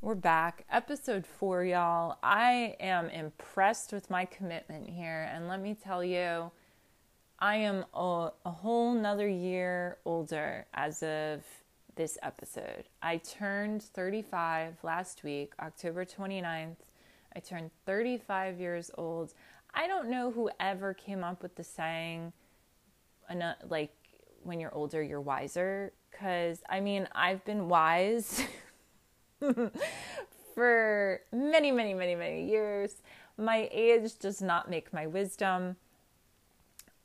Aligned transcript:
We're 0.00 0.14
back. 0.14 0.66
Episode 0.70 1.26
four, 1.26 1.64
y'all. 1.64 2.18
I 2.22 2.76
am 2.78 3.08
impressed 3.08 3.92
with 3.92 4.08
my 4.08 4.24
commitment 4.24 4.88
here. 4.88 5.28
And 5.32 5.48
let 5.48 5.60
me 5.60 5.74
tell 5.74 6.04
you, 6.04 6.52
I 7.40 7.56
am 7.56 7.84
a, 7.92 8.30
a 8.44 8.50
whole 8.50 8.94
nother 8.94 9.28
year 9.28 9.98
older 10.04 10.66
as 10.74 11.02
of 11.02 11.42
this 11.96 12.18
episode. 12.22 12.84
I 13.02 13.16
turned 13.16 13.82
35 13.82 14.76
last 14.84 15.24
week, 15.24 15.54
October 15.58 16.04
29th. 16.04 16.76
I 17.34 17.40
turned 17.40 17.72
35 17.84 18.60
years 18.60 18.92
old. 18.96 19.34
I 19.74 19.86
don't 19.86 20.08
know 20.08 20.30
whoever 20.30 20.94
came 20.94 21.24
up 21.24 21.42
with 21.42 21.56
the 21.56 21.64
saying, 21.64 22.32
like, 23.68 23.92
when 24.42 24.60
you're 24.60 24.74
older, 24.74 25.02
you're 25.02 25.20
wiser. 25.20 25.92
Because, 26.10 26.62
I 26.68 26.80
mean, 26.80 27.08
I've 27.12 27.44
been 27.44 27.68
wise. 27.68 28.42
for 30.54 31.20
many, 31.32 31.72
many, 31.72 31.92
many, 31.92 32.14
many 32.14 32.48
years. 32.48 33.02
My 33.36 33.68
age 33.72 34.18
does 34.18 34.40
not 34.40 34.70
make 34.70 34.92
my 34.92 35.06
wisdom. 35.06 35.76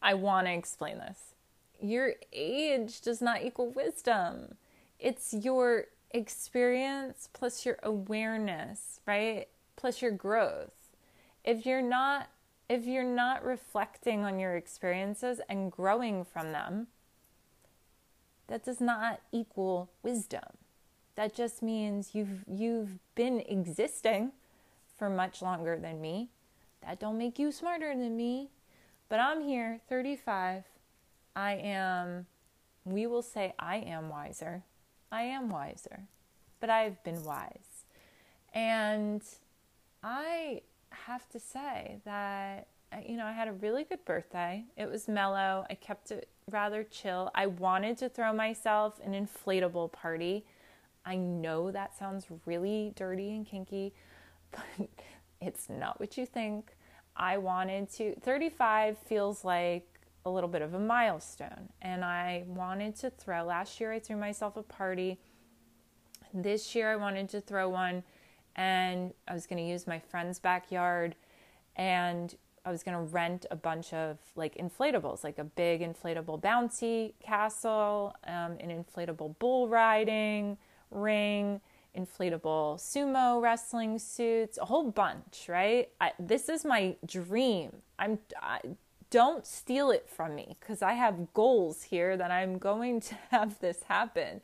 I 0.01 0.13
want 0.13 0.47
to 0.47 0.53
explain 0.53 0.99
this. 0.99 1.33
Your 1.81 2.13
age 2.31 3.01
does 3.01 3.21
not 3.21 3.43
equal 3.43 3.71
wisdom. 3.71 4.55
It's 4.99 5.33
your 5.33 5.85
experience 6.11 7.29
plus 7.33 7.65
your 7.65 7.77
awareness, 7.83 8.99
right? 9.07 9.47
Plus 9.75 10.01
your 10.01 10.11
growth. 10.11 10.73
If 11.43 11.65
you're 11.65 11.81
not 11.81 12.27
if 12.69 12.85
you're 12.85 13.03
not 13.03 13.43
reflecting 13.43 14.23
on 14.23 14.39
your 14.39 14.55
experiences 14.55 15.41
and 15.49 15.71
growing 15.71 16.23
from 16.23 16.51
them, 16.51 16.87
that 18.47 18.63
does 18.63 18.79
not 18.79 19.21
equal 19.31 19.89
wisdom. 20.03 20.43
That 21.15 21.33
just 21.33 21.61
means 21.61 22.13
you've 22.13 22.45
you've 22.47 22.99
been 23.15 23.41
existing 23.41 24.31
for 24.97 25.09
much 25.09 25.41
longer 25.41 25.77
than 25.77 25.99
me. 25.99 26.29
That 26.81 26.99
don't 26.99 27.17
make 27.17 27.39
you 27.39 27.51
smarter 27.51 27.93
than 27.95 28.15
me. 28.15 28.51
But 29.09 29.19
I'm 29.19 29.41
here, 29.41 29.81
35. 29.89 30.63
I 31.35 31.53
am 31.53 32.27
we 32.85 33.05
will 33.07 33.21
say 33.21 33.53
I 33.59 33.77
am 33.77 34.09
wiser. 34.09 34.63
I 35.11 35.23
am 35.23 35.49
wiser. 35.49 36.07
But 36.59 36.69
I've 36.69 37.03
been 37.03 37.23
wise. 37.23 37.85
And 38.53 39.21
I 40.03 40.61
have 40.91 41.27
to 41.29 41.39
say 41.39 41.99
that 42.05 42.67
uh, 42.91 42.97
you 43.07 43.17
know, 43.17 43.25
I 43.25 43.33
had 43.33 43.47
a 43.47 43.53
really 43.53 43.83
good 43.83 44.03
birthday. 44.03 44.65
It 44.75 44.89
was 44.89 45.07
mellow. 45.07 45.63
I 45.69 45.75
kept 45.75 46.09
it 46.09 46.27
rather 46.49 46.83
chill. 46.83 47.29
I 47.35 47.45
wanted 47.45 47.99
to 47.99 48.09
throw 48.09 48.33
myself 48.33 48.99
an 49.05 49.13
inflatable 49.13 49.91
party 49.91 50.43
I 51.05 51.15
know 51.15 51.71
that 51.71 51.97
sounds 51.97 52.27
really 52.45 52.93
dirty 52.95 53.31
and 53.31 53.45
kinky, 53.45 53.93
but 54.51 54.89
it's 55.41 55.69
not 55.69 55.99
what 55.99 56.17
you 56.17 56.25
think. 56.25 56.75
I 57.15 57.37
wanted 57.37 57.89
to, 57.93 58.15
35 58.19 58.97
feels 58.97 59.43
like 59.43 59.87
a 60.25 60.29
little 60.29 60.49
bit 60.49 60.61
of 60.61 60.73
a 60.73 60.79
milestone, 60.79 61.69
and 61.81 62.05
I 62.05 62.43
wanted 62.47 62.95
to 62.97 63.09
throw. 63.09 63.43
Last 63.43 63.79
year, 63.79 63.91
I 63.91 63.99
threw 63.99 64.17
myself 64.17 64.55
a 64.55 64.63
party. 64.63 65.19
This 66.33 66.75
year, 66.75 66.91
I 66.91 66.95
wanted 66.95 67.27
to 67.29 67.41
throw 67.41 67.69
one, 67.69 68.03
and 68.55 69.13
I 69.27 69.33
was 69.33 69.47
going 69.47 69.63
to 69.63 69.69
use 69.69 69.87
my 69.87 69.99
friend's 69.99 70.39
backyard, 70.39 71.15
and 71.75 72.35
I 72.65 72.71
was 72.71 72.83
going 72.83 72.97
to 72.97 73.03
rent 73.13 73.45
a 73.51 73.55
bunch 73.55 73.93
of 73.93 74.17
like 74.35 74.55
inflatables, 74.57 75.23
like 75.23 75.39
a 75.39 75.43
big 75.43 75.81
inflatable 75.81 76.41
bouncy 76.41 77.13
castle, 77.19 78.15
um, 78.27 78.57
an 78.59 78.69
inflatable 78.69 79.37
bull 79.39 79.67
riding 79.67 80.57
ring, 80.91 81.61
inflatable 81.97 82.79
sumo 82.79 83.41
wrestling 83.41 83.99
suits, 83.99 84.57
a 84.57 84.65
whole 84.65 84.91
bunch, 84.91 85.45
right? 85.47 85.89
I, 85.99 86.11
this 86.19 86.49
is 86.49 86.65
my 86.65 86.95
dream. 87.05 87.71
I'm 87.97 88.19
I, 88.41 88.59
don't 89.09 89.45
steal 89.45 89.89
it 89.89 90.07
from 90.07 90.35
me 90.35 90.55
because 90.59 90.83
I 90.83 90.93
have 90.93 91.33
goals 91.33 91.81
here 91.81 92.15
that 92.15 92.29
I'm 92.29 92.57
going 92.57 93.01
to 93.01 93.15
have 93.31 93.59
this 93.59 93.83
happen. 93.83 94.41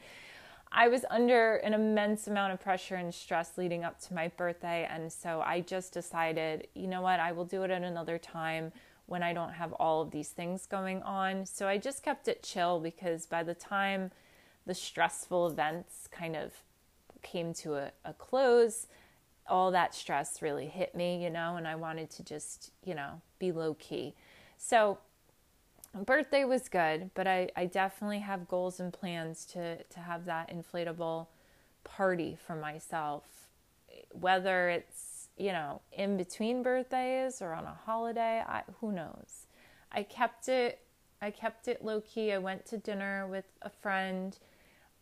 I 0.77 0.89
was 0.89 1.05
under 1.09 1.55
an 1.55 1.73
immense 1.73 2.27
amount 2.27 2.51
of 2.51 2.59
pressure 2.59 2.95
and 2.95 3.15
stress 3.15 3.57
leading 3.57 3.85
up 3.85 3.97
to 4.01 4.13
my 4.13 4.27
birthday, 4.27 4.85
and 4.91 5.11
so 5.11 5.39
I 5.39 5.61
just 5.61 5.93
decided, 5.93 6.67
you 6.75 6.87
know 6.87 7.01
what, 7.01 7.21
I 7.21 7.31
will 7.31 7.45
do 7.45 7.63
it 7.63 7.71
at 7.71 7.81
another 7.81 8.17
time 8.17 8.73
when 9.05 9.23
I 9.23 9.31
don't 9.31 9.53
have 9.53 9.71
all 9.73 10.01
of 10.01 10.11
these 10.11 10.29
things 10.29 10.65
going 10.65 11.01
on. 11.03 11.45
So 11.45 11.69
I 11.69 11.77
just 11.77 12.03
kept 12.03 12.27
it 12.27 12.43
chill 12.43 12.81
because 12.81 13.25
by 13.25 13.41
the 13.41 13.53
time 13.53 14.11
the 14.65 14.73
stressful 14.73 15.47
events 15.47 16.09
kind 16.11 16.35
of 16.35 16.51
came 17.21 17.53
to 17.53 17.75
a, 17.75 17.91
a 18.03 18.11
close, 18.11 18.87
all 19.47 19.71
that 19.71 19.95
stress 19.95 20.41
really 20.41 20.67
hit 20.67 20.93
me, 20.93 21.23
you 21.23 21.29
know, 21.29 21.55
and 21.55 21.69
I 21.69 21.75
wanted 21.75 22.09
to 22.11 22.23
just, 22.23 22.71
you 22.83 22.95
know, 22.95 23.21
be 23.39 23.53
low 23.53 23.75
key. 23.75 24.13
So, 24.57 24.97
birthday 26.03 26.43
was 26.43 26.67
good, 26.67 27.11
but 27.13 27.27
I, 27.27 27.49
I 27.55 27.65
definitely 27.65 28.19
have 28.19 28.47
goals 28.47 28.79
and 28.79 28.91
plans 28.91 29.45
to, 29.47 29.83
to 29.83 29.99
have 29.99 30.25
that 30.25 30.51
inflatable 30.53 31.27
party 31.83 32.37
for 32.45 32.55
myself, 32.55 33.23
whether 34.11 34.69
it's, 34.69 35.29
you 35.37 35.51
know, 35.51 35.81
in 35.91 36.17
between 36.17 36.63
birthdays 36.63 37.41
or 37.41 37.53
on 37.53 37.65
a 37.65 37.77
holiday, 37.85 38.43
I, 38.45 38.63
who 38.79 38.91
knows. 38.91 39.47
I 39.91 40.03
kept 40.03 40.49
it 40.49 40.79
I 41.21 41.31
kept 41.31 41.67
it 41.67 41.83
low 41.83 42.01
key. 42.01 42.33
I 42.33 42.37
went 42.37 42.65
to 42.67 42.77
dinner 42.77 43.27
with 43.27 43.45
a 43.61 43.69
friend 43.69 44.37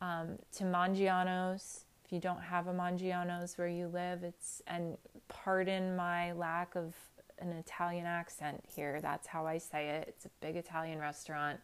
um, 0.02 0.38
to 0.54 0.64
Maggiano's. 0.64 1.86
If 2.06 2.14
you 2.14 2.20
don't 2.20 2.42
have 2.42 2.68
a 2.68 2.74
Maggiano's 2.74 3.58
where 3.58 3.68
you 3.68 3.88
live, 3.88 4.24
it's, 4.24 4.62
and 4.68 4.98
pardon 5.28 5.96
my 5.96 6.31
lack 6.34 6.75
of 6.75 6.94
an 7.39 7.49
Italian 7.51 8.05
accent 8.05 8.63
here, 8.67 8.99
that's 9.01 9.27
how 9.27 9.45
I 9.45 9.57
say 9.57 9.89
it. 9.89 10.05
It's 10.09 10.25
a 10.25 10.29
big 10.41 10.55
Italian 10.55 10.99
restaurant. 10.99 11.59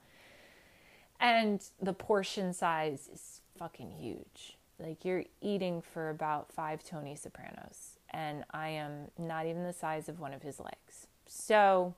And 1.19 1.61
the 1.81 1.93
portion 1.93 2.53
size 2.53 3.09
is 3.11 3.41
fucking 3.57 3.91
huge. 3.91 4.57
Like 4.79 5.03
you're 5.03 5.25
eating 5.41 5.81
for 5.81 6.09
about 6.09 6.51
five 6.51 6.83
Tony 6.83 7.15
Sopranos, 7.15 7.97
and 8.11 8.45
I 8.51 8.69
am 8.69 9.09
not 9.17 9.45
even 9.45 9.63
the 9.63 9.73
size 9.73 10.07
of 10.07 10.19
one 10.19 10.33
of 10.33 10.41
his 10.41 10.59
legs. 10.59 11.07
So 11.27 11.95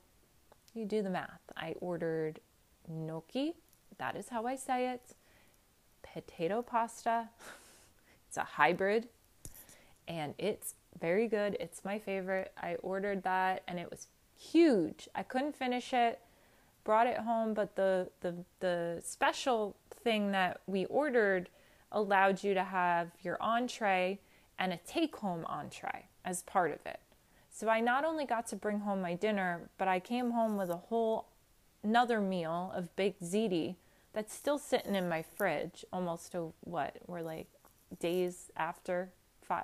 you 0.74 0.86
do 0.86 1.04
the 1.04 1.12
math. 1.12 1.42
I 1.56 1.76
ordered 1.80 2.40
gnocchi, 2.88 3.54
that 4.00 4.16
is 4.16 4.30
how 4.30 4.48
I 4.48 4.56
say 4.56 4.90
it 4.90 5.16
potato 6.02 6.62
pasta. 6.62 7.30
It's 8.28 8.38
a 8.38 8.46
hybrid 8.46 9.10
and 10.08 10.36
it's 10.38 10.76
very 11.00 11.28
good. 11.28 11.58
It's 11.60 11.86
my 11.86 12.00
favorite. 12.00 12.52
I 12.58 12.76
ordered 12.76 13.24
that 13.24 13.64
and 13.68 13.80
it 13.80 13.90
was 13.90 14.08
huge. 14.38 15.08
I 15.16 15.24
couldn't 15.24 15.56
finish 15.56 15.94
it. 15.94 16.20
Brought 16.84 17.08
it 17.08 17.20
home, 17.20 17.54
but 17.54 17.76
the 17.76 18.10
the 18.22 18.36
the 18.60 19.02
special 19.04 19.76
thing 20.04 20.32
that 20.32 20.62
we 20.66 20.86
ordered 20.86 21.50
allowed 21.92 22.44
you 22.44 22.54
to 22.56 22.64
have 22.64 23.12
your 23.22 23.38
entree 23.40 24.20
and 24.58 24.74
a 24.74 24.78
take 24.78 25.16
home 25.18 25.46
entree 25.46 26.08
as 26.26 26.42
part 26.44 26.72
of 26.72 26.80
it. 26.86 27.00
So 27.52 27.70
I 27.70 27.82
not 27.82 28.06
only 28.06 28.26
got 28.26 28.48
to 28.48 28.56
bring 28.56 28.80
home 28.80 29.02
my 29.02 29.14
dinner, 29.14 29.70
but 29.78 29.88
I 29.88 30.00
came 30.00 30.32
home 30.32 30.58
with 30.58 30.70
a 30.70 30.78
whole 30.78 31.28
another 31.84 32.20
meal 32.20 32.72
of 32.76 32.96
baked 32.96 33.24
ziti 33.24 33.76
that's 34.14 34.34
still 34.34 34.58
sitting 34.58 34.96
in 34.96 35.10
my 35.10 35.22
fridge 35.22 35.86
almost 35.92 36.36
a 36.36 36.48
what 36.62 36.98
we're 37.08 37.22
like 37.22 37.48
days 38.00 38.52
after 38.56 39.10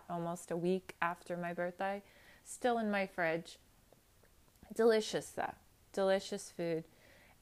almost 0.10 0.52
a 0.52 0.58
week 0.58 0.96
after 1.02 1.38
my 1.38 1.54
birthday 1.54 2.02
still 2.44 2.78
in 2.78 2.92
my 2.92 3.06
fridge 3.06 3.58
delicious 4.76 5.30
though 5.30 5.56
delicious 5.94 6.52
food 6.56 6.84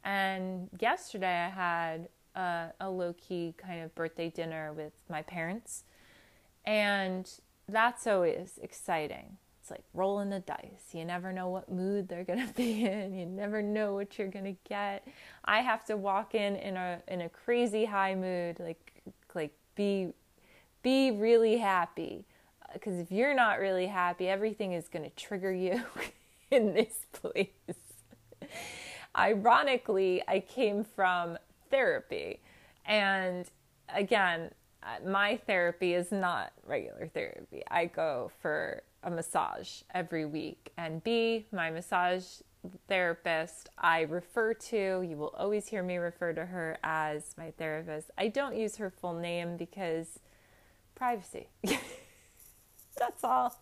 and 0.04 0.70
yesterday 0.80 1.46
i 1.46 1.50
had 1.50 2.08
a, 2.36 2.68
a 2.80 2.90
low-key 2.90 3.54
kind 3.58 3.84
of 3.84 3.94
birthday 3.96 4.30
dinner 4.30 4.72
with 4.74 4.94
my 5.10 5.22
parents 5.22 5.84
and 6.66 7.40
that's 7.68 8.06
always 8.06 8.60
exciting 8.62 9.38
it's 9.66 9.72
like 9.72 9.84
rolling 9.96 10.30
the 10.30 10.42
dice. 10.42 10.94
You 10.94 11.06
never 11.06 11.34
know 11.34 11.50
what 11.50 11.72
mood 11.72 12.08
they're 12.08 12.24
to 12.46 12.54
be 12.56 12.86
in. 12.86 13.16
You 13.16 13.26
never 13.26 13.64
know 13.64 13.96
what 13.96 14.20
you're 14.20 14.28
to 14.46 14.56
get. 14.70 15.08
I 15.44 15.62
have 15.62 15.84
to 15.86 15.98
walk 15.98 16.36
in 16.36 16.56
in 16.56 16.78
a 16.78 17.02
in 17.08 17.22
a 17.22 17.30
crazy 17.30 17.86
high 17.86 18.14
mood, 18.14 18.60
like 18.60 18.94
like 19.34 19.54
be 19.74 20.10
be 20.84 21.10
really 21.10 21.58
happy. 21.58 22.26
Because 22.76 23.00
if 23.00 23.12
you're 23.12 23.34
not 23.34 23.60
really 23.60 23.88
happy, 23.88 24.28
everything 24.28 24.74
is 24.74 24.88
going 24.88 25.04
to 25.04 25.16
trigger 25.16 25.52
you 25.52 25.82
in 26.52 26.74
this 26.74 26.94
place. 27.14 27.48
Ironically, 29.18 30.22
I 30.28 30.42
came 30.42 30.84
from 30.84 31.38
therapy. 31.72 32.42
And 32.86 33.50
again, 33.94 34.52
uh, 34.84 35.10
my 35.10 35.38
therapy 35.48 35.94
is 35.94 36.12
not 36.12 36.52
regular 36.66 37.08
therapy. 37.08 37.64
I 37.72 37.86
go 37.86 38.32
for 38.42 38.84
a 39.04 39.10
massage 39.10 39.82
every 39.94 40.26
week. 40.26 40.72
And 40.78 41.04
B, 41.04 41.46
my 41.52 41.72
massage 41.72 42.26
therapist 42.88 43.70
I 43.78 44.02
refer 44.02 44.54
to. 44.54 45.02
You 45.02 45.18
will 45.18 45.34
always 45.38 45.68
hear 45.68 45.82
me 45.82 45.98
refer 45.98 46.34
to 46.34 46.46
her 46.46 46.78
as 46.84 47.36
my 47.38 47.52
therapist. 47.52 48.12
I 48.18 48.28
don't 48.28 48.58
use 48.58 48.76
her 48.78 48.90
full 48.90 49.14
name 49.14 49.58
because 49.58 50.20
privacy. 50.94 51.48
That's 53.00 53.24
all. 53.24 53.58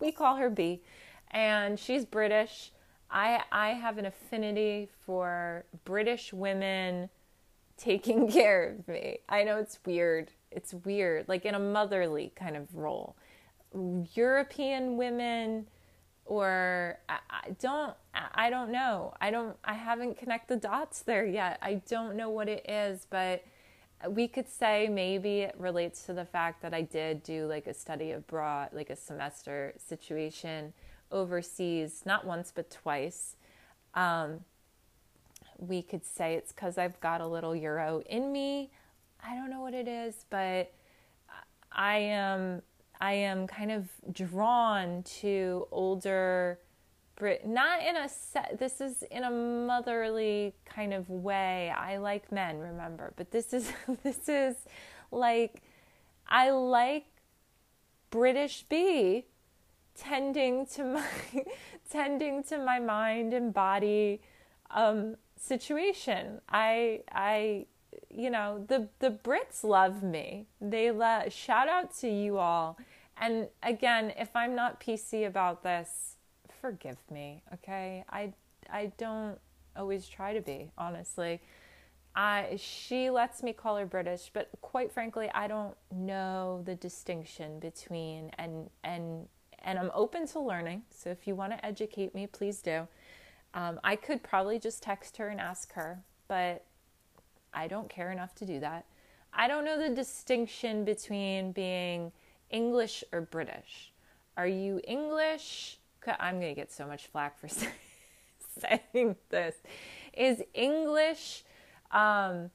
We 0.00 0.12
call 0.12 0.36
her 0.36 0.50
B. 0.50 0.82
And 1.30 1.78
she's 1.78 2.04
British. 2.04 2.72
I 3.10 3.42
I 3.52 3.70
have 3.70 3.98
an 3.98 4.06
affinity 4.06 4.88
for 5.04 5.64
British 5.84 6.32
women 6.32 7.10
taking 7.76 8.28
care 8.32 8.70
of 8.70 8.88
me. 8.88 9.18
I 9.28 9.44
know 9.44 9.58
it's 9.58 9.78
weird. 9.84 10.30
It's 10.50 10.74
weird, 10.74 11.28
like 11.28 11.44
in 11.44 11.54
a 11.54 11.58
motherly 11.58 12.32
kind 12.34 12.56
of 12.56 12.74
role. 12.74 13.16
European 14.14 14.96
women 14.96 15.68
or 16.24 16.98
I, 17.08 17.18
I 17.30 17.50
don't 17.60 17.94
I 18.12 18.50
don't 18.50 18.70
know. 18.70 19.14
I 19.20 19.30
don't 19.30 19.56
I 19.64 19.74
haven't 19.74 20.18
connected 20.18 20.60
the 20.60 20.68
dots 20.68 21.02
there 21.02 21.26
yet. 21.26 21.58
I 21.62 21.74
don't 21.88 22.16
know 22.16 22.30
what 22.30 22.48
it 22.48 22.68
is, 22.68 23.06
but 23.08 23.44
we 24.08 24.28
could 24.28 24.48
say 24.48 24.88
maybe 24.88 25.40
it 25.40 25.54
relates 25.58 26.06
to 26.06 26.12
the 26.12 26.24
fact 26.24 26.62
that 26.62 26.72
I 26.72 26.82
did 26.82 27.22
do 27.22 27.46
like 27.46 27.66
a 27.66 27.74
study 27.74 28.12
abroad, 28.12 28.70
like 28.72 28.90
a 28.90 28.96
semester 28.96 29.74
situation 29.76 30.72
overseas, 31.12 32.02
not 32.06 32.24
once 32.26 32.52
but 32.54 32.70
twice. 32.70 33.36
Um, 33.94 34.40
we 35.58 35.82
could 35.82 36.04
say 36.06 36.34
it's 36.34 36.52
because 36.52 36.78
I've 36.78 36.98
got 37.00 37.20
a 37.20 37.26
little 37.26 37.54
Euro 37.54 38.02
in 38.06 38.32
me. 38.32 38.70
I 39.22 39.34
don't 39.34 39.50
know 39.50 39.60
what 39.60 39.74
it 39.74 39.86
is, 39.86 40.24
but 40.30 40.72
I 41.70 41.98
am 41.98 42.62
I 43.00 43.12
am 43.12 43.46
kind 43.46 43.70
of 43.70 43.88
drawn 44.12 45.02
to 45.20 45.66
older 45.70 46.58
Not 47.46 47.82
in 47.82 47.96
a 47.96 48.08
set. 48.08 48.56
This 48.58 48.80
is 48.80 49.02
in 49.10 49.24
a 49.24 49.30
motherly 49.30 50.54
kind 50.64 50.94
of 50.94 51.08
way. 51.10 51.72
I 51.76 51.98
like 51.98 52.32
men, 52.32 52.58
remember, 52.58 53.12
but 53.16 53.30
this 53.30 53.52
is 53.52 53.72
this 54.02 54.28
is 54.28 54.56
like 55.10 55.62
I 56.28 56.50
like 56.50 57.06
British 58.10 58.64
B 58.68 59.26
tending 59.94 60.66
to 60.66 60.84
my 60.84 61.06
tending 61.90 62.42
to 62.44 62.58
my 62.58 62.78
mind 62.78 63.34
and 63.34 63.52
body 63.52 64.22
um, 64.70 65.16
situation. 65.36 66.40
I 66.48 67.02
I 67.12 67.66
you 68.08 68.30
know 68.30 68.64
the 68.68 68.88
the 68.98 69.10
Brits 69.10 69.64
love 69.64 70.02
me. 70.02 70.46
They 70.60 70.90
love 70.90 71.32
shout 71.32 71.68
out 71.68 71.94
to 71.98 72.08
you 72.08 72.38
all. 72.38 72.78
And 73.16 73.48
again, 73.62 74.14
if 74.18 74.34
I'm 74.34 74.54
not 74.54 74.80
PC 74.80 75.26
about 75.26 75.62
this, 75.62 76.09
forgive 76.60 76.98
me, 77.10 77.42
okay? 77.54 78.04
I 78.08 78.32
I 78.70 78.92
don't 78.98 79.38
always 79.76 80.08
try 80.08 80.34
to 80.34 80.40
be, 80.40 80.70
honestly. 80.76 81.40
I 82.14 82.56
she 82.58 83.10
lets 83.10 83.42
me 83.42 83.52
call 83.52 83.76
her 83.76 83.86
British, 83.86 84.30
but 84.32 84.48
quite 84.60 84.92
frankly, 84.92 85.30
I 85.34 85.46
don't 85.46 85.76
know 85.92 86.62
the 86.64 86.74
distinction 86.74 87.58
between 87.60 88.30
and 88.38 88.70
and 88.84 89.28
and 89.62 89.78
I'm 89.78 89.90
open 89.94 90.26
to 90.28 90.40
learning. 90.40 90.82
So 90.90 91.10
if 91.10 91.26
you 91.26 91.34
want 91.34 91.52
to 91.52 91.64
educate 91.64 92.14
me, 92.14 92.26
please 92.26 92.62
do. 92.62 92.88
Um, 93.52 93.80
I 93.82 93.96
could 93.96 94.22
probably 94.22 94.58
just 94.58 94.82
text 94.82 95.16
her 95.16 95.28
and 95.28 95.40
ask 95.40 95.72
her, 95.74 96.02
but 96.28 96.64
I 97.52 97.66
don't 97.66 97.88
care 97.88 98.12
enough 98.12 98.34
to 98.36 98.46
do 98.46 98.60
that. 98.60 98.86
I 99.32 99.48
don't 99.48 99.64
know 99.64 99.78
the 99.78 99.94
distinction 99.94 100.84
between 100.84 101.52
being 101.52 102.12
English 102.50 103.04
or 103.12 103.20
British. 103.20 103.92
Are 104.36 104.46
you 104.46 104.80
English? 104.86 105.79
I'm 106.06 106.40
going 106.40 106.54
to 106.54 106.60
get 106.60 106.72
so 106.72 106.86
much 106.86 107.06
flack 107.06 107.38
for 107.38 107.48
saying 108.60 109.16
this. 109.28 109.56
Is 110.12 110.42
English, 110.54 111.44
um, 111.90 112.50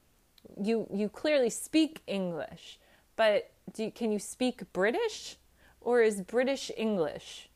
you, 0.61 0.87
you 0.93 1.09
clearly 1.09 1.49
speak 1.49 2.01
English, 2.07 2.79
but 3.15 3.51
do, 3.73 3.89
can 3.91 4.11
you 4.11 4.19
speak 4.19 4.61
British? 4.73 5.37
Or 5.81 6.01
is 6.01 6.21
British 6.21 6.71
English? 6.75 7.49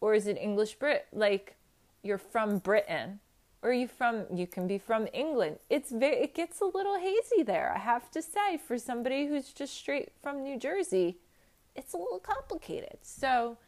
Or 0.00 0.14
is 0.14 0.26
it 0.26 0.38
English 0.38 0.74
Brit? 0.76 1.06
Like, 1.12 1.56
you're 2.02 2.18
from 2.18 2.58
Britain 2.58 3.20
or 3.62 3.72
you 3.72 3.86
from 3.86 4.24
you 4.34 4.46
can 4.46 4.66
be 4.66 4.78
from 4.78 5.06
England. 5.12 5.58
It's 5.68 5.90
very 5.90 6.16
it 6.16 6.34
gets 6.34 6.60
a 6.60 6.64
little 6.64 6.98
hazy 6.98 7.42
there. 7.42 7.72
I 7.74 7.78
have 7.78 8.10
to 8.12 8.22
say 8.22 8.56
for 8.56 8.78
somebody 8.78 9.26
who's 9.26 9.52
just 9.52 9.74
straight 9.74 10.12
from 10.22 10.42
New 10.42 10.58
Jersey, 10.58 11.18
it's 11.76 11.92
a 11.92 11.98
little 11.98 12.18
complicated. 12.18 12.98
So 13.02 13.58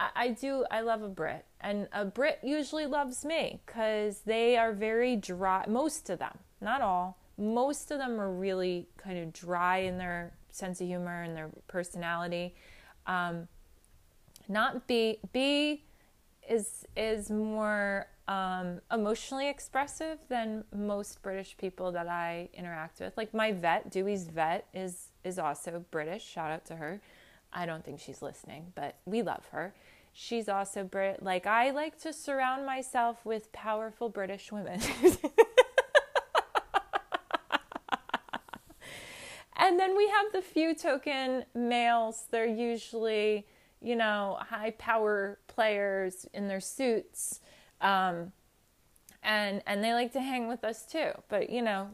I, 0.00 0.08
I 0.24 0.28
do 0.30 0.64
I 0.70 0.80
love 0.80 1.02
a 1.02 1.08
Brit, 1.08 1.44
and 1.60 1.86
a 1.92 2.04
Brit 2.04 2.38
usually 2.42 2.86
loves 2.86 3.24
me 3.24 3.60
because 3.66 4.20
they 4.20 4.56
are 4.56 4.72
very 4.72 5.16
dry. 5.16 5.64
Most 5.68 6.10
of 6.10 6.18
them, 6.18 6.38
not 6.60 6.80
all, 6.80 7.18
most 7.36 7.90
of 7.90 7.98
them 7.98 8.20
are 8.20 8.32
really 8.32 8.88
kind 8.96 9.18
of 9.18 9.32
dry 9.32 9.78
in 9.78 9.98
their 9.98 10.32
sense 10.50 10.80
of 10.80 10.86
humor 10.86 11.22
and 11.22 11.36
their 11.36 11.50
personality. 11.68 12.54
Um, 13.06 13.46
not 14.48 14.86
B 14.86 15.18
B 15.32 15.84
is 16.48 16.86
is 16.96 17.30
more 17.30 18.06
um, 18.26 18.80
emotionally 18.90 19.48
expressive 19.48 20.18
than 20.28 20.64
most 20.74 21.22
British 21.22 21.56
people 21.56 21.92
that 21.92 22.08
I 22.08 22.48
interact 22.54 23.00
with. 23.00 23.16
Like 23.16 23.34
my 23.34 23.52
vet, 23.52 23.90
Dewey's 23.90 24.26
vet, 24.28 24.66
is 24.74 25.08
is 25.24 25.38
also 25.38 25.84
British. 25.90 26.24
Shout 26.24 26.50
out 26.50 26.64
to 26.66 26.76
her. 26.76 27.00
I 27.52 27.66
don't 27.66 27.84
think 27.84 28.00
she's 28.00 28.22
listening, 28.22 28.72
but 28.74 28.96
we 29.04 29.22
love 29.22 29.46
her. 29.52 29.74
She's 30.12 30.48
also 30.48 30.84
Brit. 30.84 31.22
Like 31.22 31.46
I 31.46 31.70
like 31.70 32.00
to 32.02 32.12
surround 32.12 32.66
myself 32.66 33.24
with 33.24 33.52
powerful 33.52 34.08
British 34.08 34.50
women. 34.50 34.80
and 39.56 39.78
then 39.78 39.96
we 39.96 40.08
have 40.08 40.32
the 40.32 40.42
few 40.42 40.74
token 40.74 41.44
males. 41.54 42.24
They're 42.30 42.46
usually 42.46 43.46
you 43.80 43.96
know, 43.96 44.38
high 44.40 44.72
power 44.72 45.38
players 45.46 46.26
in 46.34 46.48
their 46.48 46.60
suits. 46.60 47.40
Um, 47.80 48.32
and 49.22 49.62
and 49.66 49.82
they 49.82 49.92
like 49.92 50.12
to 50.12 50.20
hang 50.20 50.48
with 50.48 50.64
us 50.64 50.84
too. 50.84 51.10
But 51.28 51.50
you 51.50 51.62
know, 51.62 51.90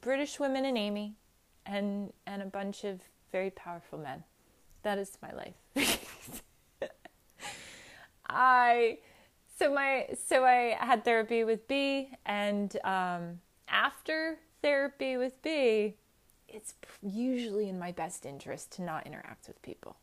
British 0.00 0.38
women 0.38 0.64
and 0.64 0.76
Amy, 0.76 1.14
and 1.64 2.12
and 2.26 2.42
a 2.42 2.46
bunch 2.46 2.84
of 2.84 3.00
very 3.30 3.50
powerful 3.50 3.98
men. 3.98 4.24
That 4.82 4.98
is 4.98 5.16
my 5.22 5.32
life. 5.32 5.54
I 8.28 8.98
so 9.58 9.72
my 9.72 10.08
so 10.26 10.44
I 10.44 10.76
had 10.78 11.04
therapy 11.04 11.44
with 11.44 11.68
B, 11.68 12.10
and 12.26 12.76
um, 12.84 13.40
after 13.68 14.38
therapy 14.62 15.16
with 15.16 15.40
B, 15.42 15.96
it's 16.48 16.74
usually 17.02 17.68
in 17.68 17.78
my 17.78 17.92
best 17.92 18.26
interest 18.26 18.72
to 18.72 18.82
not 18.82 19.06
interact 19.06 19.48
with 19.48 19.60
people 19.62 19.96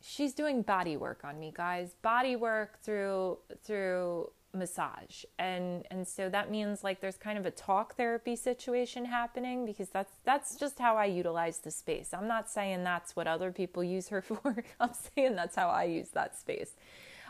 she's 0.00 0.32
doing 0.32 0.62
body 0.62 0.96
work 0.96 1.20
on 1.24 1.38
me, 1.38 1.52
guys. 1.54 1.94
Body 2.02 2.36
work 2.36 2.80
through 2.82 3.38
through 3.62 4.30
massage. 4.52 5.24
And 5.38 5.86
and 5.90 6.06
so 6.06 6.28
that 6.28 6.50
means 6.50 6.82
like 6.82 7.00
there's 7.00 7.16
kind 7.16 7.38
of 7.38 7.46
a 7.46 7.50
talk 7.50 7.96
therapy 7.96 8.36
situation 8.36 9.04
happening 9.04 9.64
because 9.66 9.88
that's 9.88 10.12
that's 10.24 10.56
just 10.56 10.78
how 10.78 10.96
I 10.96 11.06
utilize 11.06 11.58
the 11.58 11.70
space. 11.70 12.12
I'm 12.12 12.28
not 12.28 12.48
saying 12.48 12.84
that's 12.84 13.14
what 13.14 13.26
other 13.26 13.52
people 13.52 13.84
use 13.84 14.08
her 14.08 14.22
for. 14.22 14.64
I'm 14.78 14.92
saying 15.14 15.36
that's 15.36 15.56
how 15.56 15.68
I 15.68 15.84
use 15.84 16.10
that 16.10 16.38
space. 16.38 16.72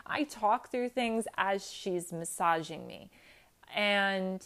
I 0.05 0.23
talk 0.23 0.71
through 0.71 0.89
things 0.89 1.25
as 1.37 1.69
she's 1.69 2.11
massaging 2.11 2.87
me. 2.87 3.11
And 3.73 4.43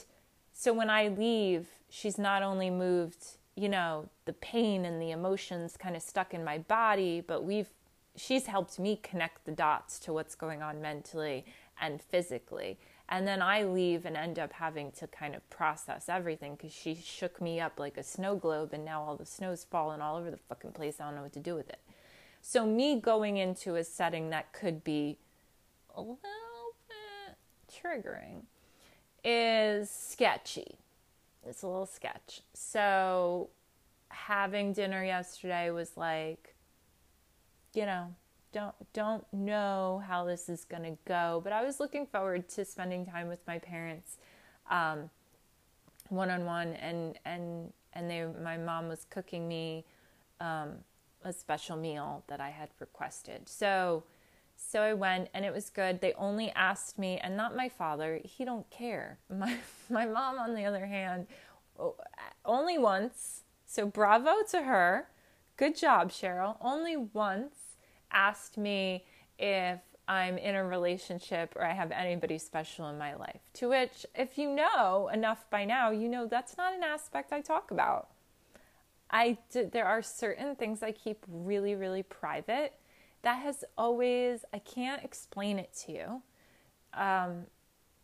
so 0.53 0.73
when 0.73 0.89
I 0.89 1.07
leave, 1.07 1.67
she's 1.89 2.17
not 2.17 2.43
only 2.43 2.69
moved, 2.69 3.37
you 3.55 3.69
know, 3.69 4.09
the 4.25 4.33
pain 4.33 4.85
and 4.85 5.01
the 5.01 5.11
emotions 5.11 5.77
kind 5.77 5.95
of 5.95 6.01
stuck 6.01 6.33
in 6.33 6.43
my 6.43 6.57
body, 6.57 7.21
but 7.21 7.43
we've 7.43 7.69
she's 8.17 8.45
helped 8.45 8.79
me 8.79 8.99
connect 9.03 9.45
the 9.45 9.51
dots 9.51 9.99
to 9.99 10.13
what's 10.13 10.35
going 10.35 10.61
on 10.61 10.81
mentally 10.81 11.45
and 11.79 12.01
physically. 12.01 12.77
And 13.07 13.27
then 13.27 13.41
I 13.41 13.63
leave 13.63 14.05
and 14.05 14.17
end 14.17 14.39
up 14.39 14.53
having 14.53 14.91
to 14.93 15.07
kind 15.07 15.35
of 15.35 15.47
process 15.49 16.09
everything 16.09 16.55
because 16.55 16.73
she 16.73 16.95
shook 16.95 17.39
me 17.39 17.59
up 17.59 17.79
like 17.79 17.97
a 17.97 18.03
snow 18.03 18.35
globe 18.35 18.71
and 18.73 18.83
now 18.83 19.03
all 19.03 19.15
the 19.15 19.25
snow's 19.25 19.63
falling 19.63 20.01
all 20.01 20.17
over 20.17 20.31
the 20.31 20.37
fucking 20.37 20.71
place. 20.71 20.99
I 20.99 21.05
don't 21.05 21.15
know 21.15 21.21
what 21.21 21.33
to 21.33 21.39
do 21.39 21.53
with 21.53 21.69
it. 21.69 21.79
So, 22.41 22.65
me 22.65 22.99
going 22.99 23.37
into 23.37 23.75
a 23.75 23.83
setting 23.83 24.29
that 24.29 24.53
could 24.53 24.83
be 24.83 25.17
a 25.95 26.01
little 26.01 26.17
bit 26.87 27.37
triggering 27.71 28.43
is 29.23 29.89
sketchy. 29.89 30.77
It's 31.43 31.63
a 31.63 31.67
little 31.67 31.87
sketch. 31.87 32.41
So, 32.53 33.49
having 34.09 34.73
dinner 34.73 35.03
yesterday 35.03 35.71
was 35.71 35.97
like, 35.97 36.55
you 37.73 37.85
know, 37.85 38.13
don't 38.55 38.93
don't 38.93 39.25
know 39.33 40.01
how 40.07 40.23
this 40.23 40.47
is 40.47 40.63
going 40.63 40.83
to 40.83 40.97
go, 41.05 41.41
but 41.43 41.51
I 41.51 41.65
was 41.65 41.81
looking 41.81 42.07
forward 42.07 42.47
to 42.51 42.63
spending 42.63 43.05
time 43.05 43.27
with 43.27 43.45
my 43.45 43.59
parents 43.59 44.17
one 46.09 46.29
on 46.29 46.45
one 46.45 46.73
and 46.75 47.19
and 47.25 47.73
and 47.93 48.09
they 48.09 48.25
my 48.41 48.57
mom 48.57 48.87
was 48.87 49.05
cooking 49.09 49.47
me 49.47 49.85
um, 50.39 50.77
a 51.23 51.33
special 51.33 51.75
meal 51.75 52.23
that 52.27 52.39
I 52.39 52.49
had 52.49 52.69
requested. 52.79 53.49
So 53.49 54.05
So 54.55 54.81
I 54.83 54.93
went 54.93 55.29
and 55.33 55.43
it 55.45 55.53
was 55.53 55.69
good. 55.69 56.01
They 56.01 56.13
only 56.13 56.51
asked 56.51 56.97
me 56.97 57.19
and 57.19 57.35
not 57.35 57.55
my 57.57 57.69
father, 57.69 58.21
he 58.23 58.45
don't 58.45 58.69
care. 58.69 59.19
My 59.29 59.57
my 59.89 60.05
mom 60.05 60.39
on 60.39 60.55
the 60.55 60.65
other 60.65 60.85
hand 60.85 61.27
only 62.45 62.77
once. 62.77 63.43
So 63.65 63.85
bravo 63.87 64.35
to 64.51 64.63
her. 64.63 65.09
Good 65.57 65.75
job, 65.75 66.11
Cheryl. 66.11 66.57
Only 66.61 66.95
once 66.97 67.64
asked 68.11 68.57
me 68.57 69.05
if 69.37 69.79
I'm 70.07 70.37
in 70.37 70.55
a 70.55 70.63
relationship 70.63 71.55
or 71.55 71.63
I 71.63 71.73
have 71.73 71.91
anybody 71.91 72.37
special 72.37 72.89
in 72.89 72.97
my 72.97 73.15
life. 73.15 73.41
To 73.55 73.69
which, 73.69 74.05
if 74.13 74.37
you 74.37 74.51
know 74.51 75.09
enough 75.13 75.49
by 75.49 75.65
now, 75.65 75.91
you 75.91 76.07
know 76.07 76.27
that's 76.27 76.57
not 76.57 76.73
an 76.73 76.83
aspect 76.83 77.33
I 77.33 77.41
talk 77.41 77.71
about. 77.71 78.09
I 79.09 79.37
there 79.53 79.85
are 79.85 80.01
certain 80.01 80.55
things 80.55 80.83
I 80.83 80.91
keep 80.91 81.25
really, 81.27 81.75
really 81.75 82.03
private. 82.03 82.73
That 83.23 83.37
has 83.37 83.63
always, 83.77 84.45
I 84.53 84.59
can't 84.59 85.03
explain 85.03 85.57
it 85.57 85.73
to 85.85 85.91
you. 85.91 86.21
Um, 86.93 87.45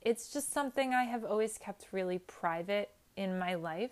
it's 0.02 0.34
just 0.34 0.52
something 0.52 0.94
I 0.94 1.04
have 1.04 1.24
always 1.24 1.60
kept 1.60 1.88
really 1.92 2.18
private 2.18 2.90
in 3.16 3.38
my 3.38 3.54
life. 3.54 3.92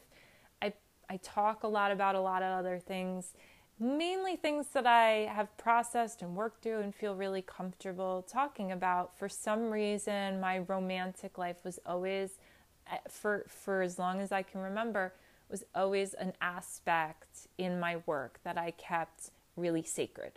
I, 0.61 0.73
I 1.07 1.17
talk 1.17 1.63
a 1.63 1.67
lot 1.67 1.91
about 1.91 2.15
a 2.15 2.19
lot 2.19 2.41
of 2.41 2.57
other 2.57 2.79
things 2.79 3.33
mainly 3.79 4.35
things 4.35 4.67
that 4.73 4.85
I 4.85 5.29
have 5.33 5.55
processed 5.57 6.21
and 6.21 6.35
worked 6.35 6.63
through 6.63 6.81
and 6.81 6.93
feel 6.93 7.15
really 7.15 7.41
comfortable 7.41 8.25
talking 8.29 8.71
about. 8.71 9.17
For 9.17 9.29
some 9.29 9.71
reason, 9.71 10.39
my 10.39 10.59
romantic 10.59 11.37
life 11.37 11.57
was 11.63 11.79
always, 11.85 12.39
eh, 12.91 12.97
for, 13.09 13.45
for 13.47 13.81
as 13.81 13.97
long 13.97 14.19
as 14.19 14.31
I 14.31 14.43
can 14.43 14.61
remember, 14.61 15.13
was 15.49 15.63
always 15.73 16.13
an 16.13 16.33
aspect 16.41 17.47
in 17.57 17.79
my 17.79 17.97
work 18.05 18.39
that 18.43 18.57
I 18.57 18.71
kept 18.71 19.31
really 19.55 19.83
sacred. 19.83 20.33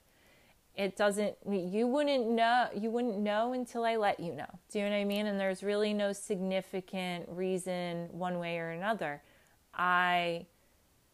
It 0.75 0.97
doesn't, 0.97 1.37
you 1.51 1.87
wouldn't 1.87 2.27
know, 2.27 2.69
you 2.75 2.91
wouldn't 2.91 3.19
know 3.19 3.53
until 3.53 3.85
I 3.85 3.97
let 3.97 4.21
you 4.21 4.33
know. 4.33 4.47
Do 4.71 4.79
you 4.79 4.87
know 4.87 4.93
what 4.93 4.97
I 4.97 5.05
mean? 5.05 5.27
And 5.27 5.39
there's 5.39 5.63
really 5.63 5.93
no 5.93 6.13
significant 6.13 7.29
reason 7.29 8.09
one 8.11 8.39
way 8.39 8.59
or 8.59 8.71
another. 8.71 9.23
I 9.75 10.47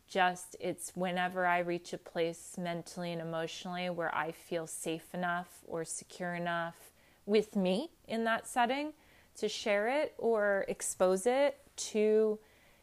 just 0.08 0.56
it's 0.58 0.92
whenever 0.94 1.46
I 1.46 1.58
reach 1.58 1.92
a 1.92 1.98
place 1.98 2.56
mentally 2.58 3.12
and 3.12 3.20
emotionally 3.20 3.90
where 3.90 4.14
I 4.14 4.32
feel 4.32 4.66
safe 4.66 5.14
enough 5.14 5.60
or 5.66 5.84
secure 5.84 6.34
enough 6.34 6.92
with 7.26 7.54
me 7.54 7.90
in 8.06 8.24
that 8.24 8.46
setting 8.46 8.92
to 9.36 9.48
share 9.48 9.88
it 9.88 10.14
or 10.18 10.64
expose 10.68 11.26
it 11.26 11.58
to, 11.76 12.38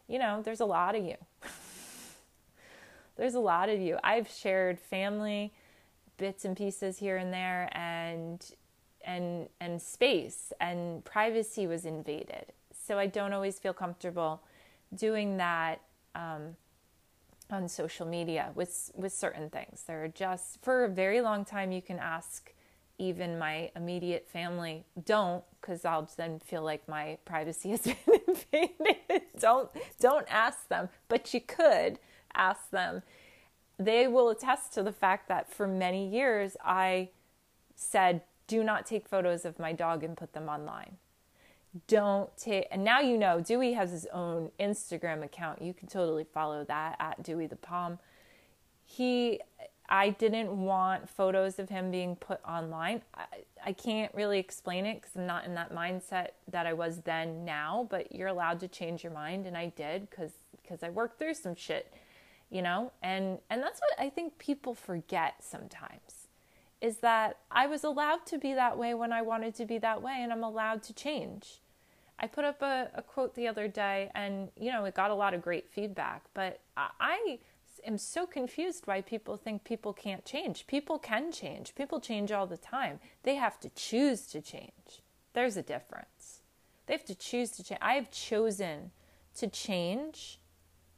you 0.08 0.20
know, 0.20 0.42
there's 0.44 0.62
a 0.62 0.66
lot 0.66 0.96
of 0.96 1.04
you. 1.04 1.16
there's 3.18 3.34
a 3.34 3.40
lot 3.40 3.70
of 3.70 3.80
you. 3.80 3.98
I've 4.04 4.30
shared 4.30 4.80
family 4.80 5.52
bits 6.18 6.46
and 6.46 6.56
pieces 6.56 6.98
here 7.00 7.18
and 7.18 7.34
there 7.34 7.70
and 7.74 8.44
and 9.04 9.50
and 9.60 9.82
space 9.82 10.54
and 10.62 11.04
privacy 11.04 11.68
was 11.68 11.86
invaded. 11.86 12.54
So 12.88 12.98
I 13.00 13.08
don't 13.08 13.34
always 13.34 13.60
feel 13.60 13.74
comfortable 13.74 14.42
doing 14.96 15.38
that 15.38 15.82
um, 16.14 16.56
on 17.52 17.68
social 17.68 18.06
media 18.06 18.52
with 18.56 18.92
with 18.96 19.14
certain 19.14 19.50
things. 19.50 19.84
There 19.88 20.04
are 20.04 20.10
just 20.10 20.62
for 20.64 20.86
a 20.86 20.90
very 20.90 21.22
long 21.22 21.46
time 21.46 21.72
you 21.72 21.82
can 21.82 22.00
ask 22.00 22.54
even 22.98 23.38
my 23.38 23.72
immediate 23.76 24.28
family 24.28 24.86
don't 25.04 25.44
because 25.60 25.84
I'll 25.84 26.10
then 26.16 26.40
feel 26.40 26.64
like 26.64 26.88
my 26.88 27.18
privacy 27.26 27.70
has 27.72 27.82
been 27.82 27.96
invaded. 28.28 29.22
don't 29.40 29.70
don't 30.00 30.28
ask 30.30 30.68
them, 30.70 30.90
but 31.08 31.34
you 31.34 31.42
could 31.42 32.00
ask 32.34 32.70
them. 32.72 33.04
They 33.78 34.08
will 34.08 34.30
attest 34.30 34.74
to 34.76 34.84
the 34.84 34.94
fact 34.94 35.28
that 35.28 35.52
for 35.52 35.68
many 35.68 36.08
years 36.08 36.56
I 36.64 37.10
said 37.76 38.22
do 38.48 38.64
not 38.64 38.86
take 38.86 39.08
photos 39.08 39.44
of 39.44 39.60
my 39.60 39.74
dog 39.74 40.04
and 40.04 40.16
put 40.16 40.34
them 40.34 40.48
online 40.48 40.98
don't 41.88 42.36
take 42.38 42.68
and 42.72 42.84
now 42.84 43.00
you 43.00 43.18
know 43.18 43.42
dewey 43.42 43.74
has 43.74 43.92
his 43.92 44.08
own 44.14 44.52
instagram 44.60 45.24
account. 45.24 45.62
You 45.62 45.74
can 45.74 45.88
totally 45.88 46.24
follow 46.24 46.64
that 46.66 46.96
at 47.00 47.24
dewey 47.24 47.48
the 47.48 47.56
palm. 47.56 48.00
He 48.86 49.42
i 49.88 50.10
didn't 50.10 50.52
want 50.52 51.10
photos 51.10 51.60
of 51.60 51.70
him 51.70 51.92
being 51.92 52.16
put 52.16 52.40
online. 52.48 53.02
I, 53.14 53.26
I 53.66 53.74
can't 53.74 54.14
really 54.16 54.40
explain 54.40 54.86
it 54.86 55.02
because 55.02 55.16
i'm 55.16 55.28
not 55.28 55.46
in 55.46 55.56
that 55.56 55.74
mindset 55.74 56.30
that 56.52 56.66
i 56.66 56.74
was 56.74 57.02
then 57.02 57.46
now 57.46 57.88
but 57.90 58.14
you're 58.14 58.28
allowed 58.28 58.60
to 58.62 58.68
change 58.68 59.04
your 59.04 59.14
mind 59.14 59.46
and 59.46 59.58
i 59.58 59.68
did 59.70 60.10
because 60.10 60.32
because 60.62 60.82
i 60.84 60.90
worked 60.90 61.20
through 61.20 61.34
some 61.34 61.56
shit 61.56 61.92
you 62.50 62.62
know? 62.62 62.92
And 63.02 63.40
and 63.50 63.62
that's 63.62 63.80
what 63.80 64.00
i 64.00 64.10
think 64.10 64.38
people 64.38 64.74
forget 64.74 65.36
sometimes 65.40 66.28
is 66.82 66.98
that 66.98 67.40
i 67.52 67.68
was 67.68 67.84
allowed 67.84 68.26
to 68.26 68.38
be 68.38 68.54
that 68.54 68.78
way 68.78 68.94
when 68.94 69.12
i 69.12 69.22
wanted 69.22 69.56
to 69.56 69.66
be 69.66 69.78
that 69.78 70.02
way 70.02 70.18
and 70.20 70.32
i'm 70.32 70.44
allowed 70.44 70.84
to 70.84 70.94
change 70.94 71.62
I 72.26 72.28
put 72.28 72.44
up 72.44 72.64
a, 72.64 72.90
a 72.96 73.04
quote 73.04 73.36
the 73.36 73.48
other 73.48 73.68
day 73.68 74.10
and, 74.16 74.50
you 74.60 74.72
know, 74.72 74.84
it 74.86 74.96
got 74.96 75.12
a 75.12 75.14
lot 75.14 75.36
of 75.36 75.44
great 75.44 75.70
feedback, 75.70 76.24
but 76.34 76.60
I, 76.76 77.38
am 77.86 78.00
so 78.00 78.26
confused 78.26 78.88
why 78.88 79.02
people 79.02 79.38
think 79.38 79.64
people 79.64 79.94
can't 79.94 80.26
change. 80.26 80.66
People 80.66 80.98
can 80.98 81.32
change. 81.32 81.76
People 81.76 82.00
change 82.00 82.32
all 82.32 82.48
the 82.48 82.58
time. 82.58 83.00
They 83.22 83.36
have 83.36 83.60
to 83.60 83.70
choose 83.70 84.26
to 84.32 84.42
change. 84.42 85.04
There's 85.34 85.56
a 85.56 85.62
difference. 85.62 86.42
They 86.88 86.94
have 86.94 87.06
to 87.06 87.14
choose 87.14 87.52
to 87.52 87.64
change. 87.64 87.80
I 87.80 87.94
have 87.94 88.10
chosen 88.10 88.90
to 89.36 89.46
change 89.46 90.40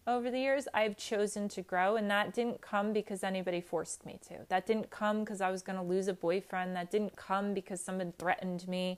over 0.08 0.32
the 0.32 0.40
years. 0.40 0.70
I've 0.74 0.96
chosen 0.96 1.50
to 1.50 1.62
grow, 1.62 1.98
and 1.98 2.10
that 2.10 2.34
didn't 2.34 2.62
come 2.62 2.94
because 2.94 3.22
anybody 3.22 3.60
forced 3.60 4.06
me 4.06 4.18
to. 4.30 4.46
That 4.48 4.66
didn't 4.66 4.92
come 4.92 5.26
because 5.26 5.42
I 5.42 5.52
was 5.52 5.62
going 5.62 5.78
to 5.78 5.84
lose 5.84 6.08
a 6.08 6.14
boyfriend. 6.14 6.74
That 6.78 6.90
didn't 6.90 7.18
come 7.18 7.54
because 7.54 7.82
someone 7.82 8.14
threatened 8.18 8.66
me 8.70 8.98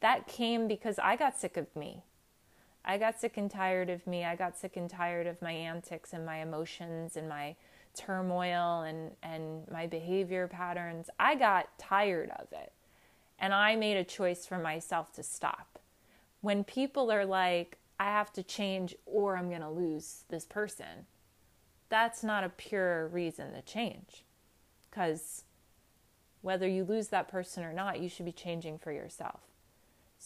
that 0.00 0.26
came 0.26 0.68
because 0.68 0.98
I 0.98 1.16
got 1.16 1.38
sick 1.38 1.56
of 1.56 1.74
me. 1.74 2.02
I 2.84 2.98
got 2.98 3.18
sick 3.18 3.36
and 3.36 3.50
tired 3.50 3.88
of 3.88 4.06
me. 4.06 4.24
I 4.24 4.36
got 4.36 4.58
sick 4.58 4.76
and 4.76 4.90
tired 4.90 5.26
of 5.26 5.40
my 5.40 5.52
antics 5.52 6.12
and 6.12 6.26
my 6.26 6.42
emotions 6.42 7.16
and 7.16 7.28
my 7.28 7.56
turmoil 7.94 8.82
and, 8.82 9.12
and 9.22 9.66
my 9.70 9.86
behavior 9.86 10.48
patterns. 10.48 11.08
I 11.18 11.34
got 11.34 11.78
tired 11.78 12.30
of 12.38 12.48
it. 12.52 12.72
And 13.38 13.54
I 13.54 13.76
made 13.76 13.96
a 13.96 14.04
choice 14.04 14.46
for 14.46 14.58
myself 14.58 15.12
to 15.14 15.22
stop. 15.22 15.78
When 16.40 16.62
people 16.62 17.10
are 17.10 17.24
like, 17.24 17.78
I 17.98 18.04
have 18.04 18.32
to 18.34 18.42
change 18.42 18.94
or 19.06 19.36
I'm 19.36 19.48
going 19.48 19.60
to 19.62 19.70
lose 19.70 20.24
this 20.28 20.44
person, 20.44 21.06
that's 21.88 22.22
not 22.22 22.44
a 22.44 22.48
pure 22.48 23.08
reason 23.08 23.52
to 23.54 23.62
change. 23.62 24.24
Because 24.90 25.44
whether 26.42 26.68
you 26.68 26.84
lose 26.84 27.08
that 27.08 27.28
person 27.28 27.64
or 27.64 27.72
not, 27.72 28.00
you 28.00 28.08
should 28.08 28.26
be 28.26 28.32
changing 28.32 28.78
for 28.78 28.92
yourself. 28.92 29.40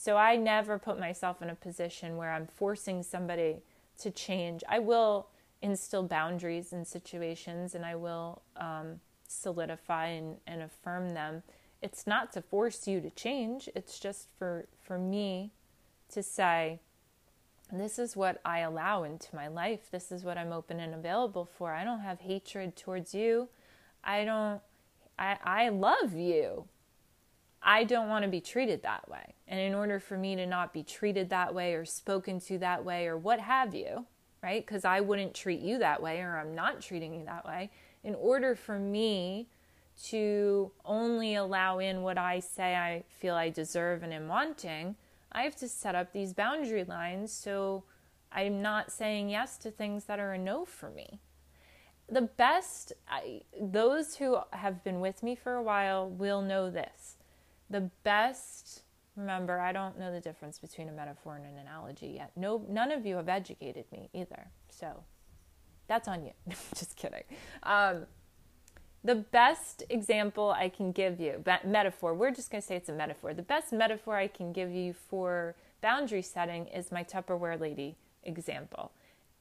So 0.01 0.17
I 0.17 0.37
never 0.37 0.79
put 0.79 1.01
myself 1.01 1.43
in 1.43 1.51
a 1.51 1.57
position 1.57 2.17
where 2.17 2.31
I'm 2.31 2.47
forcing 2.47 3.03
somebody 3.03 3.63
to 3.99 4.13
change. 4.13 4.63
I 4.69 4.79
will 4.79 5.27
instill 5.61 6.05
boundaries 6.05 6.73
in 6.73 6.85
situations 6.85 7.75
and 7.75 7.85
I 7.85 7.97
will 7.97 8.43
um, 8.57 9.01
solidify 9.27 10.07
and, 10.07 10.37
and 10.47 10.63
affirm 10.63 11.15
them. 11.15 11.43
It's 11.83 12.07
not 12.07 12.33
to 12.35 12.43
force 12.43 12.87
you 12.87 13.01
to 13.01 13.11
change, 13.11 13.69
it's 13.75 13.99
just 13.99 14.29
for, 14.39 14.67
for 14.81 15.01
me 15.01 15.51
to 16.13 16.23
say, 16.23 16.79
this 17.73 17.99
is 17.99 18.15
what 18.15 18.41
I 18.45 18.61
allow 18.61 19.03
into 19.03 19.35
my 19.35 19.49
life. 19.49 19.91
This 19.91 20.13
is 20.13 20.23
what 20.23 20.39
I'm 20.39 20.53
open 20.53 20.79
and 20.79 20.95
available 20.95 21.45
for. 21.45 21.75
I 21.75 21.83
don't 21.83 22.01
have 22.01 22.21
hatred 22.21 22.77
towards 22.77 23.15
you. 23.15 23.49
I 24.05 24.25
don't 24.25 24.61
I 25.19 25.39
I 25.43 25.69
love 25.71 26.15
you. 26.15 26.67
I 27.63 27.85
don't 27.85 28.09
want 28.09 28.25
to 28.25 28.31
be 28.31 28.41
treated 28.41 28.83
that 28.83 29.09
way. 29.09 29.35
And 29.47 29.59
in 29.59 29.75
order 29.75 29.99
for 29.99 30.17
me 30.17 30.37
to 30.37 30.47
not 30.47 30.73
be 30.73 30.83
treated 30.83 31.31
that 31.31 31.55
way 31.55 31.75
or 31.75 31.85
spoken 31.85 32.41
to 32.41 32.59
that 32.59 32.85
way 32.85 33.07
or 33.07 33.17
what 33.17 33.41
have 33.41 33.75
you, 33.75 34.07
right? 34.43 34.65
Because 34.65 34.85
I 34.85 35.01
wouldn't 35.01 35.35
treat 35.35 35.61
you 35.61 35.79
that 35.79 36.03
way 36.03 36.21
or 36.21 36.39
I'm 36.39 36.55
not 36.55 36.81
treating 36.81 37.15
you 37.15 37.25
that 37.25 37.45
way. 37.45 37.71
In 38.05 38.15
order 38.15 38.55
for 38.55 38.79
me 38.79 39.49
to 40.05 40.71
only 40.85 41.35
allow 41.35 41.81
in 41.81 42.03
what 42.03 42.19
I 42.19 42.39
say 42.39 42.77
I 42.77 43.05
feel 43.09 43.35
I 43.35 43.51
deserve 43.51 44.03
and 44.03 44.13
am 44.13 44.29
wanting, 44.29 44.95
I 45.33 45.43
have 45.43 45.57
to 45.57 45.69
set 45.69 45.95
up 45.95 46.13
these 46.13 46.33
boundary 46.33 46.85
lines 46.85 47.33
so 47.33 47.85
I'm 48.31 48.63
not 48.63 48.93
saying 48.93 49.31
yes 49.31 49.57
to 49.59 49.71
things 49.71 50.05
that 50.05 50.21
are 50.21 50.33
a 50.33 50.39
no 50.39 50.65
for 50.65 50.91
me. 50.91 51.19
The 52.09 52.23
best, 52.23 52.93
I, 53.09 53.43
those 53.61 54.17
who 54.17 54.39
have 54.53 54.85
been 54.85 55.01
with 55.01 55.23
me 55.23 55.35
for 55.35 55.57
a 55.57 55.63
while 55.63 56.09
will 56.09 56.41
know 56.41 56.71
this 56.71 57.18
the 57.71 57.91
best 58.03 58.83
remember 59.17 59.59
i 59.59 59.73
don't 59.73 59.99
know 59.99 60.13
the 60.13 60.21
difference 60.21 60.59
between 60.59 60.89
a 60.89 60.93
metaphor 60.93 61.37
and 61.37 61.45
an 61.45 61.59
analogy 61.59 62.09
yet. 62.09 62.31
No 62.37 62.65
none 62.69 62.93
of 62.93 63.05
you 63.05 63.17
have 63.17 63.29
educated 63.29 63.85
me 63.93 64.09
either 64.13 64.51
so 64.69 65.05
that's 65.87 66.07
on 66.07 66.23
you. 66.23 66.33
Just 66.75 66.97
kidding. 66.97 67.25
Um, 67.63 68.07
the 69.05 69.15
best 69.15 69.85
example 69.91 70.51
i 70.51 70.69
can 70.69 70.93
give 70.93 71.21
you 71.21 71.43
metaphor 71.65 72.15
we're 72.15 72.33
just 72.33 72.51
going 72.51 72.61
to 72.61 72.67
say 72.67 72.77
it's 72.77 72.89
a 72.89 72.93
metaphor. 72.93 73.33
The 73.33 73.43
best 73.43 73.73
metaphor 73.73 74.17
i 74.17 74.27
can 74.27 74.53
give 74.53 74.71
you 74.71 74.93
for 74.93 75.55
boundary 75.81 76.23
setting 76.23 76.67
is 76.67 76.91
my 76.93 77.05
tupperware 77.05 77.59
lady 77.61 77.97
example 78.25 78.93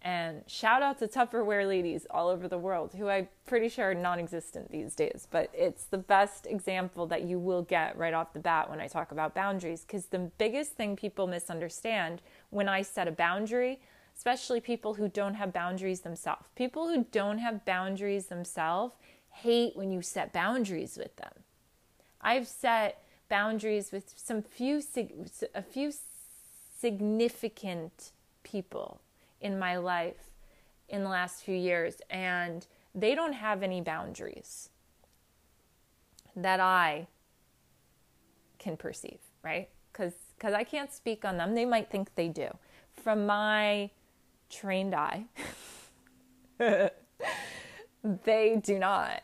And 0.01 0.43
shout 0.47 0.83
out 0.83 0.99
to 0.99 1.07
Tupperware 1.07 1.67
ladies 1.67 2.05
all 2.09 2.29
over 2.29 2.47
the 2.47 2.57
world 2.57 2.93
who 2.93 3.09
I'm 3.09 3.27
pretty 3.45 3.67
sure 3.67 3.91
are 3.91 3.95
non 3.95 4.19
existent 4.19 4.71
these 4.71 4.95
days, 4.95 5.27
but 5.29 5.49
it's 5.53 5.85
the 5.85 5.97
best 5.97 6.45
example 6.45 7.07
that 7.07 7.23
you 7.23 7.39
will 7.39 7.63
get 7.63 7.97
right 7.97 8.13
off 8.13 8.33
the 8.33 8.39
bat 8.39 8.69
when 8.69 8.79
I 8.79 8.87
talk 8.87 9.11
about 9.11 9.33
boundaries. 9.33 9.81
Because 9.81 10.05
the 10.05 10.19
biggest 10.37 10.73
thing 10.73 10.95
people 10.95 11.27
misunderstand 11.27 12.21
when 12.51 12.69
I 12.69 12.83
set 12.83 13.07
a 13.07 13.11
boundary, 13.11 13.79
especially 14.15 14.61
people 14.61 14.93
who 14.93 15.09
don't 15.09 15.33
have 15.33 15.51
boundaries 15.51 16.01
themselves, 16.01 16.47
people 16.55 16.87
who 16.87 17.05
don't 17.11 17.39
have 17.39 17.65
boundaries 17.65 18.27
themselves 18.27 18.93
hate 19.31 19.75
when 19.75 19.91
you 19.91 20.01
set 20.01 20.31
boundaries 20.31 20.97
with 20.97 21.15
them. 21.17 21.33
I've 22.21 22.47
set 22.47 23.03
boundaries 23.29 23.91
with 23.91 24.13
some 24.15 24.41
few, 24.41 24.81
a 25.53 25.61
few 25.61 25.91
significant 26.79 28.11
people 28.43 29.01
in 29.41 29.59
my 29.59 29.77
life 29.77 30.31
in 30.89 31.03
the 31.03 31.09
last 31.09 31.43
few 31.43 31.55
years, 31.55 32.01
and 32.09 32.65
they 32.95 33.13
don't 33.13 33.33
have 33.33 33.63
any 33.63 33.81
boundaries 33.81 34.69
that 36.35 36.59
I 36.59 37.07
can 38.57 38.77
perceive, 38.77 39.19
right? 39.43 39.69
Because 39.91 40.13
because 40.37 40.53
I 40.53 40.63
can't 40.63 40.93
speak 40.93 41.25
on 41.25 41.37
them. 41.37 41.55
They 41.55 41.65
might 41.65 41.89
think 41.89 42.13
they 42.15 42.27
do. 42.27 42.49
From 43.03 43.25
my 43.25 43.89
trained 44.49 44.93
eye, 44.93 45.25
they 48.03 48.61
do 48.61 48.79
not. 48.79 49.23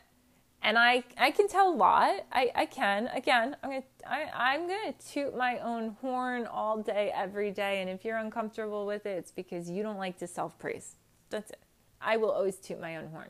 And 0.64 0.78
I, 0.78 1.04
I 1.18 1.30
can 1.30 1.46
tell 1.46 1.68
a 1.68 1.76
lot. 1.76 2.24
I, 2.32 2.50
I 2.54 2.64
can. 2.64 3.08
Again, 3.08 3.54
I'm 3.62 3.68
gonna 3.70 3.82
I, 4.08 4.30
I'm 4.34 4.62
gonna 4.62 4.94
toot 5.12 5.36
my 5.36 5.58
own 5.58 5.96
horn 6.00 6.46
all 6.46 6.82
day, 6.82 7.12
every 7.14 7.50
day. 7.50 7.82
And 7.82 7.90
if 7.90 8.02
you're 8.02 8.16
uncomfortable 8.16 8.86
with 8.86 9.04
it, 9.04 9.18
it's 9.18 9.30
because 9.30 9.68
you 9.68 9.82
don't 9.82 9.98
like 9.98 10.18
to 10.18 10.26
self 10.26 10.58
praise. 10.58 10.96
That's 11.28 11.50
it. 11.50 11.60
I 12.00 12.16
will 12.16 12.30
always 12.30 12.56
toot 12.56 12.80
my 12.80 12.96
own 12.96 13.08
horn. 13.08 13.28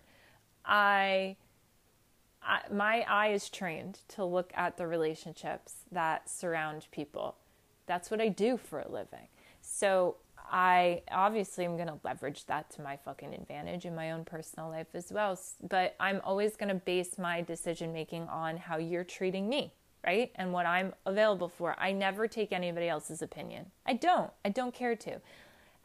I, 0.65 1.35
I 2.41 2.61
my 2.73 3.05
eye 3.09 3.33
is 3.33 3.51
trained 3.51 3.99
to 4.11 4.25
look 4.25 4.53
at 4.55 4.77
the 4.77 4.87
relationships 4.87 5.79
that 5.91 6.31
surround 6.31 6.87
people. 6.93 7.35
That's 7.87 8.13
what 8.13 8.21
I 8.21 8.29
do 8.29 8.57
for 8.57 8.79
a 8.79 8.89
living. 8.89 9.27
So 9.61 10.17
I 10.55 11.03
obviously 11.11 11.65
am 11.65 11.75
going 11.75 11.89
to 11.89 11.99
leverage 12.05 12.47
that 12.47 12.71
to 12.71 12.81
my 12.81 12.97
fucking 12.97 13.35
advantage 13.35 13.87
in 13.87 13.95
my 13.97 14.13
own 14.13 14.25
personal 14.25 14.69
life 14.69 14.87
as 14.95 15.13
well. 15.13 15.37
But 15.69 15.97
I'm 15.99 16.21
always 16.23 16.55
going 16.55 16.69
to 16.69 16.77
base 16.77 17.19
my 17.19 17.41
decision 17.41 17.93
making 17.93 18.29
on 18.29 18.57
how 18.57 18.79
you're 18.79 19.03
treating 19.03 19.49
me, 19.49 19.73
right? 20.07 20.31
And 20.37 20.53
what 20.53 20.65
I'm 20.65 20.95
available 21.07 21.49
for. 21.49 21.75
I 21.77 21.91
never 21.91 22.29
take 22.29 22.53
anybody 22.53 22.89
else's 22.89 23.21
opinion. 23.21 23.73
I 23.85 23.95
don't. 23.95 24.31
I 24.45 24.51
don't 24.51 24.73
care 24.73 24.95
to. 24.95 25.21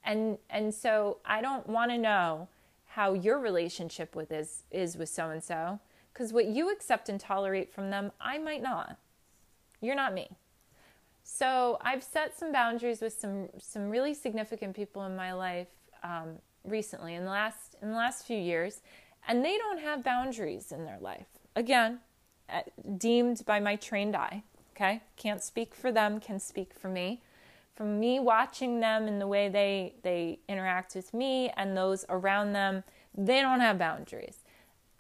And 0.04 0.38
and 0.52 0.72
so 0.72 1.18
I 1.26 1.42
don't 1.42 1.68
want 1.68 1.90
to 1.90 1.98
know 1.98 2.48
how 2.86 3.14
your 3.14 3.40
relationship 3.40 4.16
with 4.16 4.32
is 4.32 4.66
is 4.70 4.96
with 4.96 5.10
so 5.10 5.32
and 5.32 5.44
so 5.44 5.80
because 6.14 6.32
what 6.32 6.46
you 6.46 6.72
accept 6.72 7.10
and 7.10 7.20
tolerate 7.20 7.74
from 7.74 7.90
them, 7.90 8.12
I 8.22 8.38
might 8.38 8.62
not. 8.62 8.98
You're 9.82 9.96
not 9.96 10.14
me. 10.14 10.30
So 11.32 11.78
I've 11.82 12.04
set 12.04 12.38
some 12.38 12.52
boundaries 12.52 13.02
with 13.02 13.14
some 13.14 13.50
some 13.60 13.90
really 13.90 14.16
significant 14.16 14.76
people 14.76 15.06
in 15.06 15.16
my 15.16 15.32
life 15.32 15.68
um, 16.04 16.40
recently 16.64 17.14
in 17.14 17.24
the 17.24 17.30
last 17.30 17.76
in 17.82 17.92
the 17.92 17.96
last 17.96 18.26
few 18.26 18.38
years, 18.38 18.82
and 19.28 19.46
they 19.46 19.56
don't 19.58 19.80
have 19.80 20.04
boundaries 20.04 20.72
in 20.72 20.86
their 20.86 20.98
life. 21.00 21.28
Again, 21.56 22.00
uh, 22.50 22.62
deemed 22.98 23.46
by 23.46 23.60
my 23.60 23.76
trained 23.76 24.16
eye. 24.16 24.44
Okay, 24.76 25.02
can't 25.18 25.42
speak 25.42 25.76
for 25.76 25.92
them, 25.92 26.20
can 26.20 26.40
speak 26.40 26.74
for 26.74 26.90
me. 26.90 27.22
From 27.76 28.00
me 28.00 28.20
watching 28.20 28.80
them 28.80 29.08
and 29.08 29.22
the 29.22 29.28
way 29.28 29.50
they 29.50 29.94
they 30.02 30.40
interact 30.50 30.96
with 30.96 31.14
me 31.14 31.52
and 31.56 31.78
those 31.78 32.06
around 32.10 32.54
them, 32.54 32.84
they 33.16 33.40
don't 33.40 33.62
have 33.62 33.78
boundaries. 33.78 34.40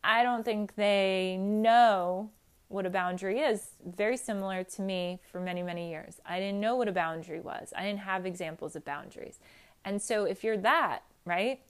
I 0.03 0.21
don't 0.23 0.45
think 0.45 0.75
they 0.75 1.37
know 1.37 2.29
what 2.69 2.85
a 2.85 2.89
boundary 2.89 3.39
is. 3.39 3.71
Very 3.85 4.15
similar 4.15 4.63
to 4.63 4.81
me 4.81 5.19
for 5.31 5.41
many, 5.41 5.61
many 5.61 5.89
years. 5.89 6.21
I 6.25 6.39
didn't 6.39 6.61
know 6.61 6.75
what 6.75 6.87
a 6.87 6.93
boundary 6.93 7.41
was, 7.41 7.73
I 7.75 7.83
didn't 7.83 7.99
have 7.99 8.25
examples 8.25 8.75
of 8.75 8.85
boundaries. 8.85 9.39
And 9.83 10.01
so 10.01 10.23
if 10.23 10.43
you're 10.43 10.57
that, 10.57 11.03
right? 11.25 11.61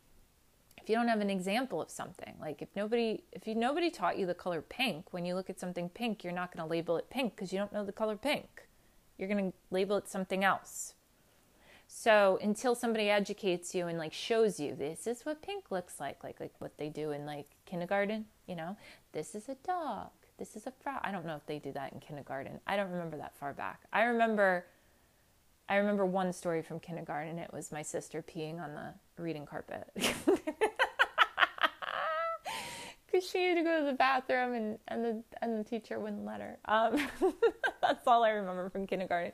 If 0.82 0.89
you 0.89 0.96
don't 0.96 1.08
have 1.08 1.22
an 1.22 1.29
example 1.29 1.81
of 1.81 1.90
something, 1.90 2.35
like 2.40 2.62
if 2.62 2.70
nobody 2.75 3.24
if 3.31 3.48
you 3.48 3.55
nobody 3.55 3.90
taught 3.90 4.18
you 4.18 4.25
the 4.25 4.33
color 4.33 4.62
pink, 4.62 5.14
when 5.14 5.25
you 5.25 5.35
look 5.35 5.50
at 5.50 5.59
something 5.59 5.90
pink, 5.90 6.24
you're 6.24 6.33
not 6.33 6.55
going 6.55 6.66
to 6.66 6.70
label 6.70 6.98
it 6.98 7.09
pink 7.09 7.35
because 7.35 7.53
you 7.53 7.59
don't 7.59 7.74
know 7.74 7.85
the 7.85 7.92
color 7.92 8.16
pink. 8.16 8.68
You're 9.18 9.29
going 9.29 9.51
to 9.51 9.57
label 9.72 9.98
it 9.98 10.07
something 10.07 10.44
else. 10.44 10.94
So 11.88 12.40
until 12.42 12.75
somebody 12.75 13.09
educates 13.09 13.74
you 13.74 13.88
and 13.88 13.98
like 13.98 14.14
shows 14.14 14.59
you 14.59 14.75
this 14.75 15.07
is 15.07 15.25
what 15.25 15.42
pink 15.42 15.72
looks 15.72 16.00
like, 16.00 16.24
like 16.24 16.40
like 16.40 16.53
what 16.59 16.77
they 16.77 16.90
do 16.90 17.12
in 17.12 17.25
like 17.25 17.48
kindergarten, 17.66 18.25
you 18.48 18.55
know, 18.55 18.75
this 19.12 19.35
is 19.35 19.48
a 19.48 19.55
dog 19.55 20.09
this 20.39 20.55
is 20.55 20.65
a 20.65 20.71
frog. 20.71 21.01
I 21.03 21.11
don't 21.11 21.25
know 21.25 21.35
if 21.35 21.45
they 21.45 21.59
do 21.59 21.71
that 21.73 21.93
in 21.93 21.99
kindergarten. 21.99 22.59
I 22.65 22.77
don't 22.77 22.89
remember 22.89 23.17
that 23.17 23.35
far 23.35 23.53
back. 23.53 23.81
I 23.93 24.03
remember 24.03 24.65
I 25.67 25.75
remember 25.75 26.03
one 26.03 26.33
story 26.33 26.63
from 26.63 26.79
kindergarten. 26.79 27.37
It 27.37 27.53
was 27.53 27.71
my 27.71 27.83
sister 27.83 28.23
peeing 28.23 28.59
on 28.59 28.73
the 28.73 29.21
reading 29.21 29.45
carpet. 29.45 29.87
Because 33.11 33.27
she 33.27 33.43
had 33.43 33.55
to 33.55 33.63
go 33.63 33.79
to 33.79 33.85
the 33.87 33.93
bathroom 33.93 34.53
and, 34.53 34.77
and, 34.87 35.03
the, 35.03 35.23
and 35.41 35.59
the 35.59 35.67
teacher 35.67 35.99
wouldn't 35.99 36.25
let 36.25 36.41
her. 36.41 36.59
Um, 36.65 37.07
that's 37.81 38.05
all 38.05 38.23
I 38.23 38.29
remember 38.29 38.69
from 38.69 38.85
kindergarten. 38.85 39.31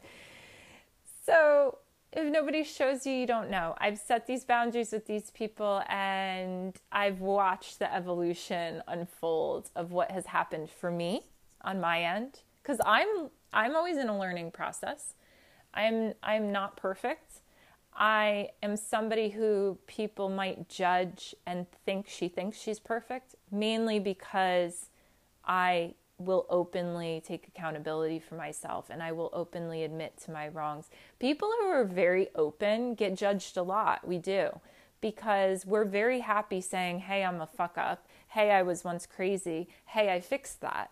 So 1.25 1.79
if 2.15 2.32
nobody 2.32 2.63
shows 2.63 3.06
you, 3.06 3.13
you 3.13 3.28
don't 3.28 3.49
know. 3.49 3.75
I've 3.78 3.99
set 3.99 4.25
these 4.25 4.45
boundaries 4.45 4.91
with 4.93 5.06
these 5.06 5.32
people 5.32 5.84
and 5.89 6.75
I've 6.91 7.19
watched 7.19 7.80
the 7.80 7.93
evolution 7.93 8.82
unfold 8.88 9.69
of 9.75 9.91
what 9.91 10.12
has 10.12 10.28
happened 10.28 10.69
for 10.69 10.89
me 10.89 11.23
on 11.62 11.82
my 11.82 12.01
end 12.01 12.39
cuz 12.63 12.80
I'm 12.86 13.30
I'm 13.51 13.75
always 13.75 13.97
in 13.97 14.08
a 14.08 14.17
learning 14.17 14.51
process. 14.51 15.13
I'm 15.73 16.13
I'm 16.23 16.51
not 16.51 16.78
perfect. 16.78 17.41
I 17.93 18.49
am 18.63 18.78
somebody 18.78 19.30
who 19.30 19.78
people 19.86 20.30
might 20.30 20.69
judge 20.69 21.36
and 21.45 21.69
think 21.86 22.08
she 22.08 22.28
thinks 22.30 22.58
she's 22.58 22.80
perfect 22.80 23.36
mainly 23.51 23.99
because 23.99 24.89
I 25.45 25.95
will 26.17 26.45
openly 26.49 27.21
take 27.25 27.47
accountability 27.47 28.19
for 28.19 28.36
myself 28.36 28.89
and 28.89 29.04
I 29.04 29.12
will 29.12 29.30
openly 29.34 29.84
admit 29.84 30.17
to 30.25 30.32
my 30.32 30.47
wrongs. 30.47 30.89
People 31.19 31.51
who 31.60 31.67
are 31.67 31.84
very 31.84 32.30
open 32.36 32.95
get 32.95 33.15
judged 33.15 33.58
a 33.58 33.63
lot. 33.63 34.08
We 34.08 34.17
do. 34.17 34.60
Because 35.01 35.65
we're 35.65 35.86
very 35.86 36.21
happy 36.21 36.62
saying, 36.62 36.99
hey, 36.99 37.23
I'm 37.23 37.41
a 37.41 37.45
fuck 37.45 37.78
up. 37.78 38.08
Hey, 38.30 38.51
I 38.51 38.63
was 38.63 38.84
once 38.84 39.06
crazy. 39.06 39.67
Hey, 39.86 40.12
I 40.12 40.19
fixed 40.19 40.62
that. 40.62 40.89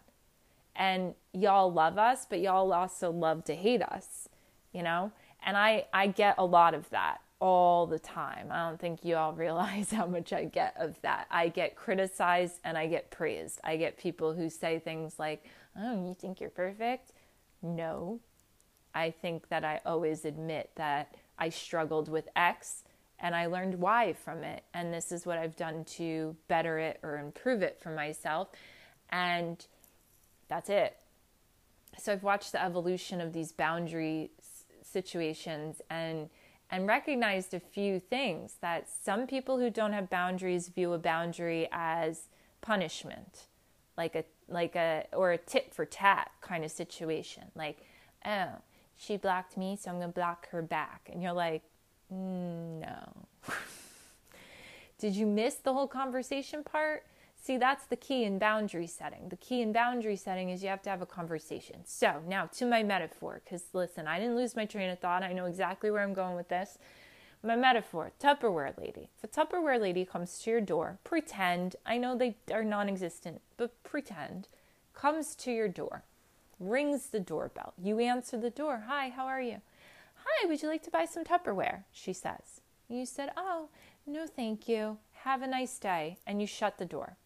And 0.76 1.16
y'all 1.32 1.72
love 1.72 1.98
us, 1.98 2.26
but 2.30 2.42
y'all 2.42 2.74
also 2.74 3.12
love 3.12 3.44
to 3.46 3.56
hate 3.56 3.82
us, 3.82 4.28
you 4.72 4.84
know? 4.84 5.12
And 5.46 5.56
I, 5.58 5.86
I 5.94 6.08
get 6.08 6.36
a 6.38 6.46
lot 6.46 6.74
of 6.74 6.90
that 6.90 7.22
all 7.44 7.86
the 7.88 8.00
time. 8.00 8.48
I 8.52 8.70
don't 8.70 8.80
think 8.80 9.04
you 9.04 9.18
all 9.18 9.34
realize 9.46 9.92
how 9.92 10.06
much 10.06 10.32
I 10.32 10.46
get 10.46 10.76
of 10.80 11.00
that. 11.02 11.28
I 11.30 11.50
get 11.50 11.76
criticized 11.76 12.62
and 12.64 12.78
I 12.78 12.88
get 12.88 13.12
praised. 13.12 13.60
I 13.66 13.76
get 13.76 13.98
people 13.98 14.34
who 14.34 14.50
say 14.50 14.80
things 14.80 15.20
like, 15.20 15.46
Oh, 15.78 16.08
you 16.08 16.16
think 16.18 16.40
you're 16.40 16.50
perfect? 16.50 17.12
No. 17.62 18.22
I 18.96 19.12
think 19.12 19.50
that 19.50 19.66
I 19.66 19.82
always 19.86 20.24
admit 20.24 20.70
that 20.76 21.16
I 21.38 21.50
struggled 21.50 22.08
with 22.08 22.30
X 22.36 22.84
and 23.20 23.36
I 23.36 23.48
learned 23.48 23.76
Y 23.76 24.14
from 24.14 24.44
it. 24.44 24.64
And 24.74 24.94
this 24.94 25.12
is 25.12 25.26
what 25.26 25.38
I've 25.38 25.58
done 25.58 25.84
to 25.98 26.38
better 26.48 26.78
it 26.80 27.00
or 27.04 27.18
improve 27.18 27.62
it 27.62 27.78
for 27.82 27.90
myself. 27.90 28.50
And 29.10 29.66
that's 30.48 30.70
it. 30.70 30.96
So 31.98 32.14
I've 32.14 32.24
watched 32.24 32.54
the 32.54 32.64
evolution 32.64 33.20
of 33.20 33.34
these 33.34 33.52
boundary 33.52 34.32
situations 34.84 35.82
and 35.90 36.30
and 36.74 36.88
recognized 36.88 37.54
a 37.54 37.60
few 37.60 38.00
things 38.00 38.56
that 38.62 38.90
some 38.90 39.28
people 39.28 39.60
who 39.60 39.70
don't 39.70 39.94
have 39.94 40.10
boundaries 40.10 40.70
view 40.70 40.92
a 40.94 40.98
boundary 40.98 41.70
as 41.72 42.30
punishment 42.62 43.46
like 43.96 44.16
a 44.16 44.24
like 44.50 44.76
a 44.76 45.06
or 45.14 45.32
a 45.32 45.38
tit 45.38 45.72
for 45.72 45.86
tat 45.86 46.32
kind 46.42 46.66
of 46.66 46.72
situation 46.72 47.44
like 47.56 47.86
oh 48.26 48.50
she 48.96 49.18
blocked 49.18 49.56
me 49.56 49.78
so 49.80 49.92
i'm 49.92 50.00
to 50.02 50.08
block 50.08 50.50
her 50.50 50.64
back. 50.64 51.10
And 51.14 51.22
you're 51.22 51.32
like 51.34 51.62
mm, 52.12 52.82
no. 52.82 53.14
Did 54.98 55.16
you 55.16 55.28
miss 55.28 55.56
the 55.56 55.74
whole 55.74 55.88
conversation 55.88 56.64
part 56.64 57.04
See, 57.46 57.58
that's 57.58 57.86
the 57.88 57.98
key 57.98 58.24
in 58.24 58.40
boundary 58.40 58.88
setting. 58.88 59.28
The 59.28 59.36
key 59.36 59.62
in 59.62 59.74
boundary 59.74 60.16
setting 60.16 60.50
is 60.50 60.64
you 60.64 60.70
have 60.70 60.82
to 60.84 60.90
have 60.90 61.02
a 61.02 61.06
conversation. 61.06 61.82
So, 61.84 62.22
now 62.26 62.46
to 62.54 62.66
my 62.66 62.84
metaphor, 62.84 63.42
because 63.44 63.66
listen, 63.74 64.08
I 64.08 64.18
didn't 64.18 64.38
lose 64.38 64.56
my 64.56 64.64
train 64.64 64.90
of 64.90 65.00
thought. 65.00 65.24
I 65.24 65.34
know 65.34 65.48
exactly 65.48 65.92
where 65.92 66.04
I'm 66.04 66.14
going 66.14 66.38
with 66.38 66.48
this. 66.48 66.78
My 67.44 67.58
metaphor 67.58 68.14
Tupperware 68.18 68.78
lady. 68.80 69.10
If 69.18 69.26
a 69.26 69.28
Tupperware 69.28 69.78
lady 69.78 70.06
comes 70.06 70.40
to 70.40 70.52
your 70.52 70.62
door, 70.62 71.00
pretend, 71.04 71.76
I 71.86 71.98
know 71.98 72.16
they 72.16 72.38
are 72.50 72.64
non 72.64 72.88
existent, 72.88 73.42
but 73.58 73.84
pretend, 73.84 74.48
comes 74.94 75.36
to 75.36 75.52
your 75.52 75.68
door, 75.68 76.06
rings 76.62 77.08
the 77.08 77.20
doorbell. 77.20 77.74
You 77.78 78.00
answer 78.00 78.38
the 78.38 78.52
door. 78.52 78.86
Hi, 78.88 79.10
how 79.10 79.26
are 79.26 79.42
you? 79.42 79.60
Hi, 80.24 80.48
would 80.48 80.62
you 80.62 80.70
like 80.70 80.84
to 80.84 80.92
buy 80.92 81.04
some 81.04 81.26
Tupperware? 81.26 81.84
She 81.92 82.14
says. 82.14 82.62
You 82.88 83.06
said, 83.06 83.32
Oh, 83.36 83.68
no, 84.08 84.28
thank 84.28 84.70
you. 84.70 85.00
Have 85.26 85.42
a 85.42 85.48
nice 85.48 85.78
day. 85.78 86.20
And 86.26 86.40
you 86.40 86.48
shut 86.48 86.78
the 86.78 86.86
door. 86.86 87.18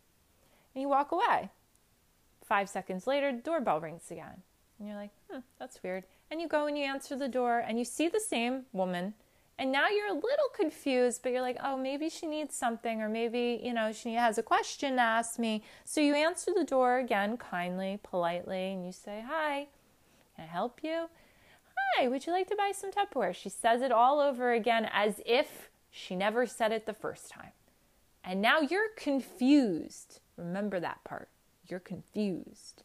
And 0.78 0.84
you 0.84 0.90
walk 0.90 1.12
away. 1.12 1.50
Five 2.46 2.70
seconds 2.70 3.08
later, 3.08 3.32
the 3.32 3.42
doorbell 3.42 3.82
rings 3.82 4.12
again. 4.12 4.44
And 4.78 4.88
you're 4.88 4.96
like, 4.96 5.10
hmm, 5.28 5.40
that's 5.58 5.82
weird. 5.82 6.04
And 6.30 6.40
you 6.40 6.48
go 6.48 6.68
and 6.68 6.78
you 6.78 6.84
answer 6.84 7.16
the 7.16 7.28
door 7.28 7.64
and 7.68 7.80
you 7.80 7.84
see 7.84 8.08
the 8.08 8.20
same 8.20 8.66
woman. 8.74 9.16
And 9.58 9.72
now 9.72 9.88
you're 9.90 10.10
a 10.10 10.14
little 10.14 10.50
confused, 10.56 11.22
but 11.24 11.32
you're 11.32 11.42
like, 11.42 11.58
oh, 11.64 11.78
maybe 11.78 12.12
she 12.12 12.28
needs 12.28 12.56
something, 12.56 13.02
or 13.02 13.10
maybe, 13.10 13.60
you 13.64 13.74
know, 13.74 13.92
she 13.92 14.14
has 14.14 14.38
a 14.38 14.44
question 14.44 14.98
to 14.98 15.02
ask 15.02 15.40
me. 15.40 15.64
So 15.84 16.00
you 16.00 16.14
answer 16.14 16.52
the 16.56 16.64
door 16.64 17.00
again, 17.00 17.38
kindly, 17.38 18.00
politely, 18.04 18.74
and 18.74 18.86
you 18.86 18.92
say, 18.92 19.24
hi, 19.28 19.66
can 20.36 20.46
I 20.46 20.48
help 20.48 20.82
you? 20.84 21.10
Hi, 21.98 22.08
would 22.08 22.28
you 22.28 22.34
like 22.34 22.50
to 22.50 22.56
buy 22.56 22.72
some 22.72 22.92
Tupperware? 22.92 23.34
She 23.34 23.50
says 23.50 23.82
it 23.82 23.92
all 23.92 24.20
over 24.20 24.52
again 24.52 24.88
as 24.94 25.22
if 25.26 25.72
she 25.90 26.16
never 26.16 26.46
said 26.46 26.72
it 26.72 26.86
the 26.86 26.94
first 26.94 27.32
time. 27.32 27.54
And 28.24 28.44
now 28.44 28.60
you're 28.60 28.90
confused. 28.96 30.20
Remember 30.38 30.80
that 30.80 31.04
part. 31.04 31.30
You're 31.68 31.80
confused. 31.80 32.84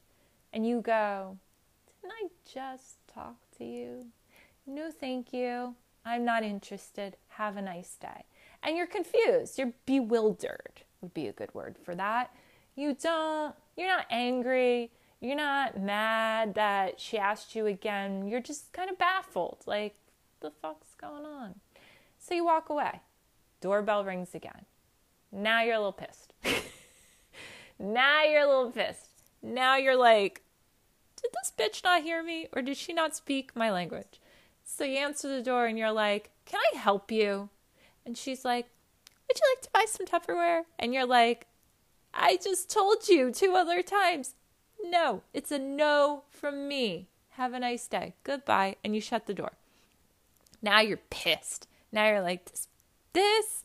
And 0.53 0.67
you 0.67 0.81
go, 0.81 1.39
Didn't 2.01 2.13
I 2.13 2.29
just 2.51 2.97
talk 3.13 3.37
to 3.59 3.65
you? 3.65 4.07
No, 4.67 4.91
thank 4.91 5.33
you. 5.33 5.75
I'm 6.05 6.25
not 6.25 6.43
interested. 6.43 7.17
Have 7.29 7.57
a 7.57 7.63
nice 7.63 7.97
day. 8.01 8.25
And 8.63 8.77
you're 8.77 8.87
confused. 8.87 9.59
You're 9.59 9.73
bewildered, 9.87 10.83
would 11.01 11.15
be 11.15 11.29
a 11.29 11.33
good 11.33 11.55
word 11.55 11.77
for 11.83 11.95
that. 11.95 12.35
You 12.75 12.97
don't, 13.01 13.55
you're 13.77 13.89
not 13.89 14.07
angry. 14.11 14.91
You're 15.21 15.37
not 15.37 15.81
mad 15.81 16.55
that 16.55 17.01
she 17.01 17.19
asked 17.19 17.55
you 17.55 17.67
again. 17.67 18.27
You're 18.27 18.41
just 18.41 18.73
kind 18.73 18.91
of 18.91 18.99
baffled. 18.99 19.59
Like, 19.67 19.95
the 20.41 20.51
fuck's 20.51 20.95
going 21.01 21.25
on? 21.25 21.55
So 22.19 22.35
you 22.35 22.45
walk 22.45 22.69
away. 22.69 23.01
Doorbell 23.61 24.05
rings 24.05 24.35
again. 24.35 24.67
Now 25.31 25.63
you're 25.63 25.75
a 25.75 25.79
little 25.79 25.93
pissed. 25.93 26.33
now 27.83 28.23
you're 28.23 28.43
a 28.43 28.47
little 28.47 28.71
pissed. 28.71 29.09
Now 29.43 29.77
you're 29.77 29.97
like, 29.97 30.43
did 31.21 31.33
this 31.33 31.53
bitch 31.59 31.83
not 31.83 32.03
hear 32.03 32.23
me 32.23 32.49
or 32.53 32.63
did 32.63 32.77
she 32.77 32.93
not 32.93 33.17
speak 33.17 33.55
my 33.57 33.71
language? 33.71 34.21
So 34.65 34.85
you 34.85 34.99
answer 34.99 35.29
the 35.29 35.43
door 35.43 35.67
and 35.67 35.77
you're 35.77 35.93
like, 35.93 36.31
can 36.47 36.61
I 36.73 36.79
help 36.79 37.11
you? 37.11 37.49
And 38.07 38.17
she's 38.17 38.45
like, 38.45 38.69
would 39.29 39.39
you 39.39 39.55
like 39.55 39.63
to 39.63 39.71
buy 39.73 39.85
some 39.89 40.07
Tupperware? 40.07 40.63
And 40.79 40.95
you're 40.95 41.07
like, 41.07 41.47
I 42.15 42.39
just 42.43 42.71
told 42.71 43.09
you 43.09 43.33
two 43.33 43.55
other 43.55 43.83
times. 43.83 44.35
No, 44.85 45.23
it's 45.33 45.51
a 45.51 45.59
no 45.59 46.25
from 46.31 46.69
me. 46.69 47.09
Have 47.31 47.55
a 47.55 47.61
nice 47.61 47.87
day. 47.89 48.15
Goodbye. 48.25 48.77
And 48.85 48.95
you 48.95 49.01
shut 49.01 49.27
the 49.27 49.35
door. 49.35 49.53
Now 50.61 50.81
you're 50.81 51.01
pissed. 51.11 51.67
Now 51.91 52.09
you're 52.09 52.23
like, 52.23 52.45
this, 52.51 52.69
this 53.13 53.63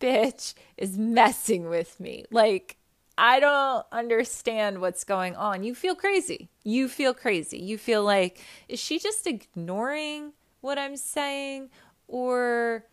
bitch 0.00 0.54
is 0.76 0.96
messing 0.96 1.68
with 1.68 1.98
me. 1.98 2.24
Like, 2.30 2.76
I 3.22 3.38
don't 3.38 3.84
understand 3.92 4.80
what's 4.80 5.04
going 5.04 5.36
on. 5.36 5.62
You 5.62 5.74
feel 5.74 5.94
crazy. 5.94 6.48
You 6.64 6.88
feel 6.88 7.12
crazy. 7.12 7.58
You 7.58 7.76
feel 7.76 8.02
like, 8.02 8.42
is 8.66 8.80
she 8.80 8.98
just 8.98 9.26
ignoring 9.26 10.32
what 10.62 10.78
I'm 10.78 10.96
saying? 10.96 11.68
Or 12.08 12.86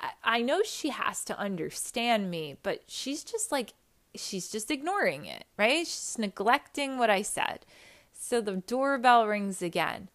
I, 0.00 0.10
I 0.24 0.42
know 0.42 0.64
she 0.64 0.88
has 0.88 1.24
to 1.26 1.38
understand 1.38 2.32
me, 2.32 2.56
but 2.64 2.82
she's 2.88 3.22
just 3.22 3.52
like, 3.52 3.74
she's 4.16 4.48
just 4.48 4.72
ignoring 4.72 5.24
it, 5.24 5.44
right? 5.56 5.86
She's 5.86 6.16
neglecting 6.18 6.98
what 6.98 7.08
I 7.08 7.22
said. 7.22 7.64
So 8.12 8.40
the 8.40 8.56
doorbell 8.56 9.28
rings 9.28 9.62
again. 9.62 10.08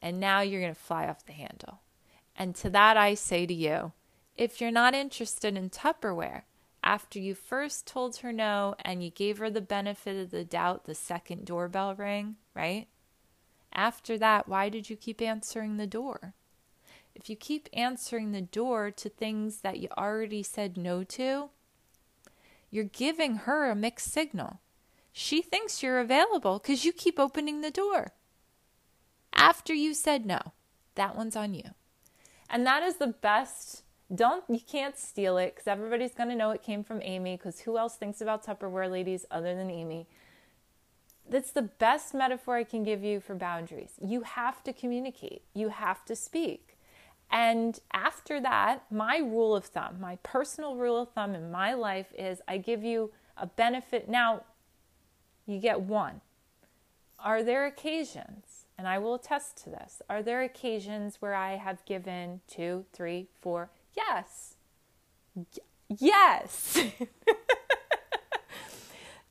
And 0.00 0.18
now 0.18 0.40
you're 0.40 0.62
going 0.62 0.74
to 0.74 0.80
fly 0.80 1.06
off 1.06 1.26
the 1.26 1.32
handle. 1.32 1.80
And 2.34 2.54
to 2.54 2.70
that, 2.70 2.96
I 2.96 3.12
say 3.12 3.44
to 3.44 3.52
you, 3.52 3.92
if 4.34 4.62
you're 4.62 4.70
not 4.70 4.94
interested 4.94 5.58
in 5.58 5.68
Tupperware, 5.68 6.44
after 6.84 7.18
you 7.18 7.34
first 7.34 7.86
told 7.86 8.18
her 8.18 8.32
no 8.32 8.74
and 8.84 9.02
you 9.02 9.10
gave 9.10 9.38
her 9.38 9.48
the 9.48 9.62
benefit 9.62 10.16
of 10.22 10.30
the 10.30 10.44
doubt 10.44 10.84
the 10.84 10.94
second 10.94 11.46
doorbell 11.46 11.94
rang, 11.94 12.36
right? 12.54 12.86
After 13.72 14.18
that, 14.18 14.46
why 14.46 14.68
did 14.68 14.90
you 14.90 14.96
keep 14.96 15.22
answering 15.22 15.78
the 15.78 15.86
door? 15.86 16.34
If 17.14 17.30
you 17.30 17.36
keep 17.36 17.68
answering 17.72 18.32
the 18.32 18.42
door 18.42 18.90
to 18.90 19.08
things 19.08 19.58
that 19.62 19.78
you 19.78 19.88
already 19.96 20.42
said 20.42 20.76
no 20.76 21.04
to, 21.04 21.48
you're 22.70 22.84
giving 22.84 23.36
her 23.36 23.70
a 23.70 23.74
mixed 23.74 24.12
signal. 24.12 24.60
She 25.12 25.40
thinks 25.40 25.82
you're 25.82 26.00
available 26.00 26.58
because 26.58 26.84
you 26.84 26.92
keep 26.92 27.18
opening 27.18 27.62
the 27.62 27.70
door. 27.70 28.12
After 29.32 29.72
you 29.72 29.94
said 29.94 30.26
no, 30.26 30.40
that 30.96 31.16
one's 31.16 31.36
on 31.36 31.54
you. 31.54 31.70
And 32.50 32.66
that 32.66 32.82
is 32.82 32.96
the 32.96 33.06
best 33.06 33.83
don't 34.12 34.44
you 34.48 34.60
can't 34.60 34.98
steal 34.98 35.38
it 35.38 35.54
because 35.54 35.66
everybody's 35.66 36.14
going 36.14 36.28
to 36.28 36.34
know 36.34 36.50
it 36.50 36.62
came 36.62 36.84
from 36.84 37.00
Amy 37.02 37.36
because 37.36 37.60
who 37.60 37.78
else 37.78 37.94
thinks 37.94 38.20
about 38.20 38.44
Tupperware 38.44 38.90
ladies 38.90 39.24
other 39.30 39.54
than 39.54 39.70
Amy? 39.70 40.06
That's 41.28 41.52
the 41.52 41.62
best 41.62 42.12
metaphor 42.12 42.56
I 42.56 42.64
can 42.64 42.84
give 42.84 43.02
you 43.02 43.20
for 43.20 43.34
boundaries. 43.34 43.92
You 44.00 44.22
have 44.22 44.62
to 44.64 44.72
communicate, 44.72 45.42
you 45.54 45.70
have 45.70 46.04
to 46.06 46.16
speak. 46.16 46.76
And 47.30 47.80
after 47.92 48.40
that, 48.40 48.84
my 48.90 49.16
rule 49.16 49.56
of 49.56 49.64
thumb, 49.64 50.00
my 50.00 50.16
personal 50.22 50.76
rule 50.76 51.00
of 51.00 51.12
thumb 51.12 51.34
in 51.34 51.50
my 51.50 51.72
life 51.72 52.12
is 52.16 52.42
I 52.46 52.58
give 52.58 52.84
you 52.84 53.10
a 53.36 53.46
benefit. 53.46 54.08
Now, 54.08 54.42
you 55.46 55.58
get 55.58 55.80
one. 55.80 56.20
Are 57.18 57.42
there 57.42 57.66
occasions, 57.66 58.66
and 58.76 58.86
I 58.86 58.98
will 58.98 59.14
attest 59.14 59.56
to 59.64 59.70
this, 59.70 60.02
are 60.10 60.22
there 60.22 60.42
occasions 60.42 61.16
where 61.20 61.34
I 61.34 61.56
have 61.56 61.84
given 61.86 62.42
two, 62.46 62.84
three, 62.92 63.28
four, 63.40 63.70
Yes. 63.96 64.56
yes. 65.88 66.78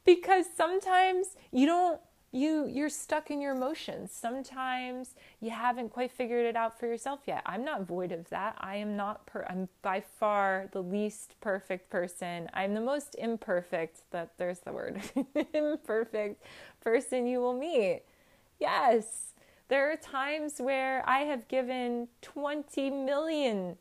because 0.06 0.46
sometimes 0.56 1.28
you 1.52 1.66
don't 1.66 2.00
you 2.32 2.66
you're 2.68 2.90
stuck 2.90 3.30
in 3.30 3.42
your 3.42 3.56
emotions. 3.56 4.12
Sometimes 4.12 5.14
you 5.40 5.52
haven't 5.52 5.90
quite 5.90 6.12
figured 6.12 6.46
it 6.46 6.56
out 6.56 6.80
for 6.80 6.88
yourself 6.88 7.22
yet. 7.28 7.44
I'm 7.46 7.64
not 7.64 7.86
void 7.86 8.12
of 8.12 8.30
that. 8.30 8.56
I 8.60 8.78
am 8.78 8.96
not 8.98 9.26
per 9.28 9.46
I'm 9.50 9.70
by 9.82 10.02
far 10.02 10.68
the 10.72 10.82
least 10.82 11.36
perfect 11.42 11.90
person. 11.90 12.50
I'm 12.54 12.74
the 12.74 12.82
most 12.82 13.16
imperfect 13.20 14.02
that 14.12 14.32
there's 14.38 14.60
the 14.60 14.72
word. 14.74 15.02
imperfect 15.54 16.44
person 16.82 17.28
you 17.28 17.40
will 17.40 17.58
meet. 17.58 18.02
Yes. 18.60 19.30
There 19.70 19.92
are 19.92 19.96
times 19.96 20.56
where 20.60 21.08
I 21.08 21.20
have 21.20 21.48
given 21.48 22.10
20 22.22 22.90
million 22.90 23.78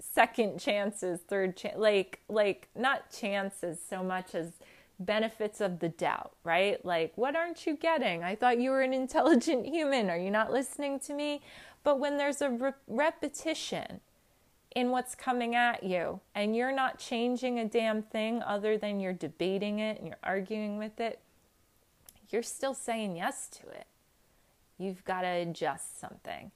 second 0.00 0.58
chances, 0.58 1.20
third 1.20 1.56
chance, 1.56 1.76
like 1.78 2.20
like 2.28 2.68
not 2.74 3.10
chances 3.10 3.78
so 3.88 4.02
much 4.02 4.34
as 4.34 4.52
benefits 4.98 5.60
of 5.60 5.80
the 5.80 5.88
doubt, 5.88 6.32
right? 6.44 6.84
Like, 6.84 7.12
what 7.16 7.36
aren't 7.36 7.66
you 7.66 7.76
getting? 7.76 8.22
I 8.22 8.34
thought 8.34 8.60
you 8.60 8.70
were 8.70 8.82
an 8.82 8.92
intelligent 8.92 9.66
human. 9.74 10.10
Are 10.10 10.18
you 10.18 10.30
not 10.30 10.52
listening 10.52 11.00
to 11.00 11.14
me? 11.14 11.42
But 11.82 11.98
when 11.98 12.16
there's 12.16 12.40
a 12.40 12.50
re- 12.50 12.72
repetition 12.86 14.00
in 14.74 14.90
what's 14.90 15.14
coming 15.14 15.54
at 15.54 15.82
you 15.82 16.20
and 16.34 16.56
you're 16.56 16.74
not 16.74 16.98
changing 16.98 17.58
a 17.58 17.64
damn 17.64 18.02
thing 18.02 18.42
other 18.42 18.76
than 18.76 19.00
you're 19.00 19.12
debating 19.12 19.78
it 19.78 19.98
and 19.98 20.08
you're 20.08 20.16
arguing 20.24 20.78
with 20.78 21.00
it, 21.00 21.20
you're 22.30 22.42
still 22.42 22.74
saying 22.74 23.16
yes 23.16 23.48
to 23.48 23.68
it. 23.68 23.86
You've 24.78 25.04
got 25.04 25.22
to 25.22 25.28
adjust 25.28 26.00
something 26.00 26.50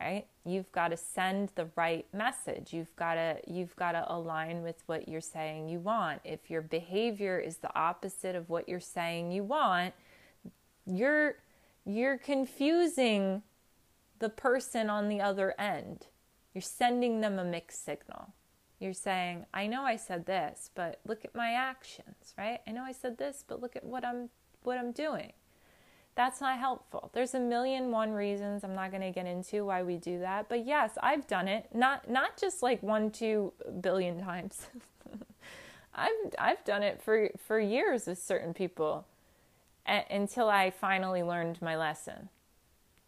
right? 0.00 0.26
You've 0.44 0.70
got 0.72 0.88
to 0.88 0.96
send 0.96 1.50
the 1.54 1.68
right 1.76 2.06
message. 2.12 2.72
You've 2.72 2.94
got 2.96 3.14
to 3.14 3.38
you've 3.46 3.74
got 3.76 3.92
to 3.92 4.04
align 4.12 4.62
with 4.62 4.82
what 4.86 5.08
you're 5.08 5.20
saying 5.20 5.68
you 5.68 5.80
want. 5.80 6.20
If 6.24 6.50
your 6.50 6.62
behavior 6.62 7.38
is 7.38 7.58
the 7.58 7.74
opposite 7.76 8.36
of 8.36 8.48
what 8.48 8.68
you're 8.68 8.80
saying 8.80 9.32
you 9.32 9.44
want 9.44 9.94
you're 10.88 11.36
you're 11.84 12.18
confusing 12.18 13.42
the 14.18 14.28
person 14.28 14.90
on 14.90 15.08
the 15.08 15.20
other 15.20 15.54
end. 15.58 16.06
You're 16.52 16.62
sending 16.62 17.20
them 17.20 17.38
a 17.38 17.44
mixed 17.44 17.84
signal. 17.84 18.32
You're 18.78 18.92
saying 18.92 19.44
i 19.52 19.66
know 19.66 19.82
i 19.82 19.96
said 19.96 20.26
this 20.26 20.70
but 20.74 21.00
look 21.04 21.24
at 21.24 21.34
my 21.34 21.52
actions 21.52 22.32
right? 22.38 22.60
I 22.66 22.70
know 22.70 22.84
i 22.84 22.92
said 22.92 23.18
this 23.18 23.44
but 23.46 23.60
look 23.60 23.74
at 23.74 23.84
what 23.84 24.04
i'm 24.04 24.30
what 24.62 24.78
i'm 24.78 24.92
doing 24.92 25.32
that's 26.18 26.40
not 26.40 26.58
helpful. 26.58 27.10
There's 27.12 27.34
a 27.34 27.38
million 27.38 27.92
one 27.92 28.10
reasons 28.10 28.64
I'm 28.64 28.74
not 28.74 28.90
going 28.90 29.04
to 29.04 29.12
get 29.12 29.24
into 29.24 29.64
why 29.64 29.84
we 29.84 29.98
do 29.98 30.18
that, 30.18 30.48
but 30.48 30.66
yes, 30.66 30.98
I've 31.00 31.28
done 31.28 31.46
it. 31.46 31.68
Not 31.72 32.10
not 32.10 32.36
just 32.36 32.60
like 32.60 32.82
1 32.82 33.12
2 33.12 33.52
billion 33.80 34.20
times. 34.20 34.66
I've 35.94 36.10
I've 36.36 36.64
done 36.64 36.82
it 36.82 37.00
for 37.00 37.30
for 37.38 37.60
years 37.60 38.08
with 38.08 38.18
certain 38.18 38.52
people 38.52 39.06
a- 39.86 40.04
until 40.10 40.48
I 40.48 40.70
finally 40.70 41.22
learned 41.22 41.62
my 41.62 41.76
lesson. 41.76 42.30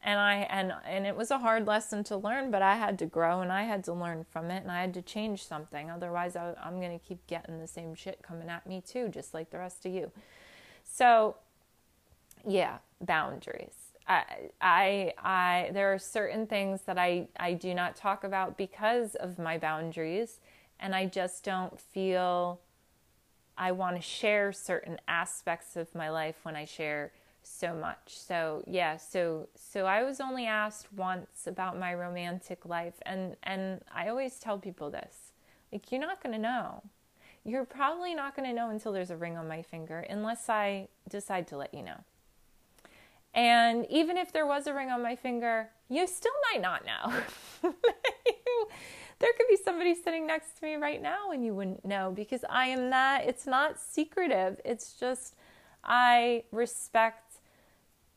And 0.05 0.21
I 0.21 0.47
and 0.49 0.73
and 0.87 1.05
it 1.05 1.17
was 1.17 1.33
a 1.33 1.39
hard 1.39 1.67
lesson 1.67 2.05
to 2.05 2.17
learn, 2.17 2.53
but 2.53 2.63
I 2.63 2.77
had 2.77 2.97
to 3.01 3.07
grow 3.07 3.41
and 3.41 3.51
I 3.51 3.65
had 3.65 3.83
to 3.87 3.93
learn 3.93 4.25
from 4.31 4.53
it 4.53 4.63
and 4.63 4.71
I 4.71 4.83
had 4.83 4.95
to 4.95 5.03
change 5.03 5.45
something. 5.45 5.91
Otherwise, 5.91 6.37
I, 6.37 6.55
I'm 6.63 6.79
going 6.79 6.97
to 6.97 7.05
keep 7.05 7.27
getting 7.27 7.59
the 7.59 7.67
same 7.67 7.97
shit 7.97 8.23
coming 8.23 8.49
at 8.49 8.69
me 8.69 8.81
too, 8.87 9.09
just 9.09 9.35
like 9.35 9.51
the 9.51 9.59
rest 9.59 9.85
of 9.85 9.93
you. 9.93 10.13
So, 10.85 11.37
yeah, 12.47 12.79
boundaries. 13.01 13.75
I, 14.07 14.25
I, 14.61 15.13
I, 15.19 15.71
there 15.73 15.93
are 15.93 15.99
certain 15.99 16.47
things 16.47 16.83
that 16.83 16.99
I, 16.99 17.29
I 17.39 17.53
do 17.53 17.75
not 17.75 17.97
talk 17.97 18.25
about 18.25 18.57
because 18.57 19.15
of 19.15 19.39
my 19.39 19.59
boundaries, 19.59 20.41
and 20.81 20.95
I 20.95 21.07
just 21.07 21.45
don't 21.45 21.79
feel 21.79 22.61
I 23.57 23.73
want 23.73 23.97
to 23.97 24.03
share 24.03 24.53
certain 24.53 24.99
aspects 25.07 25.77
of 25.77 25.95
my 25.95 26.09
life 26.09 26.37
when 26.43 26.57
I 26.57 26.65
share 26.65 27.13
so 27.43 27.75
much. 27.75 27.99
So 28.07 28.65
yeah, 28.67 28.97
so 28.97 29.49
so 29.55 29.87
I 29.87 30.03
was 30.03 30.21
only 30.21 30.47
asked 30.47 30.93
once 30.95 31.47
about 31.47 31.79
my 31.79 31.95
romantic 31.95 32.65
life, 32.67 32.95
and 33.03 33.37
and 33.43 33.83
I 33.95 34.09
always 34.09 34.39
tell 34.39 34.59
people 34.59 34.91
this, 34.91 35.33
like 35.73 35.93
you're 35.93 36.01
not 36.01 36.23
going 36.23 36.35
to 36.35 36.41
know. 36.41 36.83
You're 37.45 37.65
probably 37.65 38.15
not 38.15 38.37
going 38.37 38.49
to 38.49 38.55
know 38.55 38.71
until 38.71 38.93
there's 38.93 39.11
a 39.11 39.17
ring 39.17 39.39
on 39.39 39.49
my 39.49 39.63
finger, 39.63 40.01
unless 40.01 40.49
I 40.49 40.89
decide 41.09 41.47
to 41.49 41.57
let 41.57 41.73
you 41.73 41.83
know. 41.83 42.05
And 43.35 43.87
even 43.91 44.17
if 44.17 44.33
there 44.33 44.47
was 44.47 44.67
a 44.67 44.75
ring 44.75 44.91
on 44.91 45.03
my 45.03 45.15
finger, 45.15 45.71
you 45.89 46.07
still 46.07 46.33
might 46.53 46.61
not 46.61 46.85
know. 46.85 47.23
there 49.21 49.31
could 49.37 49.47
be 49.49 49.57
somebody 49.57 49.95
sitting 49.95 50.27
next 50.27 50.59
to 50.59 50.65
me 50.65 50.75
right 50.77 51.01
now 51.01 51.31
and 51.31 51.45
you 51.45 51.55
wouldn't 51.55 51.85
know 51.85 52.13
because 52.15 52.45
I 52.49 52.67
am 52.67 52.91
that. 52.91 53.27
It's 53.27 53.47
not 53.47 53.79
secretive. 53.79 54.61
It's 54.65 54.95
just 54.95 55.37
I 55.85 56.45
respect 56.51 57.35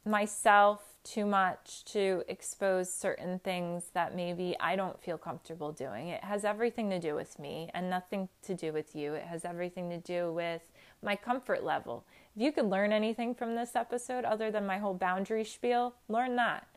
myself 0.05 0.81
too 1.03 1.25
much 1.25 1.83
to 1.83 2.23
expose 2.27 2.91
certain 2.91 3.39
things 3.39 3.89
that 3.93 4.15
maybe 4.15 4.55
I 4.59 4.75
don't 4.75 5.01
feel 5.01 5.17
comfortable 5.17 5.71
doing. 5.71 6.07
It 6.07 6.23
has 6.23 6.45
everything 6.45 6.89
to 6.91 6.99
do 6.99 7.13
with 7.13 7.37
me 7.39 7.69
and 7.73 7.89
nothing 7.89 8.29
to 8.43 8.55
do 8.55 8.71
with 8.71 8.95
you. 8.95 9.13
It 9.13 9.23
has 9.23 9.43
everything 9.43 9.89
to 9.89 9.97
do 9.97 10.31
with 10.31 10.61
my 11.01 11.15
comfort 11.15 11.63
level. 11.63 12.05
If 12.35 12.41
you 12.41 12.51
could 12.51 12.65
learn 12.65 12.91
anything 12.91 13.35
from 13.35 13.55
this 13.55 13.75
episode 13.75 14.25
other 14.25 14.49
than 14.49 14.65
my 14.65 14.79
whole 14.79 14.95
boundary 14.95 15.45
spiel, 15.45 15.95
learn 16.07 16.35
that. 16.37 16.67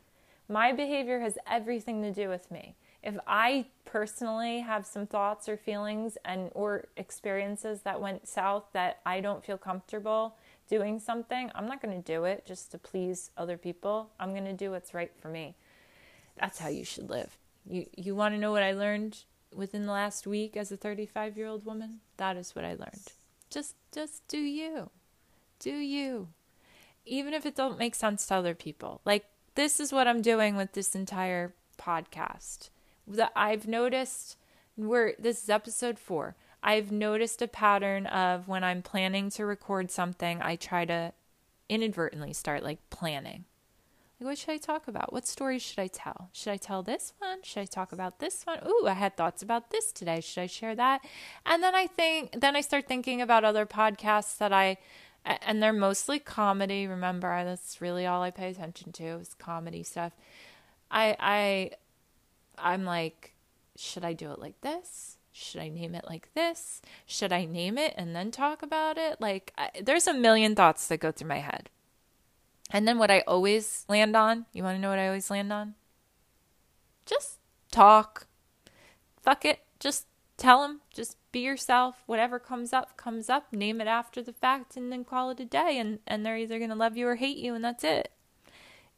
My 0.47 0.71
behavior 0.71 1.19
has 1.19 1.37
everything 1.47 2.01
to 2.03 2.11
do 2.13 2.29
with 2.29 2.49
me. 2.51 2.75
If 3.03 3.17
I 3.25 3.67
personally 3.85 4.59
have 4.59 4.85
some 4.85 5.07
thoughts 5.07 5.49
or 5.49 5.57
feelings 5.57 6.17
and 6.25 6.51
or 6.53 6.85
experiences 6.95 7.81
that 7.81 8.01
went 8.01 8.27
south 8.27 8.65
that 8.73 8.99
I 9.05 9.19
don't 9.19 9.43
feel 9.43 9.57
comfortable 9.57 10.35
doing 10.69 10.99
something, 10.99 11.51
I'm 11.55 11.67
not 11.67 11.81
going 11.81 11.95
to 11.95 12.13
do 12.13 12.25
it 12.25 12.45
just 12.45 12.71
to 12.71 12.77
please 12.77 13.31
other 13.37 13.57
people. 13.57 14.11
I'm 14.19 14.31
going 14.31 14.45
to 14.45 14.53
do 14.53 14.71
what's 14.71 14.93
right 14.93 15.11
for 15.19 15.29
me. 15.29 15.55
That's 16.39 16.59
how 16.59 16.69
you 16.69 16.83
should 16.83 17.09
live. 17.09 17.37
You 17.65 17.85
you 17.97 18.15
want 18.15 18.35
to 18.35 18.39
know 18.39 18.51
what 18.51 18.63
I 18.63 18.73
learned 18.73 19.23
within 19.53 19.85
the 19.85 19.91
last 19.91 20.27
week 20.27 20.55
as 20.55 20.71
a 20.71 20.77
35-year-old 20.77 21.65
woman? 21.65 22.01
That 22.17 22.37
is 22.37 22.55
what 22.55 22.63
I 22.63 22.71
learned. 22.71 23.07
Just 23.49 23.75
just 23.91 24.27
do 24.27 24.37
you. 24.37 24.89
Do 25.59 25.71
you. 25.71 26.29
Even 27.05 27.33
if 27.33 27.45
it 27.45 27.55
don't 27.55 27.79
make 27.79 27.95
sense 27.95 28.25
to 28.27 28.35
other 28.35 28.55
people. 28.55 29.01
Like 29.05 29.25
this 29.55 29.79
is 29.79 29.91
what 29.91 30.07
I'm 30.07 30.21
doing 30.21 30.55
with 30.55 30.73
this 30.73 30.95
entire 30.95 31.53
podcast. 31.79 32.69
That 33.07 33.31
I've 33.35 33.67
noticed 33.67 34.37
we're 34.75 35.13
this 35.17 35.43
is 35.43 35.49
episode 35.49 35.97
4. 35.97 36.35
I've 36.63 36.91
noticed 36.91 37.41
a 37.41 37.47
pattern 37.47 38.07
of 38.07 38.47
when 38.47 38.63
I'm 38.63 38.81
planning 38.81 39.29
to 39.31 39.45
record 39.45 39.91
something, 39.91 40.41
I 40.41 40.55
try 40.55 40.85
to 40.85 41.13
inadvertently 41.69 42.33
start 42.33 42.63
like 42.63 42.79
planning. 42.89 43.45
Like, 44.19 44.29
what 44.29 44.37
should 44.37 44.49
I 44.49 44.57
talk 44.57 44.87
about? 44.87 45.13
What 45.13 45.27
story 45.27 45.59
should 45.59 45.79
I 45.79 45.87
tell? 45.87 46.29
Should 46.33 46.51
I 46.51 46.57
tell 46.57 46.81
this 46.81 47.13
one? 47.19 47.43
Should 47.43 47.61
I 47.61 47.65
talk 47.65 47.91
about 47.91 48.19
this 48.19 48.43
one? 48.45 48.59
Ooh, 48.67 48.87
I 48.87 48.93
had 48.93 49.15
thoughts 49.15 49.43
about 49.43 49.69
this 49.69 49.91
today. 49.91 50.21
Should 50.21 50.41
I 50.41 50.47
share 50.47 50.75
that? 50.75 51.01
And 51.45 51.61
then 51.61 51.75
I 51.75 51.85
think, 51.85 52.39
then 52.39 52.55
I 52.55 52.61
start 52.61 52.87
thinking 52.87 53.21
about 53.21 53.43
other 53.43 53.67
podcasts 53.67 54.37
that 54.39 54.51
I, 54.51 54.77
and 55.41 55.61
they're 55.61 55.73
mostly 55.73 56.19
comedy. 56.19 56.87
Remember, 56.87 57.43
that's 57.43 57.81
really 57.81 58.05
all 58.05 58.21
I 58.21 58.31
pay 58.31 58.49
attention 58.49 58.91
to 58.93 59.03
is 59.03 59.33
comedy 59.33 59.83
stuff. 59.83 60.13
I, 60.89 61.15
I, 61.19 61.71
I'm 62.57 62.85
like, 62.85 63.33
should 63.75 64.05
I 64.05 64.13
do 64.13 64.31
it 64.31 64.39
like 64.39 64.61
this? 64.61 65.17
should 65.37 65.61
I 65.61 65.69
name 65.69 65.93
it 65.93 66.05
like 66.09 66.33
this? 66.33 66.81
Should 67.05 67.31
I 67.31 67.45
name 67.45 67.77
it 67.77 67.93
and 67.95 68.15
then 68.15 68.31
talk 68.31 68.63
about 68.63 68.97
it? 68.97 69.21
Like, 69.21 69.53
I, 69.55 69.69
there's 69.83 70.07
a 70.07 70.13
million 70.13 70.55
thoughts 70.55 70.87
that 70.87 70.99
go 70.99 71.11
through 71.11 71.27
my 71.27 71.37
head. 71.37 71.69
And 72.71 72.87
then 72.87 72.97
what 72.97 73.11
I 73.11 73.19
always 73.21 73.85
land 73.87 74.15
on, 74.15 74.47
you 74.51 74.63
want 74.63 74.77
to 74.77 74.81
know 74.81 74.89
what 74.89 74.97
I 74.97 75.05
always 75.05 75.29
land 75.29 75.53
on? 75.53 75.75
Just 77.05 77.37
talk. 77.71 78.25
Fuck 79.21 79.45
it. 79.45 79.59
Just 79.79 80.07
tell 80.37 80.63
them. 80.63 80.81
Just 80.91 81.17
be 81.31 81.39
yourself. 81.39 82.03
Whatever 82.05 82.39
comes 82.39 82.73
up, 82.73 82.97
comes 82.97 83.29
up. 83.29 83.51
Name 83.53 83.81
it 83.81 83.87
after 83.87 84.21
the 84.21 84.33
fact 84.33 84.77
and 84.77 84.91
then 84.91 85.03
call 85.03 85.29
it 85.29 85.39
a 85.39 85.45
day. 85.45 85.77
And, 85.77 85.99
and 86.07 86.25
they're 86.25 86.37
either 86.37 86.57
going 86.57 86.69
to 86.69 86.75
love 86.75 86.97
you 86.97 87.07
or 87.07 87.15
hate 87.15 87.37
you, 87.37 87.53
and 87.53 87.63
that's 87.63 87.83
it. 87.83 88.11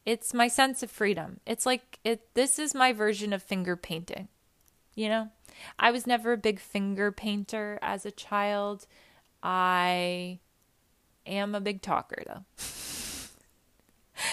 It's 0.06 0.32
my 0.32 0.48
sense 0.48 0.82
of 0.82 0.90
freedom. 0.90 1.40
It's 1.46 1.66
like 1.66 1.98
it. 2.04 2.34
This 2.34 2.58
is 2.58 2.74
my 2.74 2.92
version 2.92 3.32
of 3.32 3.42
finger 3.42 3.76
painting. 3.76 4.28
You 4.94 5.08
know, 5.08 5.28
I 5.78 5.90
was 5.90 6.06
never 6.06 6.32
a 6.32 6.38
big 6.38 6.58
finger 6.58 7.12
painter 7.12 7.78
as 7.82 8.06
a 8.06 8.10
child. 8.10 8.86
I 9.42 10.38
am 11.26 11.54
a 11.54 11.60
big 11.60 11.82
talker 11.82 12.22
though. 12.26 12.44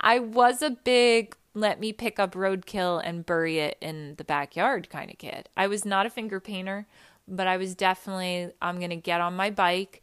I 0.00 0.20
was 0.20 0.62
a 0.62 0.70
big 0.70 1.36
let 1.56 1.80
me 1.80 1.90
pick 1.90 2.20
up 2.20 2.34
roadkill 2.34 3.00
and 3.02 3.24
bury 3.24 3.58
it 3.58 3.78
in 3.80 4.14
the 4.16 4.24
backyard 4.24 4.90
kind 4.90 5.10
of 5.10 5.16
kid. 5.16 5.48
I 5.56 5.66
was 5.66 5.86
not 5.86 6.04
a 6.04 6.10
finger 6.10 6.38
painter, 6.38 6.86
but 7.28 7.46
I 7.46 7.56
was 7.56 7.74
definitely 7.74 8.50
I'm 8.60 8.78
going 8.78 8.90
to 8.90 8.96
get 8.96 9.20
on 9.20 9.36
my 9.36 9.50
bike, 9.50 10.02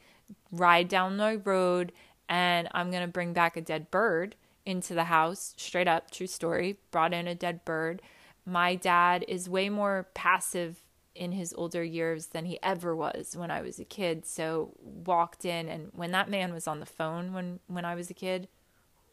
ride 0.51 0.87
down 0.87 1.17
the 1.17 1.41
road 1.43 1.91
and 2.29 2.67
I'm 2.71 2.89
going 2.89 3.03
to 3.03 3.11
bring 3.11 3.33
back 3.33 3.57
a 3.57 3.61
dead 3.61 3.91
bird 3.91 4.35
into 4.65 4.93
the 4.93 5.05
house, 5.05 5.53
straight 5.57 5.87
up 5.87 6.09
true 6.09 6.27
story. 6.27 6.77
Brought 6.91 7.13
in 7.13 7.27
a 7.27 7.35
dead 7.35 7.65
bird 7.65 8.01
my 8.45 8.75
dad 8.75 9.23
is 9.27 9.49
way 9.49 9.69
more 9.69 10.07
passive 10.13 10.81
in 11.15 11.31
his 11.31 11.53
older 11.53 11.83
years 11.83 12.27
than 12.27 12.45
he 12.45 12.59
ever 12.63 12.95
was 12.95 13.35
when 13.37 13.51
I 13.51 13.61
was 13.61 13.79
a 13.79 13.85
kid. 13.85 14.25
So 14.25 14.71
walked 14.81 15.45
in 15.45 15.69
and 15.69 15.89
when 15.93 16.11
that 16.11 16.29
man 16.29 16.53
was 16.53 16.67
on 16.67 16.79
the 16.79 16.85
phone 16.85 17.33
when 17.33 17.59
when 17.67 17.85
I 17.85 17.95
was 17.95 18.09
a 18.09 18.13
kid, 18.13 18.47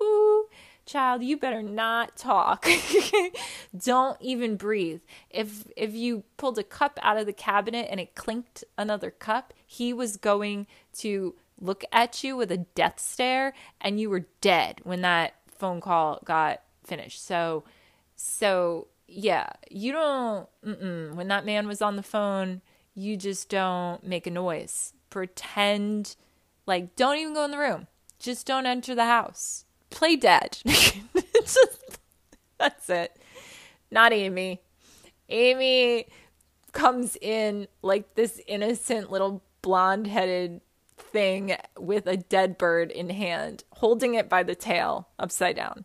ooh, 0.03 0.47
child, 0.91 1.23
you 1.23 1.37
better 1.37 1.63
not 1.63 2.17
talk. 2.17 2.67
Don't 3.79 4.21
even 4.21 4.57
breathe. 4.57 5.01
If 5.31 5.67
if 5.77 5.95
you 5.95 6.25
pulled 6.37 6.59
a 6.59 6.65
cup 6.65 6.99
out 7.03 7.17
of 7.17 7.27
the 7.27 7.33
cabinet 7.33 7.89
and 7.91 8.01
it 8.01 8.15
clinked 8.15 8.65
another 8.77 9.11
cup, 9.11 9.55
he 9.67 9.93
was 9.93 10.17
going 10.17 10.67
to 10.99 11.35
look 11.61 11.85
at 11.93 12.25
you 12.25 12.37
with 12.37 12.51
a 12.51 12.57
death 12.57 12.99
stare 12.99 13.53
and 13.81 14.01
you 14.01 14.09
were 14.09 14.27
dead 14.41 14.81
when 14.83 15.03
that 15.03 15.35
phone 15.47 15.81
call 15.81 16.21
got 16.25 16.63
finished. 16.85 17.25
So 17.25 17.65
so 18.17 18.89
yeah, 19.11 19.49
you 19.71 19.93
don't, 19.93 20.49
when 20.63 21.29
that 21.29 21.45
man 21.45 21.67
was 21.67 21.83
on 21.83 21.97
the 21.97 22.03
phone, 22.03 22.63
you 22.95 23.17
just 23.17 23.49
don't 23.49 24.05
make 24.07 24.27
a 24.27 24.31
noise. 24.31 24.93
Pretend, 25.11 26.15
like, 26.65 26.95
don't 26.95 27.19
even 27.19 27.35
go 27.35 27.45
in 27.45 27.51
the 27.51 27.59
room. 27.59 27.89
Just 28.21 28.47
don't 28.47 28.67
enter 28.67 28.95
the 28.95 29.07
house. 29.07 29.65
Play 29.91 30.17
dead. 30.17 30.59
that's 32.59 32.89
it. 32.89 33.17
Not 33.91 34.13
Amy. 34.13 34.61
Amy 35.29 36.07
comes 36.73 37.17
in 37.21 37.69
like 37.83 38.15
this 38.15 38.41
innocent 38.47 39.11
little 39.11 39.43
blonde 39.63 40.07
headed 40.07 40.61
thing 40.97 41.57
with 41.79 42.07
a 42.07 42.17
dead 42.17 42.59
bird 42.59 42.91
in 42.91 43.11
hand, 43.11 43.65
holding 43.73 44.15
it 44.15 44.29
by 44.29 44.43
the 44.43 44.55
tail 44.55 45.09
upside 45.19 45.57
down. 45.57 45.85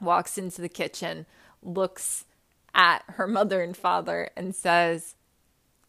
Walks 0.00 0.38
into 0.38 0.60
the 0.60 0.68
kitchen, 0.68 1.26
looks 1.62 2.24
at 2.74 3.02
her 3.08 3.26
mother 3.26 3.62
and 3.62 3.76
father 3.76 4.30
and 4.36 4.54
says, 4.54 5.16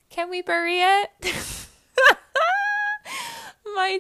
Can 0.09 0.29
we 0.29 0.41
bury 0.41 0.79
it? 0.79 1.09
My 3.75 3.99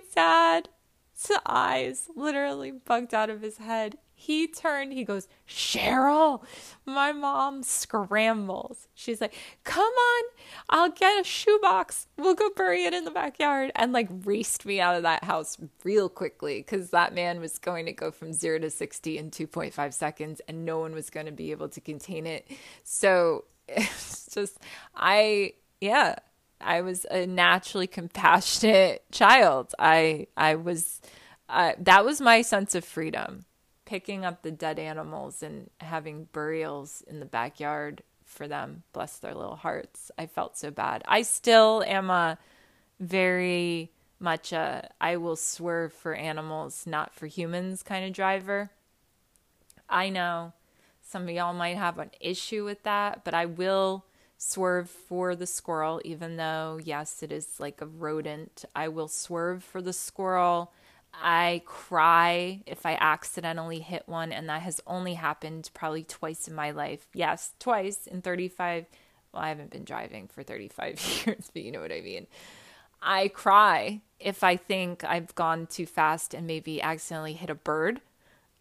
dad's 1.19 1.41
eyes 1.45 2.09
literally 2.15 2.71
bugged 2.71 3.13
out 3.13 3.29
of 3.29 3.41
his 3.41 3.57
head. 3.57 3.97
He 4.13 4.47
turned, 4.47 4.91
he 4.91 5.05
goes, 5.05 5.29
Cheryl. 5.47 6.43
My 6.85 7.13
mom 7.13 7.63
scrambles. 7.63 8.87
She's 8.93 9.21
like, 9.21 9.33
Come 9.63 9.83
on, 9.83 10.23
I'll 10.69 10.91
get 10.91 11.21
a 11.21 11.23
shoebox. 11.23 12.07
We'll 12.17 12.35
go 12.35 12.49
bury 12.55 12.83
it 12.83 12.93
in 12.93 13.05
the 13.05 13.11
backyard. 13.11 13.71
And 13.75 13.93
like 13.93 14.09
raced 14.25 14.65
me 14.65 14.81
out 14.81 14.95
of 14.95 15.03
that 15.03 15.23
house 15.23 15.57
real 15.85 16.09
quickly 16.09 16.57
because 16.57 16.89
that 16.89 17.13
man 17.13 17.39
was 17.39 17.57
going 17.57 17.85
to 17.85 17.93
go 17.93 18.11
from 18.11 18.33
zero 18.33 18.59
to 18.59 18.69
60 18.69 19.17
in 19.17 19.31
2.5 19.31 19.93
seconds 19.93 20.41
and 20.47 20.65
no 20.65 20.79
one 20.79 20.93
was 20.93 21.09
going 21.09 21.25
to 21.25 21.31
be 21.31 21.51
able 21.51 21.69
to 21.69 21.79
contain 21.79 22.27
it. 22.27 22.45
So 22.83 23.45
it's 23.69 24.27
just, 24.33 24.59
I, 24.95 25.53
yeah, 25.79 26.15
I 26.61 26.81
was 26.81 27.05
a 27.09 27.25
naturally 27.25 27.87
compassionate 27.87 29.03
child. 29.11 29.73
I, 29.79 30.27
I 30.35 30.55
was, 30.55 31.01
uh, 31.47 31.73
that 31.79 32.05
was 32.05 32.21
my 32.21 32.41
sense 32.41 32.75
of 32.75 32.83
freedom 32.83 33.45
picking 33.85 34.23
up 34.23 34.43
the 34.43 34.51
dead 34.51 34.77
animals 34.77 35.41
and 35.41 35.67
having 35.79 36.27
burials 36.31 37.03
in 37.07 37.19
the 37.19 37.25
backyard 37.25 38.03
for 38.23 38.47
them. 38.47 38.83
Bless 38.93 39.17
their 39.17 39.33
little 39.33 39.55
hearts. 39.55 40.11
I 40.17 40.27
felt 40.27 40.57
so 40.57 40.69
bad. 40.69 41.01
I 41.07 41.23
still 41.23 41.83
am 41.87 42.11
a 42.11 42.37
very 42.99 43.91
much 44.19 44.51
a 44.51 44.89
I 45.01 45.17
will 45.17 45.35
swerve 45.35 45.91
for 45.91 46.13
animals, 46.13 46.85
not 46.85 47.15
for 47.15 47.25
humans 47.25 47.81
kind 47.81 48.05
of 48.05 48.13
driver. 48.13 48.69
I 49.89 50.09
know 50.09 50.53
some 51.01 51.23
of 51.23 51.29
y'all 51.31 51.53
might 51.53 51.77
have 51.77 51.97
an 51.97 52.11
issue 52.19 52.63
with 52.63 52.83
that, 52.83 53.23
but 53.23 53.33
I 53.33 53.45
will 53.45 54.05
swerve 54.39 54.89
for 54.89 55.35
the 55.35 55.45
squirrel, 55.45 56.01
even 56.05 56.37
though, 56.37 56.79
yes, 56.81 57.21
it 57.21 57.31
is 57.31 57.59
like 57.59 57.81
a 57.81 57.85
rodent. 57.85 58.63
I 58.73 58.87
will 58.87 59.09
swerve 59.09 59.63
for 59.63 59.81
the 59.81 59.93
squirrel. 59.93 60.71
I 61.13 61.61
cry 61.65 62.61
if 62.65 62.85
I 62.85 62.97
accidentally 62.99 63.79
hit 63.79 64.03
one, 64.07 64.31
and 64.31 64.47
that 64.47 64.61
has 64.61 64.79
only 64.87 65.15
happened 65.15 65.69
probably 65.73 66.03
twice 66.03 66.47
in 66.47 66.55
my 66.55 66.71
life. 66.71 67.05
Yes, 67.13 67.51
twice 67.59 68.07
in 68.07 68.21
35. 68.21 68.85
Well, 69.33 69.43
I 69.43 69.49
haven't 69.49 69.71
been 69.71 69.83
driving 69.83 70.27
for 70.27 70.41
35 70.41 71.23
years, 71.27 71.51
but 71.53 71.61
you 71.61 71.71
know 71.71 71.81
what 71.81 71.91
I 71.91 71.99
mean. 72.01 72.25
I 73.01 73.27
cry 73.27 74.01
if 74.19 74.43
I 74.43 74.55
think 74.55 75.03
I've 75.03 75.35
gone 75.35 75.67
too 75.67 75.85
fast 75.85 76.33
and 76.33 76.47
maybe 76.47 76.81
accidentally 76.81 77.33
hit 77.33 77.49
a 77.49 77.55
bird. 77.55 77.99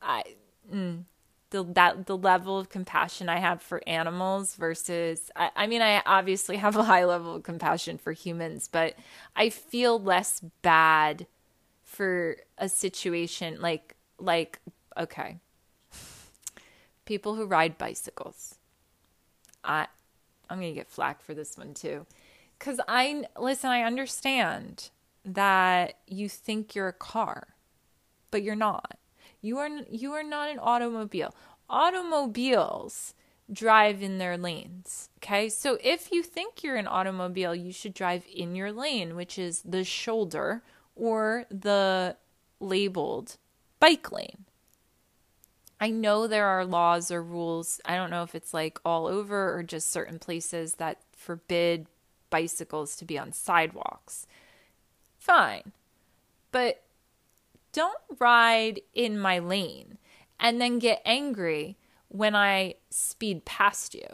I 0.03 0.25
mm, 0.73 1.05
the 1.51 1.65
that 1.65 2.07
the 2.07 2.17
level 2.17 2.59
of 2.59 2.69
compassion 2.69 3.29
I 3.29 3.39
have 3.39 3.63
for 3.63 3.83
animals 3.87 4.55
versus 4.55 5.31
I, 5.35 5.51
I 5.57 5.67
mean 5.67 5.83
I 5.83 6.03
obviously 6.05 6.57
have 6.57 6.77
a 6.77 6.85
high 6.85 7.05
level 7.05 7.37
of 7.37 7.43
compassion 7.43 7.99
for 7.99 8.13
humans, 8.13 8.69
but 8.71 8.95
I 9.35 9.49
feel 9.49 10.01
less 10.01 10.41
bad 10.63 11.27
for 11.85 12.37
a 12.59 12.69
situation 12.69 13.61
like 13.61 13.97
like 14.19 14.61
okay. 14.97 15.39
People 17.07 17.37
who 17.37 17.47
ride 17.47 17.79
bicycles. 17.79 18.57
I 19.65 19.87
I'm 20.51 20.61
going 20.61 20.73
to 20.73 20.79
get 20.79 20.89
flack 20.89 21.23
for 21.23 21.35
this 21.35 21.57
one 21.57 21.75
too. 21.75 22.07
Cuz 22.59 22.81
I 22.87 23.25
listen, 23.39 23.71
I 23.71 23.83
understand 23.83 24.91
that 25.25 25.95
you 26.07 26.29
think 26.29 26.75
you're 26.75 26.89
a 26.89 26.93
car, 26.93 27.49
but 28.31 28.43
you're 28.43 28.57
not 28.57 28.99
you 29.41 29.59
are 29.59 29.69
you 29.91 30.13
are 30.13 30.23
not 30.23 30.51
an 30.51 30.59
automobile. 30.61 31.35
Automobiles 31.71 33.15
drive 33.53 34.03
in 34.03 34.19
their 34.19 34.37
lanes. 34.37 35.09
Okay? 35.19 35.49
So 35.49 35.79
if 35.83 36.13
you 36.13 36.23
think 36.23 36.63
you're 36.63 36.77
an 36.77 36.87
automobile, 36.87 37.55
you 37.55 37.73
should 37.73 37.95
drive 37.95 38.25
in 38.33 38.55
your 38.55 38.73
lane, 38.73 39.17
which 39.17 39.39
is 39.39 39.63
the 39.63 39.85
shoulder 39.85 40.63
or 40.95 41.45
the 41.51 42.17
labeled 42.61 43.37
bike 43.81 44.11
lane. 44.13 44.45
I 45.81 45.91
know 45.91 46.27
there 46.27 46.47
are 46.47 46.65
laws 46.65 47.11
or 47.11 47.23
rules. 47.23 47.81
I 47.85 47.97
don't 47.97 48.11
know 48.11 48.25
if 48.25 48.35
it's 48.35 48.53
like 48.53 48.81
all 48.85 49.07
over 49.07 49.57
or 49.57 49.63
just 49.63 49.91
certain 49.91 50.19
places 50.19 50.75
that 50.75 50.99
forbid 51.17 51.87
bicycles 52.31 52.97
to 52.97 53.05
be 53.05 53.17
on 53.17 53.33
sidewalks. 53.33 54.27
Fine. 55.19 55.73
But 56.51 56.83
don't 57.79 58.19
ride 58.19 58.81
in 58.93 59.17
my 59.17 59.39
lane 59.39 59.99
and 60.41 60.61
then 60.61 60.81
get 60.81 61.01
angry 61.05 61.79
when 62.09 62.35
I 62.35 62.75
speed 62.91 63.45
past 63.45 63.95
you. 63.95 64.09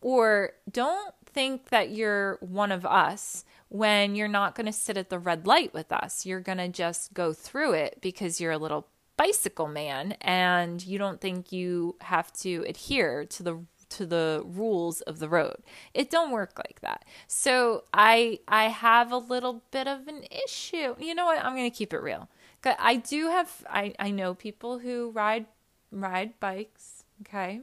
Or 0.00 0.52
don't 0.70 1.12
think 1.24 1.70
that 1.70 1.90
you're 1.90 2.38
one 2.40 2.70
of 2.70 2.86
us 2.86 3.44
when 3.68 4.14
you're 4.14 4.28
not 4.28 4.54
going 4.54 4.66
to 4.66 4.72
sit 4.72 4.96
at 4.96 5.10
the 5.10 5.18
red 5.18 5.44
light 5.44 5.74
with 5.74 5.90
us. 5.90 6.24
You're 6.24 6.38
going 6.38 6.58
to 6.58 6.68
just 6.68 7.12
go 7.14 7.32
through 7.32 7.72
it 7.72 7.98
because 8.00 8.40
you're 8.40 8.52
a 8.52 8.58
little 8.58 8.86
bicycle 9.16 9.66
man 9.66 10.12
and 10.20 10.84
you 10.86 10.96
don't 10.96 11.20
think 11.20 11.50
you 11.50 11.96
have 12.00 12.32
to 12.34 12.64
adhere 12.68 13.24
to 13.24 13.42
the 13.42 13.64
to 13.90 14.06
the 14.06 14.42
rules 14.44 15.00
of 15.02 15.18
the 15.18 15.28
road. 15.28 15.56
It 15.94 16.10
don't 16.10 16.30
work 16.30 16.58
like 16.58 16.80
that. 16.82 17.04
So 17.26 17.84
I 17.92 18.38
I 18.46 18.68
have 18.68 19.10
a 19.10 19.18
little 19.18 19.64
bit 19.72 19.88
of 19.88 20.06
an 20.06 20.24
issue. 20.44 20.94
You 21.00 21.16
know 21.16 21.26
what? 21.26 21.44
I'm 21.44 21.56
going 21.56 21.70
to 21.70 21.76
keep 21.76 21.92
it 21.92 21.98
real. 21.98 22.28
I 22.66 22.96
do 22.96 23.28
have 23.28 23.64
I 23.68 23.94
I 23.98 24.10
know 24.10 24.34
people 24.34 24.78
who 24.78 25.10
ride 25.10 25.46
ride 25.90 26.38
bikes, 26.40 27.04
okay? 27.22 27.62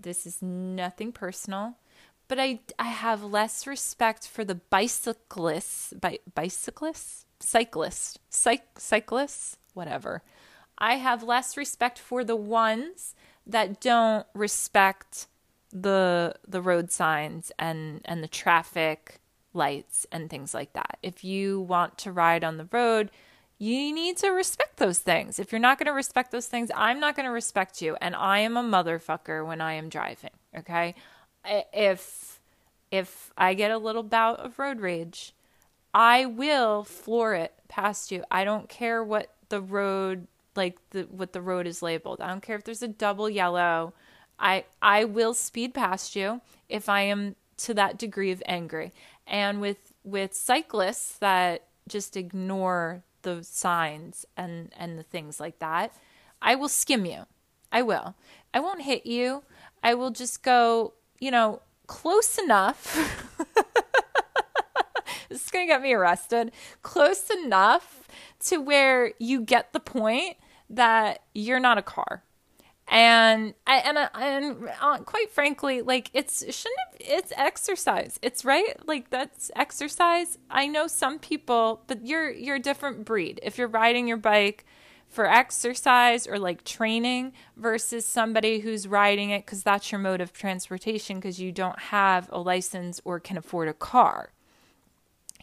This 0.00 0.26
is 0.26 0.40
nothing 0.40 1.12
personal, 1.12 1.76
but 2.28 2.38
I 2.38 2.60
I 2.78 2.88
have 2.88 3.22
less 3.22 3.66
respect 3.66 4.26
for 4.26 4.44
the 4.44 4.54
bicyclists, 4.54 5.92
bi- 5.92 6.20
bicyclists, 6.34 7.26
cyclists, 7.40 8.18
cyc- 8.30 8.78
cyclists, 8.78 9.58
whatever. 9.74 10.22
I 10.78 10.96
have 10.96 11.22
less 11.22 11.56
respect 11.56 11.98
for 11.98 12.24
the 12.24 12.36
ones 12.36 13.14
that 13.46 13.80
don't 13.80 14.26
respect 14.34 15.26
the 15.72 16.34
the 16.46 16.62
road 16.62 16.90
signs 16.90 17.52
and 17.58 18.00
and 18.04 18.22
the 18.22 18.28
traffic 18.28 19.20
lights 19.54 20.06
and 20.10 20.30
things 20.30 20.54
like 20.54 20.72
that. 20.72 20.98
If 21.02 21.24
you 21.24 21.60
want 21.60 21.98
to 21.98 22.12
ride 22.12 22.44
on 22.44 22.56
the 22.56 22.68
road, 22.72 23.10
you 23.62 23.94
need 23.94 24.16
to 24.16 24.30
respect 24.30 24.78
those 24.78 24.98
things. 24.98 25.38
If 25.38 25.52
you're 25.52 25.60
not 25.60 25.78
going 25.78 25.86
to 25.86 25.92
respect 25.92 26.32
those 26.32 26.48
things, 26.48 26.72
I'm 26.74 26.98
not 26.98 27.14
going 27.14 27.26
to 27.26 27.32
respect 27.32 27.80
you. 27.80 27.96
And 28.00 28.16
I 28.16 28.40
am 28.40 28.56
a 28.56 28.62
motherfucker 28.62 29.46
when 29.46 29.60
I 29.60 29.74
am 29.74 29.88
driving. 29.88 30.32
Okay. 30.58 30.96
If, 31.44 32.40
if 32.90 33.32
I 33.38 33.54
get 33.54 33.70
a 33.70 33.78
little 33.78 34.02
bout 34.02 34.40
of 34.40 34.58
road 34.58 34.80
rage, 34.80 35.32
I 35.94 36.26
will 36.26 36.82
floor 36.82 37.34
it 37.34 37.54
past 37.68 38.10
you. 38.10 38.24
I 38.32 38.42
don't 38.42 38.68
care 38.68 39.04
what 39.04 39.32
the 39.48 39.60
road, 39.60 40.26
like 40.56 40.78
the, 40.90 41.02
what 41.02 41.32
the 41.32 41.40
road 41.40 41.68
is 41.68 41.82
labeled. 41.82 42.20
I 42.20 42.30
don't 42.30 42.42
care 42.42 42.56
if 42.56 42.64
there's 42.64 42.82
a 42.82 42.88
double 42.88 43.30
yellow. 43.30 43.94
I, 44.40 44.64
I 44.82 45.04
will 45.04 45.34
speed 45.34 45.72
past 45.72 46.16
you 46.16 46.40
if 46.68 46.88
I 46.88 47.02
am 47.02 47.36
to 47.58 47.74
that 47.74 47.96
degree 47.96 48.32
of 48.32 48.42
angry. 48.44 48.92
And 49.24 49.60
with, 49.60 49.92
with 50.02 50.34
cyclists 50.34 51.16
that 51.18 51.68
just 51.86 52.16
ignore 52.16 53.04
the 53.22 53.42
signs 53.42 54.24
and 54.36 54.72
and 54.76 54.98
the 54.98 55.02
things 55.02 55.40
like 55.40 55.58
that, 55.58 55.92
I 56.40 56.54
will 56.54 56.68
skim 56.68 57.06
you. 57.06 57.26
I 57.70 57.82
will. 57.82 58.14
I 58.52 58.60
won't 58.60 58.82
hit 58.82 59.06
you. 59.06 59.44
I 59.82 59.94
will 59.94 60.10
just 60.10 60.42
go, 60.42 60.94
you 61.18 61.30
know, 61.30 61.62
close 61.86 62.38
enough. 62.38 62.96
this 65.28 65.44
is 65.44 65.50
going 65.50 65.66
to 65.66 65.72
get 65.72 65.82
me 65.82 65.92
arrested. 65.92 66.52
Close 66.82 67.30
enough 67.30 68.06
to 68.46 68.58
where 68.58 69.12
you 69.18 69.40
get 69.40 69.72
the 69.72 69.80
point 69.80 70.36
that 70.68 71.22
you're 71.34 71.60
not 71.60 71.78
a 71.78 71.82
car 71.82 72.22
and 72.92 73.54
and 73.66 73.98
and 74.14 74.68
uh, 74.82 74.98
quite 74.98 75.30
frankly 75.30 75.80
like 75.80 76.10
it's 76.12 76.40
shouldn't 76.54 76.78
it's 77.00 77.32
exercise. 77.36 78.18
It's 78.20 78.44
right? 78.44 78.76
Like 78.86 79.08
that's 79.08 79.50
exercise. 79.56 80.36
I 80.50 80.66
know 80.66 80.86
some 80.86 81.18
people 81.18 81.82
but 81.86 82.06
you're 82.06 82.30
you're 82.30 82.56
a 82.56 82.60
different 82.60 83.06
breed. 83.06 83.40
If 83.42 83.56
you're 83.56 83.66
riding 83.66 84.06
your 84.06 84.18
bike 84.18 84.66
for 85.08 85.26
exercise 85.26 86.26
or 86.26 86.38
like 86.38 86.64
training 86.64 87.32
versus 87.56 88.04
somebody 88.04 88.60
who's 88.60 88.86
riding 88.86 89.30
it 89.30 89.46
because 89.46 89.62
that's 89.62 89.90
your 89.90 89.98
mode 89.98 90.20
of 90.20 90.34
transportation 90.34 91.16
because 91.16 91.40
you 91.40 91.50
don't 91.50 91.78
have 91.78 92.28
a 92.30 92.38
license 92.38 93.00
or 93.04 93.18
can 93.18 93.38
afford 93.38 93.68
a 93.68 93.74
car. 93.74 94.32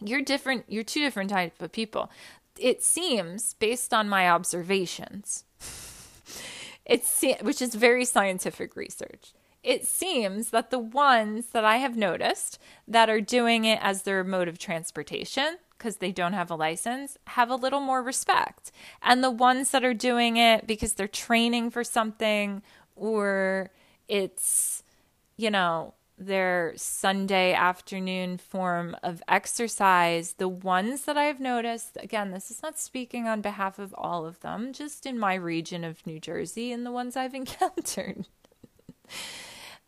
You're 0.00 0.22
different 0.22 0.66
you're 0.68 0.84
two 0.84 1.00
different 1.00 1.30
types 1.30 1.60
of 1.60 1.72
people. 1.72 2.12
It 2.56 2.84
seems 2.84 3.54
based 3.54 3.92
on 3.92 4.08
my 4.08 4.30
observations 4.30 5.44
it's 6.90 7.24
which 7.40 7.62
is 7.62 7.74
very 7.74 8.04
scientific 8.04 8.76
research. 8.76 9.32
It 9.62 9.86
seems 9.86 10.50
that 10.50 10.70
the 10.70 10.78
ones 10.78 11.46
that 11.52 11.64
I 11.64 11.76
have 11.76 11.96
noticed 11.96 12.58
that 12.88 13.08
are 13.08 13.20
doing 13.20 13.64
it 13.64 13.78
as 13.82 14.02
their 14.02 14.24
mode 14.24 14.48
of 14.48 14.58
transportation 14.58 15.58
because 15.78 15.96
they 15.96 16.12
don't 16.12 16.32
have 16.32 16.50
a 16.50 16.56
license 16.56 17.16
have 17.28 17.48
a 17.48 17.54
little 17.54 17.80
more 17.80 18.02
respect. 18.02 18.72
And 19.02 19.22
the 19.22 19.30
ones 19.30 19.70
that 19.70 19.84
are 19.84 19.94
doing 19.94 20.36
it 20.36 20.66
because 20.66 20.94
they're 20.94 21.08
training 21.08 21.70
for 21.70 21.84
something 21.84 22.62
or 22.96 23.70
it's 24.08 24.82
you 25.36 25.50
know 25.50 25.94
their 26.20 26.74
Sunday 26.76 27.54
afternoon 27.54 28.36
form 28.36 28.94
of 29.02 29.22
exercise, 29.26 30.34
the 30.34 30.48
ones 30.48 31.06
that 31.06 31.16
I've 31.16 31.40
noticed, 31.40 31.96
again, 31.98 32.30
this 32.30 32.50
is 32.50 32.62
not 32.62 32.78
speaking 32.78 33.26
on 33.26 33.40
behalf 33.40 33.78
of 33.78 33.94
all 33.96 34.26
of 34.26 34.40
them, 34.40 34.74
just 34.74 35.06
in 35.06 35.18
my 35.18 35.34
region 35.34 35.82
of 35.82 36.06
New 36.06 36.20
Jersey 36.20 36.72
and 36.72 36.84
the 36.84 36.92
ones 36.92 37.16
I've 37.16 37.34
encountered. 37.34 38.28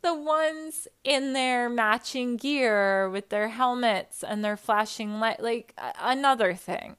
the 0.00 0.14
ones 0.14 0.88
in 1.04 1.34
their 1.34 1.68
matching 1.68 2.38
gear 2.38 3.10
with 3.10 3.28
their 3.28 3.48
helmets 3.48 4.24
and 4.24 4.42
their 4.42 4.56
flashing 4.56 5.20
light, 5.20 5.40
like 5.40 5.78
another 6.00 6.54
thing. 6.54 6.96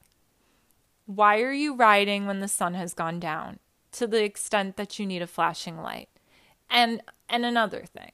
Why 1.07 1.41
are 1.41 1.51
you 1.51 1.75
riding 1.75 2.27
when 2.27 2.39
the 2.39 2.47
sun 2.47 2.75
has 2.75 2.93
gone 2.93 3.19
down 3.19 3.59
to 3.93 4.05
the 4.05 4.23
extent 4.23 4.77
that 4.77 4.99
you 4.99 5.07
need 5.07 5.23
a 5.23 5.27
flashing 5.27 5.81
light? 5.81 6.09
And 6.69 7.01
and 7.27 7.45
another 7.45 7.83
thing 7.85 8.11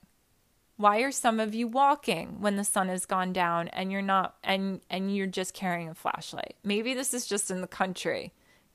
why 0.79 0.99
are 0.99 1.11
some 1.11 1.39
of 1.39 1.53
you 1.53 1.67
walking 1.67 2.39
when 2.39 2.55
the 2.55 2.63
sun 2.63 2.87
has 2.87 3.05
gone 3.05 3.33
down 3.33 3.67
and 3.69 3.91
you're 3.91 4.01
not 4.01 4.35
and 4.43 4.81
and 4.89 5.15
you're 5.15 5.27
just 5.27 5.53
carrying 5.53 5.89
a 5.89 5.93
flashlight 5.93 6.55
maybe 6.63 6.93
this 6.93 7.13
is 7.13 7.25
just 7.25 7.51
in 7.51 7.61
the 7.61 7.67
country 7.67 8.31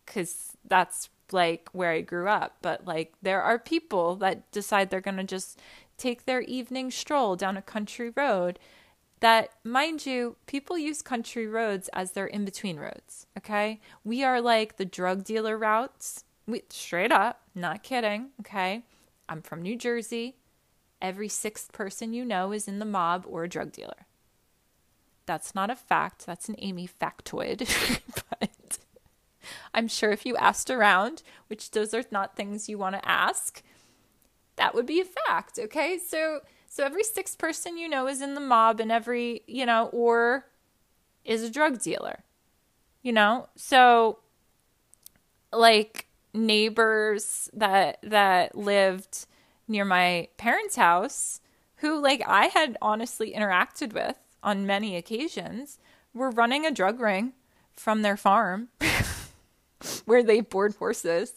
cuz 0.06 0.52
that's 0.66 1.08
like 1.32 1.68
where 1.72 1.92
I 1.92 2.02
grew 2.02 2.28
up 2.28 2.56
but 2.60 2.86
like 2.86 3.14
there 3.22 3.42
are 3.42 3.58
people 3.58 4.16
that 4.16 4.50
decide 4.52 4.90
they're 4.90 5.00
going 5.00 5.16
to 5.16 5.24
just 5.24 5.58
take 5.96 6.24
their 6.24 6.42
evening 6.42 6.90
stroll 6.90 7.34
down 7.36 7.56
a 7.56 7.62
country 7.62 8.10
road 8.14 8.58
that 9.20 9.50
mind 9.64 10.04
you 10.04 10.36
people 10.46 10.76
use 10.76 11.00
country 11.00 11.46
roads 11.46 11.88
as 11.94 12.12
their 12.12 12.26
in 12.26 12.44
between 12.44 12.76
roads 12.78 13.26
okay 13.38 13.80
we 14.04 14.22
are 14.22 14.40
like 14.40 14.76
the 14.76 14.84
drug 14.84 15.24
dealer 15.24 15.56
routes 15.56 16.24
We, 16.46 16.62
straight 16.68 17.12
up, 17.12 17.40
not 17.54 17.82
kidding. 17.82 18.30
Okay. 18.40 18.82
I'm 19.28 19.40
from 19.40 19.62
New 19.62 19.76
Jersey. 19.76 20.36
Every 21.00 21.28
sixth 21.28 21.72
person 21.72 22.12
you 22.12 22.24
know 22.24 22.52
is 22.52 22.68
in 22.68 22.78
the 22.78 22.84
mob 22.84 23.24
or 23.28 23.44
a 23.44 23.48
drug 23.48 23.72
dealer. 23.72 24.06
That's 25.26 25.54
not 25.54 25.70
a 25.70 25.76
fact. 25.76 26.26
That's 26.26 26.48
an 26.48 26.56
Amy 26.58 26.88
factoid. 26.88 27.68
but 28.30 28.78
I'm 29.72 29.88
sure 29.88 30.10
if 30.10 30.26
you 30.26 30.36
asked 30.36 30.70
around, 30.70 31.22
which 31.48 31.70
those 31.70 31.94
are 31.94 32.04
not 32.10 32.36
things 32.36 32.68
you 32.68 32.78
want 32.78 32.94
to 32.96 33.08
ask, 33.08 33.62
that 34.56 34.74
would 34.74 34.86
be 34.86 35.00
a 35.00 35.04
fact. 35.04 35.58
Okay. 35.58 35.98
So, 35.98 36.40
so 36.68 36.84
every 36.84 37.04
sixth 37.04 37.38
person 37.38 37.76
you 37.78 37.88
know 37.88 38.06
is 38.06 38.20
in 38.20 38.34
the 38.34 38.40
mob 38.40 38.80
and 38.80 38.92
every, 38.92 39.42
you 39.46 39.66
know, 39.66 39.86
or 39.92 40.46
is 41.24 41.42
a 41.42 41.50
drug 41.50 41.80
dealer, 41.80 42.24
you 43.02 43.12
know? 43.12 43.48
So, 43.56 44.18
like, 45.52 46.06
neighbors 46.34 47.48
that 47.52 47.98
that 48.02 48.56
lived 48.56 49.26
near 49.68 49.84
my 49.84 50.28
parents' 50.36 50.76
house 50.76 51.40
who 51.76 52.00
like 52.00 52.22
I 52.26 52.46
had 52.46 52.76
honestly 52.80 53.32
interacted 53.32 53.92
with 53.92 54.16
on 54.42 54.66
many 54.66 54.96
occasions 54.96 55.78
were 56.12 56.30
running 56.30 56.64
a 56.64 56.70
drug 56.70 57.00
ring 57.00 57.32
from 57.72 58.02
their 58.02 58.16
farm 58.16 58.68
where 60.04 60.22
they 60.22 60.40
board 60.40 60.74
horses. 60.76 61.34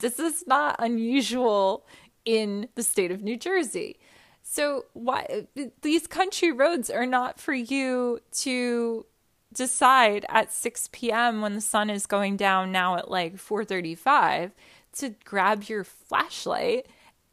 This 0.00 0.18
is 0.18 0.44
not 0.46 0.76
unusual 0.78 1.86
in 2.24 2.68
the 2.74 2.82
state 2.82 3.10
of 3.10 3.22
New 3.22 3.36
Jersey. 3.36 3.98
So 4.42 4.86
why 4.94 5.46
these 5.82 6.06
country 6.06 6.50
roads 6.50 6.90
are 6.90 7.06
not 7.06 7.38
for 7.38 7.54
you 7.54 8.20
to 8.32 9.06
decide 9.52 10.26
at 10.28 10.52
6 10.52 10.88
p.m. 10.92 11.40
when 11.40 11.54
the 11.54 11.60
sun 11.60 11.90
is 11.90 12.06
going 12.06 12.36
down 12.36 12.72
now 12.72 12.96
at 12.96 13.10
like 13.10 13.36
4:35 13.36 14.52
to 14.94 15.14
grab 15.24 15.64
your 15.64 15.84
flashlight 15.84 16.86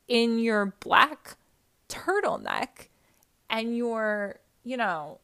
in 0.08 0.39
your 0.39 0.74
black 0.80 1.36
turtleneck 1.89 2.88
and 3.49 3.76
your, 3.76 4.39
you 4.64 4.78
know, 4.78 5.20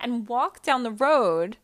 and 0.00 0.28
walk 0.28 0.62
down 0.62 0.82
the 0.82 0.90
road 0.90 1.56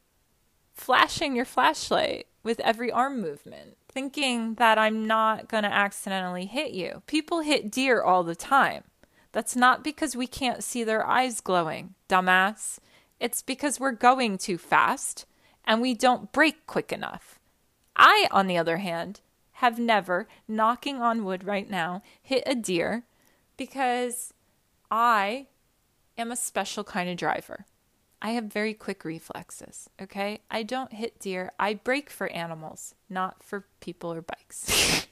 flashing 0.72 1.34
your 1.34 1.44
flashlight 1.44 2.26
with 2.42 2.60
every 2.60 2.92
arm 2.92 3.20
movement, 3.20 3.76
thinking 3.88 4.54
that 4.54 4.78
I'm 4.78 5.06
not 5.06 5.48
going 5.48 5.62
to 5.62 5.72
accidentally 5.72 6.46
hit 6.46 6.72
you. 6.72 7.02
People 7.06 7.40
hit 7.40 7.70
deer 7.70 8.02
all 8.02 8.22
the 8.22 8.36
time. 8.36 8.84
That's 9.32 9.56
not 9.56 9.82
because 9.82 10.14
we 10.14 10.26
can't 10.26 10.62
see 10.62 10.84
their 10.84 11.06
eyes 11.06 11.40
glowing, 11.40 11.94
dumbass. 12.08 12.78
It's 13.18 13.42
because 13.42 13.80
we're 13.80 13.92
going 13.92 14.38
too 14.38 14.58
fast 14.58 15.26
and 15.64 15.80
we 15.80 15.94
don't 15.94 16.32
brake 16.32 16.66
quick 16.66 16.92
enough. 16.92 17.38
I, 17.96 18.28
on 18.30 18.46
the 18.46 18.58
other 18.58 18.76
hand, 18.76 19.20
have 19.56 19.78
never, 19.78 20.28
knocking 20.46 21.00
on 21.00 21.24
wood 21.24 21.42
right 21.42 21.70
now, 21.70 22.02
hit 22.22 22.42
a 22.46 22.54
deer 22.54 23.04
because 23.56 24.34
I 24.90 25.46
am 26.18 26.30
a 26.30 26.36
special 26.36 26.84
kind 26.84 27.08
of 27.08 27.16
driver. 27.16 27.64
I 28.20 28.30
have 28.30 28.44
very 28.44 28.74
quick 28.74 29.02
reflexes, 29.02 29.88
okay? 30.00 30.42
I 30.50 30.62
don't 30.62 30.92
hit 30.92 31.18
deer. 31.18 31.52
I 31.58 31.72
brake 31.72 32.10
for 32.10 32.28
animals, 32.28 32.94
not 33.08 33.42
for 33.42 33.66
people 33.80 34.12
or 34.12 34.20
bikes. 34.20 35.06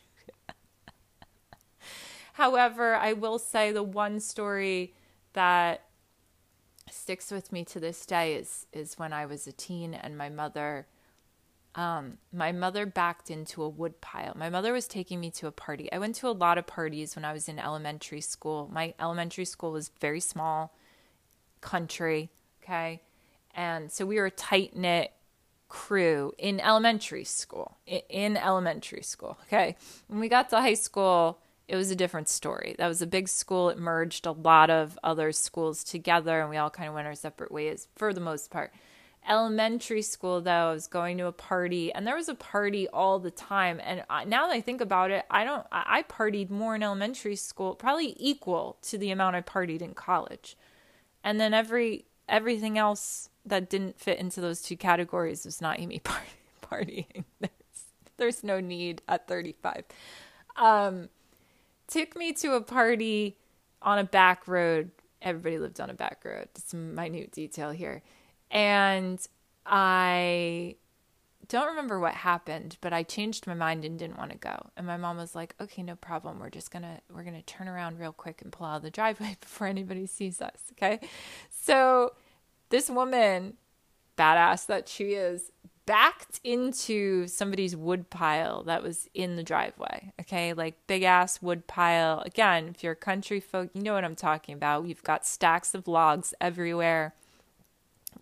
However, 2.34 2.96
I 2.96 3.14
will 3.14 3.38
say 3.38 3.72
the 3.72 3.82
one 3.82 4.20
story 4.20 4.92
that 5.32 5.84
sticks 6.90 7.30
with 7.30 7.50
me 7.50 7.64
to 7.64 7.80
this 7.80 8.04
day 8.04 8.34
is 8.34 8.66
is 8.74 8.98
when 8.98 9.12
I 9.12 9.24
was 9.24 9.46
a 9.46 9.52
teen 9.52 9.94
and 9.94 10.18
my 10.18 10.28
mother 10.28 10.86
um, 11.74 12.18
my 12.32 12.52
mother 12.52 12.86
backed 12.86 13.30
into 13.30 13.62
a 13.62 13.68
wood 13.68 14.00
pile. 14.00 14.34
My 14.36 14.48
mother 14.48 14.72
was 14.72 14.86
taking 14.86 15.20
me 15.20 15.30
to 15.32 15.46
a 15.46 15.52
party. 15.52 15.90
I 15.92 15.98
went 15.98 16.14
to 16.16 16.28
a 16.28 16.30
lot 16.30 16.58
of 16.58 16.66
parties 16.66 17.16
when 17.16 17.24
I 17.24 17.32
was 17.32 17.48
in 17.48 17.58
elementary 17.58 18.20
school. 18.20 18.70
My 18.72 18.94
elementary 19.00 19.44
school 19.44 19.72
was 19.72 19.90
very 20.00 20.20
small, 20.20 20.72
country, 21.60 22.30
okay? 22.62 23.02
And 23.54 23.90
so 23.90 24.06
we 24.06 24.16
were 24.16 24.26
a 24.26 24.30
tight 24.30 24.76
knit 24.76 25.12
crew 25.68 26.32
in 26.38 26.60
elementary 26.60 27.24
school. 27.24 27.78
In 27.86 28.36
elementary 28.36 29.02
school, 29.02 29.38
okay? 29.46 29.76
When 30.06 30.20
we 30.20 30.28
got 30.28 30.50
to 30.50 30.60
high 30.60 30.74
school, 30.74 31.40
it 31.66 31.76
was 31.76 31.90
a 31.90 31.96
different 31.96 32.28
story. 32.28 32.76
That 32.78 32.88
was 32.88 33.02
a 33.02 33.06
big 33.06 33.28
school. 33.28 33.70
It 33.70 33.78
merged 33.78 34.26
a 34.26 34.32
lot 34.32 34.70
of 34.70 34.98
other 35.02 35.32
schools 35.32 35.82
together, 35.82 36.40
and 36.40 36.50
we 36.50 36.56
all 36.56 36.70
kind 36.70 36.88
of 36.88 36.94
went 36.94 37.06
our 37.06 37.14
separate 37.14 37.50
ways 37.50 37.88
for 37.96 38.12
the 38.12 38.20
most 38.20 38.50
part. 38.50 38.72
Elementary 39.26 40.02
school, 40.02 40.40
though, 40.42 40.50
I 40.50 40.72
was 40.72 40.86
going 40.86 41.16
to 41.18 41.26
a 41.26 41.32
party, 41.32 41.92
and 41.92 42.06
there 42.06 42.16
was 42.16 42.28
a 42.28 42.34
party 42.34 42.86
all 42.88 43.18
the 43.18 43.30
time. 43.30 43.80
And 43.82 44.04
I, 44.10 44.24
now 44.24 44.46
that 44.46 44.52
I 44.52 44.60
think 44.60 44.80
about 44.82 45.10
it, 45.10 45.24
I 45.30 45.44
don't. 45.44 45.66
I, 45.72 45.98
I 45.98 46.02
partied 46.02 46.50
more 46.50 46.74
in 46.74 46.82
elementary 46.82 47.36
school, 47.36 47.74
probably 47.74 48.14
equal 48.18 48.76
to 48.82 48.98
the 48.98 49.10
amount 49.10 49.36
I 49.36 49.40
partied 49.40 49.80
in 49.80 49.94
college. 49.94 50.56
And 51.22 51.40
then 51.40 51.54
every 51.54 52.04
everything 52.28 52.78
else 52.78 53.30
that 53.46 53.68
didn't 53.70 53.98
fit 53.98 54.18
into 54.18 54.40
those 54.40 54.62
two 54.62 54.76
categories 54.76 55.44
was 55.44 55.60
not 55.60 55.78
Amy 55.80 55.98
party, 56.62 57.06
partying. 57.06 57.24
There's, 57.40 57.84
there's 58.16 58.44
no 58.44 58.60
need 58.60 59.02
at 59.08 59.26
35. 59.26 59.84
Um, 60.56 61.08
took 61.86 62.16
me 62.16 62.32
to 62.34 62.54
a 62.54 62.60
party 62.60 63.36
on 63.82 63.98
a 63.98 64.04
back 64.04 64.46
road. 64.48 64.90
Everybody 65.20 65.58
lived 65.58 65.80
on 65.80 65.90
a 65.90 65.94
back 65.94 66.22
road. 66.24 66.48
It's 66.54 66.72
a 66.72 66.76
minute 66.76 67.32
detail 67.32 67.70
here. 67.70 68.02
And 68.54 69.20
I 69.66 70.76
don't 71.48 71.66
remember 71.66 71.98
what 71.98 72.14
happened, 72.14 72.78
but 72.80 72.92
I 72.92 73.02
changed 73.02 73.46
my 73.46 73.54
mind 73.54 73.84
and 73.84 73.98
didn't 73.98 74.16
want 74.16 74.30
to 74.30 74.38
go. 74.38 74.70
And 74.76 74.86
my 74.86 74.96
mom 74.96 75.16
was 75.16 75.34
like, 75.34 75.54
"Okay, 75.60 75.82
no 75.82 75.96
problem. 75.96 76.38
We're 76.38 76.50
just 76.50 76.70
going 76.70 76.82
to 76.84 77.00
we're 77.12 77.24
going 77.24 77.36
to 77.36 77.42
turn 77.42 77.68
around 77.68 77.98
real 77.98 78.12
quick 78.12 78.40
and 78.40 78.52
pull 78.52 78.66
out 78.66 78.76
of 78.76 78.82
the 78.82 78.90
driveway 78.90 79.36
before 79.40 79.66
anybody 79.66 80.06
sees 80.06 80.40
us." 80.40 80.72
Okay? 80.72 81.00
So, 81.50 82.14
this 82.70 82.88
woman, 82.88 83.54
badass 84.16 84.66
that 84.66 84.88
she 84.88 85.14
is, 85.14 85.50
backed 85.86 86.40
into 86.42 87.26
somebody's 87.26 87.76
wood 87.76 88.08
pile 88.08 88.62
that 88.64 88.82
was 88.82 89.08
in 89.14 89.36
the 89.36 89.42
driveway. 89.42 90.12
Okay, 90.20 90.52
like 90.54 90.74
big 90.86 91.02
ass 91.02 91.42
wood 91.42 91.66
pile. 91.66 92.20
Again, 92.20 92.68
if 92.68 92.82
you're 92.82 92.94
country 92.94 93.40
folk, 93.40 93.70
you 93.74 93.82
know 93.82 93.94
what 93.94 94.04
I'm 94.04 94.16
talking 94.16 94.54
about. 94.54 94.86
You've 94.86 95.02
got 95.02 95.26
stacks 95.26 95.74
of 95.74 95.86
logs 95.86 96.32
everywhere, 96.40 97.14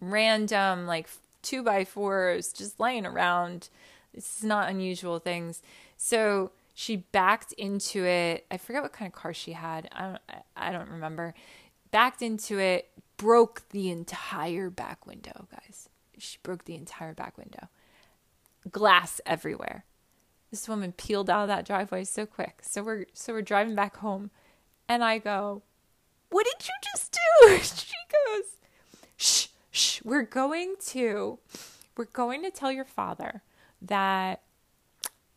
random 0.01 0.87
like 0.87 1.09
two 1.43 1.63
by 1.63 1.85
fours 1.85 2.53
just 2.53 2.81
laying 2.81 3.07
around. 3.07 3.69
This 4.15 4.39
is 4.39 4.45
not 4.45 4.69
unusual 4.69 5.19
things. 5.19 5.63
So 5.97 6.53
she 6.75 6.97
backed 6.97 7.53
into 7.53 8.05
it. 8.05 8.47
I 8.51 8.57
forget 8.59 8.83
what 8.83 8.93
kind 8.93 9.09
of 9.09 9.15
car 9.15 9.33
she 9.33 9.53
had. 9.53 9.89
I 9.93 10.03
don't. 10.03 10.21
I 10.57 10.73
don't 10.73 10.89
remember. 10.89 11.35
Backed 11.91 12.23
into 12.23 12.59
it, 12.59 12.91
broke 13.17 13.63
the 13.71 13.91
entire 13.91 14.71
back 14.71 15.07
window, 15.07 15.47
guys 15.51 15.89
she 16.23 16.39
broke 16.43 16.65
the 16.65 16.75
entire 16.75 17.15
back 17.15 17.37
window. 17.37 17.69
Glass 18.71 19.21
everywhere. 19.27 19.85
This 20.51 20.69
woman 20.69 20.93
peeled 20.93 21.29
out 21.29 21.43
of 21.43 21.49
that 21.49 21.67
driveway 21.67 22.05
so 22.05 22.27
quick. 22.27 22.59
So 22.63 22.83
we're 22.83 23.07
so 23.13 23.33
we're 23.33 23.43
driving 23.43 23.75
back 23.75 23.97
home 23.97 24.31
and 24.89 25.03
I 25.03 25.19
go, 25.19 25.63
"What 26.31 26.47
did 26.47 26.67
you 26.67 26.75
just 26.93 27.13
do?" 27.13 27.59
She 27.63 27.97
goes, 28.13 28.45
"Shh, 29.17 29.47
shh, 29.73 30.01
we're 30.05 30.23
going 30.23 30.77
to 30.87 31.41
we're 31.97 32.05
going 32.05 32.43
to 32.45 32.51
tell 32.53 32.71
your 32.71 32.85
father 32.85 33.43
that 33.81 34.43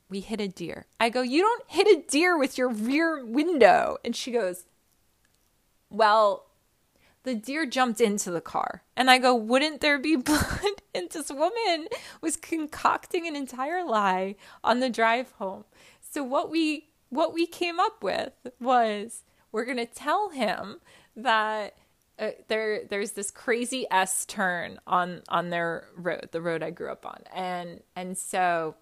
we 0.10 0.20
hit 0.20 0.40
a 0.40 0.48
deer." 0.48 0.86
I 1.00 1.10
go, 1.10 1.24
"You 1.24 1.42
don't 1.42 1.64
hit 1.68 1.88
a 1.88 2.08
deer 2.08 2.38
with 2.38 2.60
your 2.60 2.70
rear 2.70 3.26
window." 3.26 3.98
And 4.06 4.16
she 4.16 4.32
goes, 4.32 4.66
"Well, 5.90 6.46
the 7.26 7.36
deer 7.36 7.66
jumped 7.66 8.00
into 8.00 8.32
the 8.32 8.40
car. 8.40 8.84
And 8.96 9.10
I 9.12 9.18
go, 9.18 9.36
wouldn't 9.36 9.82
there 9.82 10.00
be 10.00 10.16
blood? 10.16 10.82
and 10.94 11.10
this 11.10 11.30
woman 11.30 11.88
was 12.22 12.38
concocting 12.38 13.28
an 13.28 13.36
entire 13.36 13.84
lie 13.84 14.36
on 14.64 14.80
the 14.80 14.90
drive 14.90 15.32
home. 15.32 15.66
So 16.00 16.24
what 16.24 16.50
we 16.50 16.88
what 17.10 17.34
we 17.34 17.46
came 17.46 17.80
up 17.80 18.02
with 18.02 18.34
was 18.60 19.24
we're 19.52 19.66
going 19.66 19.78
to 19.78 19.86
tell 19.86 20.30
him 20.30 20.80
that 21.16 21.76
uh, 22.18 22.32
there 22.48 22.86
there's 22.86 23.12
this 23.12 23.32
crazy 23.32 23.86
S 23.92 24.26
turn 24.26 24.80
on 24.88 25.22
on 25.28 25.50
their 25.50 25.88
road, 25.96 26.30
the 26.32 26.42
road 26.42 26.64
I 26.64 26.70
grew 26.72 26.92
up 26.92 27.06
on. 27.06 27.22
And 27.34 27.82
and 27.96 28.18
so 28.18 28.76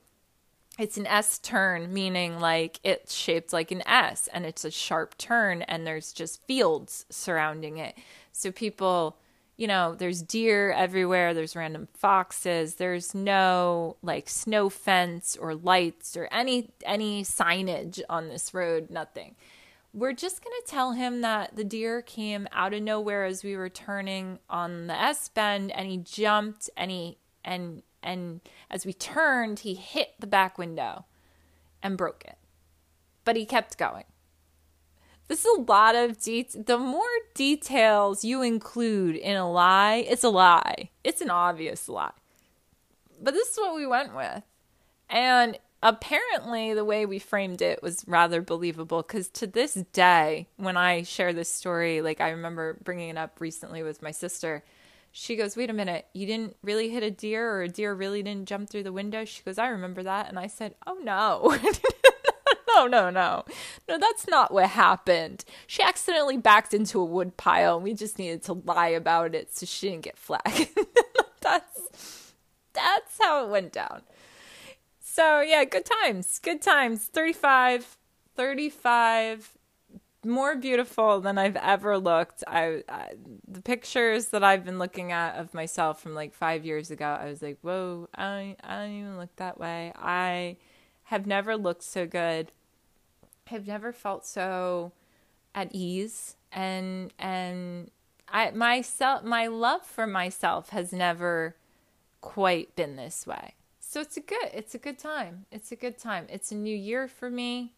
it's 0.79 0.97
an 0.97 1.07
S 1.07 1.39
turn, 1.39 1.93
meaning 1.93 2.39
like 2.39 2.79
it's 2.83 3.13
shaped 3.13 3.53
like 3.53 3.71
an 3.71 3.87
S 3.87 4.27
and 4.33 4.45
it's 4.45 4.65
a 4.65 4.71
sharp 4.71 5.17
turn, 5.17 5.61
and 5.63 5.85
there's 5.85 6.13
just 6.13 6.45
fields 6.45 7.05
surrounding 7.09 7.77
it. 7.77 7.95
So 8.31 8.51
people, 8.51 9.17
you 9.55 9.67
know, 9.67 9.95
there's 9.95 10.21
deer 10.21 10.71
everywhere, 10.71 11.33
there's 11.33 11.55
random 11.55 11.87
foxes, 11.93 12.75
there's 12.75 13.13
no 13.13 13.97
like 14.01 14.29
snow 14.29 14.69
fence 14.69 15.37
or 15.39 15.55
lights 15.55 16.17
or 16.17 16.27
any 16.31 16.71
any 16.85 17.23
signage 17.23 18.01
on 18.09 18.29
this 18.29 18.53
road, 18.53 18.89
nothing. 18.89 19.35
We're 19.93 20.13
just 20.13 20.43
going 20.43 20.55
to 20.65 20.71
tell 20.71 20.93
him 20.93 21.21
that 21.21 21.55
the 21.55 21.63
deer 21.63 22.01
came 22.01 22.47
out 22.51 22.73
of 22.73 22.81
nowhere 22.81 23.25
as 23.25 23.43
we 23.43 23.55
were 23.55 23.69
turning 23.69 24.39
on 24.49 24.87
the 24.87 24.99
S 24.99 25.29
bend 25.29 25.71
and 25.71 25.87
he 25.87 25.97
jumped 25.97 26.69
and 26.75 26.89
he 26.89 27.19
and 27.45 27.83
and 28.01 28.41
as 28.69 28.85
we 28.85 28.93
turned, 28.93 29.59
he 29.59 29.75
hit 29.75 30.15
the 30.19 30.27
back 30.27 30.57
window. 30.57 31.05
and 31.81 31.97
broke 31.97 32.23
it. 32.25 32.37
But 33.25 33.35
he 33.35 33.45
kept 33.45 33.77
going. 33.77 34.05
This 35.27 35.45
is 35.45 35.57
a 35.57 35.61
lot 35.61 35.95
of 35.95 36.17
detail. 36.21 36.63
The 36.65 36.77
more 36.77 37.03
details 37.33 38.23
you 38.23 38.41
include 38.41 39.15
in 39.15 39.35
a 39.35 39.49
lie, 39.51 40.05
it's 40.07 40.23
a 40.23 40.29
lie. 40.29 40.89
It's 41.03 41.21
an 41.21 41.29
obvious 41.29 41.89
lie. 41.89 42.11
But 43.21 43.33
this 43.33 43.49
is 43.49 43.57
what 43.57 43.75
we 43.75 43.85
went 43.85 44.15
with. 44.15 44.43
And 45.09 45.57
apparently, 45.83 46.73
the 46.73 46.85
way 46.85 47.05
we 47.05 47.19
framed 47.19 47.61
it 47.61 47.83
was 47.83 48.03
rather 48.07 48.41
believable 48.41 49.03
because 49.03 49.29
to 49.29 49.45
this 49.45 49.75
day, 49.93 50.47
when 50.57 50.77
I 50.77 51.03
share 51.03 51.33
this 51.33 51.51
story, 51.51 52.01
like 52.01 52.21
I 52.21 52.31
remember 52.31 52.77
bringing 52.83 53.09
it 53.09 53.17
up 53.17 53.39
recently 53.39 53.83
with 53.83 54.01
my 54.01 54.11
sister, 54.11 54.63
she 55.11 55.35
goes, 55.35 55.55
Wait 55.55 55.69
a 55.69 55.73
minute, 55.73 56.07
you 56.13 56.25
didn't 56.25 56.55
really 56.63 56.89
hit 56.89 57.03
a 57.03 57.11
deer 57.11 57.47
or 57.51 57.61
a 57.61 57.69
deer 57.69 57.93
really 57.93 58.23
didn't 58.23 58.47
jump 58.47 58.69
through 58.69 58.83
the 58.83 58.91
window? 58.91 59.25
She 59.25 59.43
goes, 59.43 59.59
I 59.59 59.67
remember 59.67 60.01
that. 60.03 60.27
And 60.27 60.39
I 60.39 60.47
said, 60.47 60.73
Oh 60.87 60.97
no. 61.03 61.55
no, 62.75 62.87
no, 62.87 63.09
no. 63.09 63.45
No, 63.87 63.97
that's 63.99 64.27
not 64.27 64.51
what 64.51 64.69
happened. 64.69 65.45
She 65.67 65.83
accidentally 65.83 66.37
backed 66.37 66.73
into 66.73 66.99
a 66.99 67.05
wood 67.05 67.37
pile 67.37 67.75
and 67.75 67.83
we 67.83 67.93
just 67.93 68.17
needed 68.17 68.43
to 68.43 68.53
lie 68.53 68.89
about 68.89 69.35
it 69.35 69.55
so 69.55 69.65
she 69.65 69.89
didn't 69.89 70.03
get 70.03 70.17
flagged. 70.17 70.69
that's 71.41 72.33
that's 72.73 73.17
how 73.21 73.45
it 73.45 73.51
went 73.51 73.71
down. 73.71 74.01
So, 75.15 75.41
yeah, 75.41 75.63
good 75.63 75.85
times. 75.85 76.39
Good 76.39 76.59
times. 76.59 77.05
35 77.05 77.99
35 78.35 79.51
more 80.25 80.55
beautiful 80.55 81.21
than 81.21 81.37
I've 81.37 81.55
ever 81.57 81.99
looked. 81.99 82.43
I, 82.47 82.81
I, 82.89 83.09
the 83.47 83.61
pictures 83.61 84.29
that 84.29 84.43
I've 84.43 84.65
been 84.65 84.79
looking 84.79 85.11
at 85.11 85.35
of 85.35 85.53
myself 85.53 86.01
from 86.01 86.15
like 86.15 86.33
five 86.33 86.65
years 86.65 86.89
ago, 86.89 87.05
I 87.05 87.25
was 87.25 87.43
like, 87.43 87.59
whoa, 87.61 88.09
I 88.15 88.55
I 88.63 88.77
don't 88.77 88.91
even 88.91 89.17
look 89.19 89.35
that 89.35 89.59
way. 89.59 89.93
I 89.95 90.57
have 91.03 91.27
never 91.27 91.57
looked 91.57 91.83
so 91.83 92.07
good. 92.07 92.51
I've 93.51 93.67
never 93.67 93.93
felt 93.93 94.25
so 94.25 94.93
at 95.53 95.69
ease 95.75 96.37
and 96.51 97.13
and 97.19 97.91
I 98.29 98.49
myself 98.49 99.23
my 99.23 99.45
love 99.45 99.85
for 99.85 100.07
myself 100.07 100.69
has 100.69 100.91
never 100.91 101.55
quite 102.19 102.75
been 102.75 102.95
this 102.95 103.27
way. 103.27 103.53
So 103.93 104.01
it's 104.01 104.17
a 104.17 104.21
good 104.21 104.49
it's 104.51 104.73
a 104.73 104.79
good 104.79 104.97
time. 104.97 105.45
It's 105.51 105.71
a 105.71 105.75
good 105.75 105.99
time. 105.99 106.25
It's 106.27 106.51
a 106.51 106.55
new 106.55 106.75
year 106.75 107.07
for 107.07 107.29
me. 107.29 107.75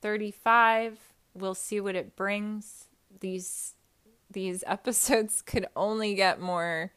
35 0.00 0.98
we'll 1.34 1.54
see 1.54 1.78
what 1.78 1.94
it 1.94 2.16
brings. 2.16 2.86
These 3.20 3.74
these 4.30 4.64
episodes 4.66 5.42
could 5.42 5.66
only 5.76 6.14
get 6.14 6.40
more 6.40 6.90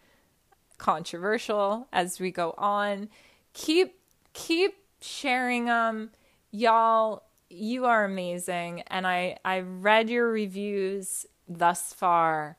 controversial 0.77 1.89
as 1.91 2.21
we 2.21 2.31
go 2.31 2.55
on. 2.57 3.09
Keep 3.51 3.99
keep 4.31 4.75
sharing 5.01 5.65
them. 5.65 6.11
Y'all, 6.49 7.23
you 7.49 7.87
are 7.87 8.05
amazing 8.05 8.83
and 8.87 9.05
I 9.05 9.35
I 9.43 9.59
read 9.59 10.09
your 10.09 10.31
reviews 10.31 11.25
thus 11.49 11.91
far 11.91 12.55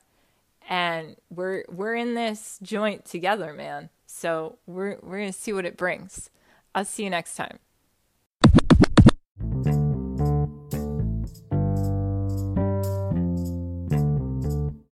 and 0.69 1.15
we're 1.31 1.63
we're 1.69 1.95
in 1.95 2.13
this 2.13 2.59
joint 2.61 3.03
together, 3.03 3.51
man. 3.51 3.89
So 4.21 4.59
we're 4.67 4.99
we're 5.01 5.17
going 5.17 5.33
to 5.33 5.39
see 5.39 5.51
what 5.51 5.65
it 5.65 5.75
brings. 5.75 6.29
I'll 6.75 6.85
see 6.85 7.03
you 7.03 7.09
next 7.09 7.35
time. 7.35 7.57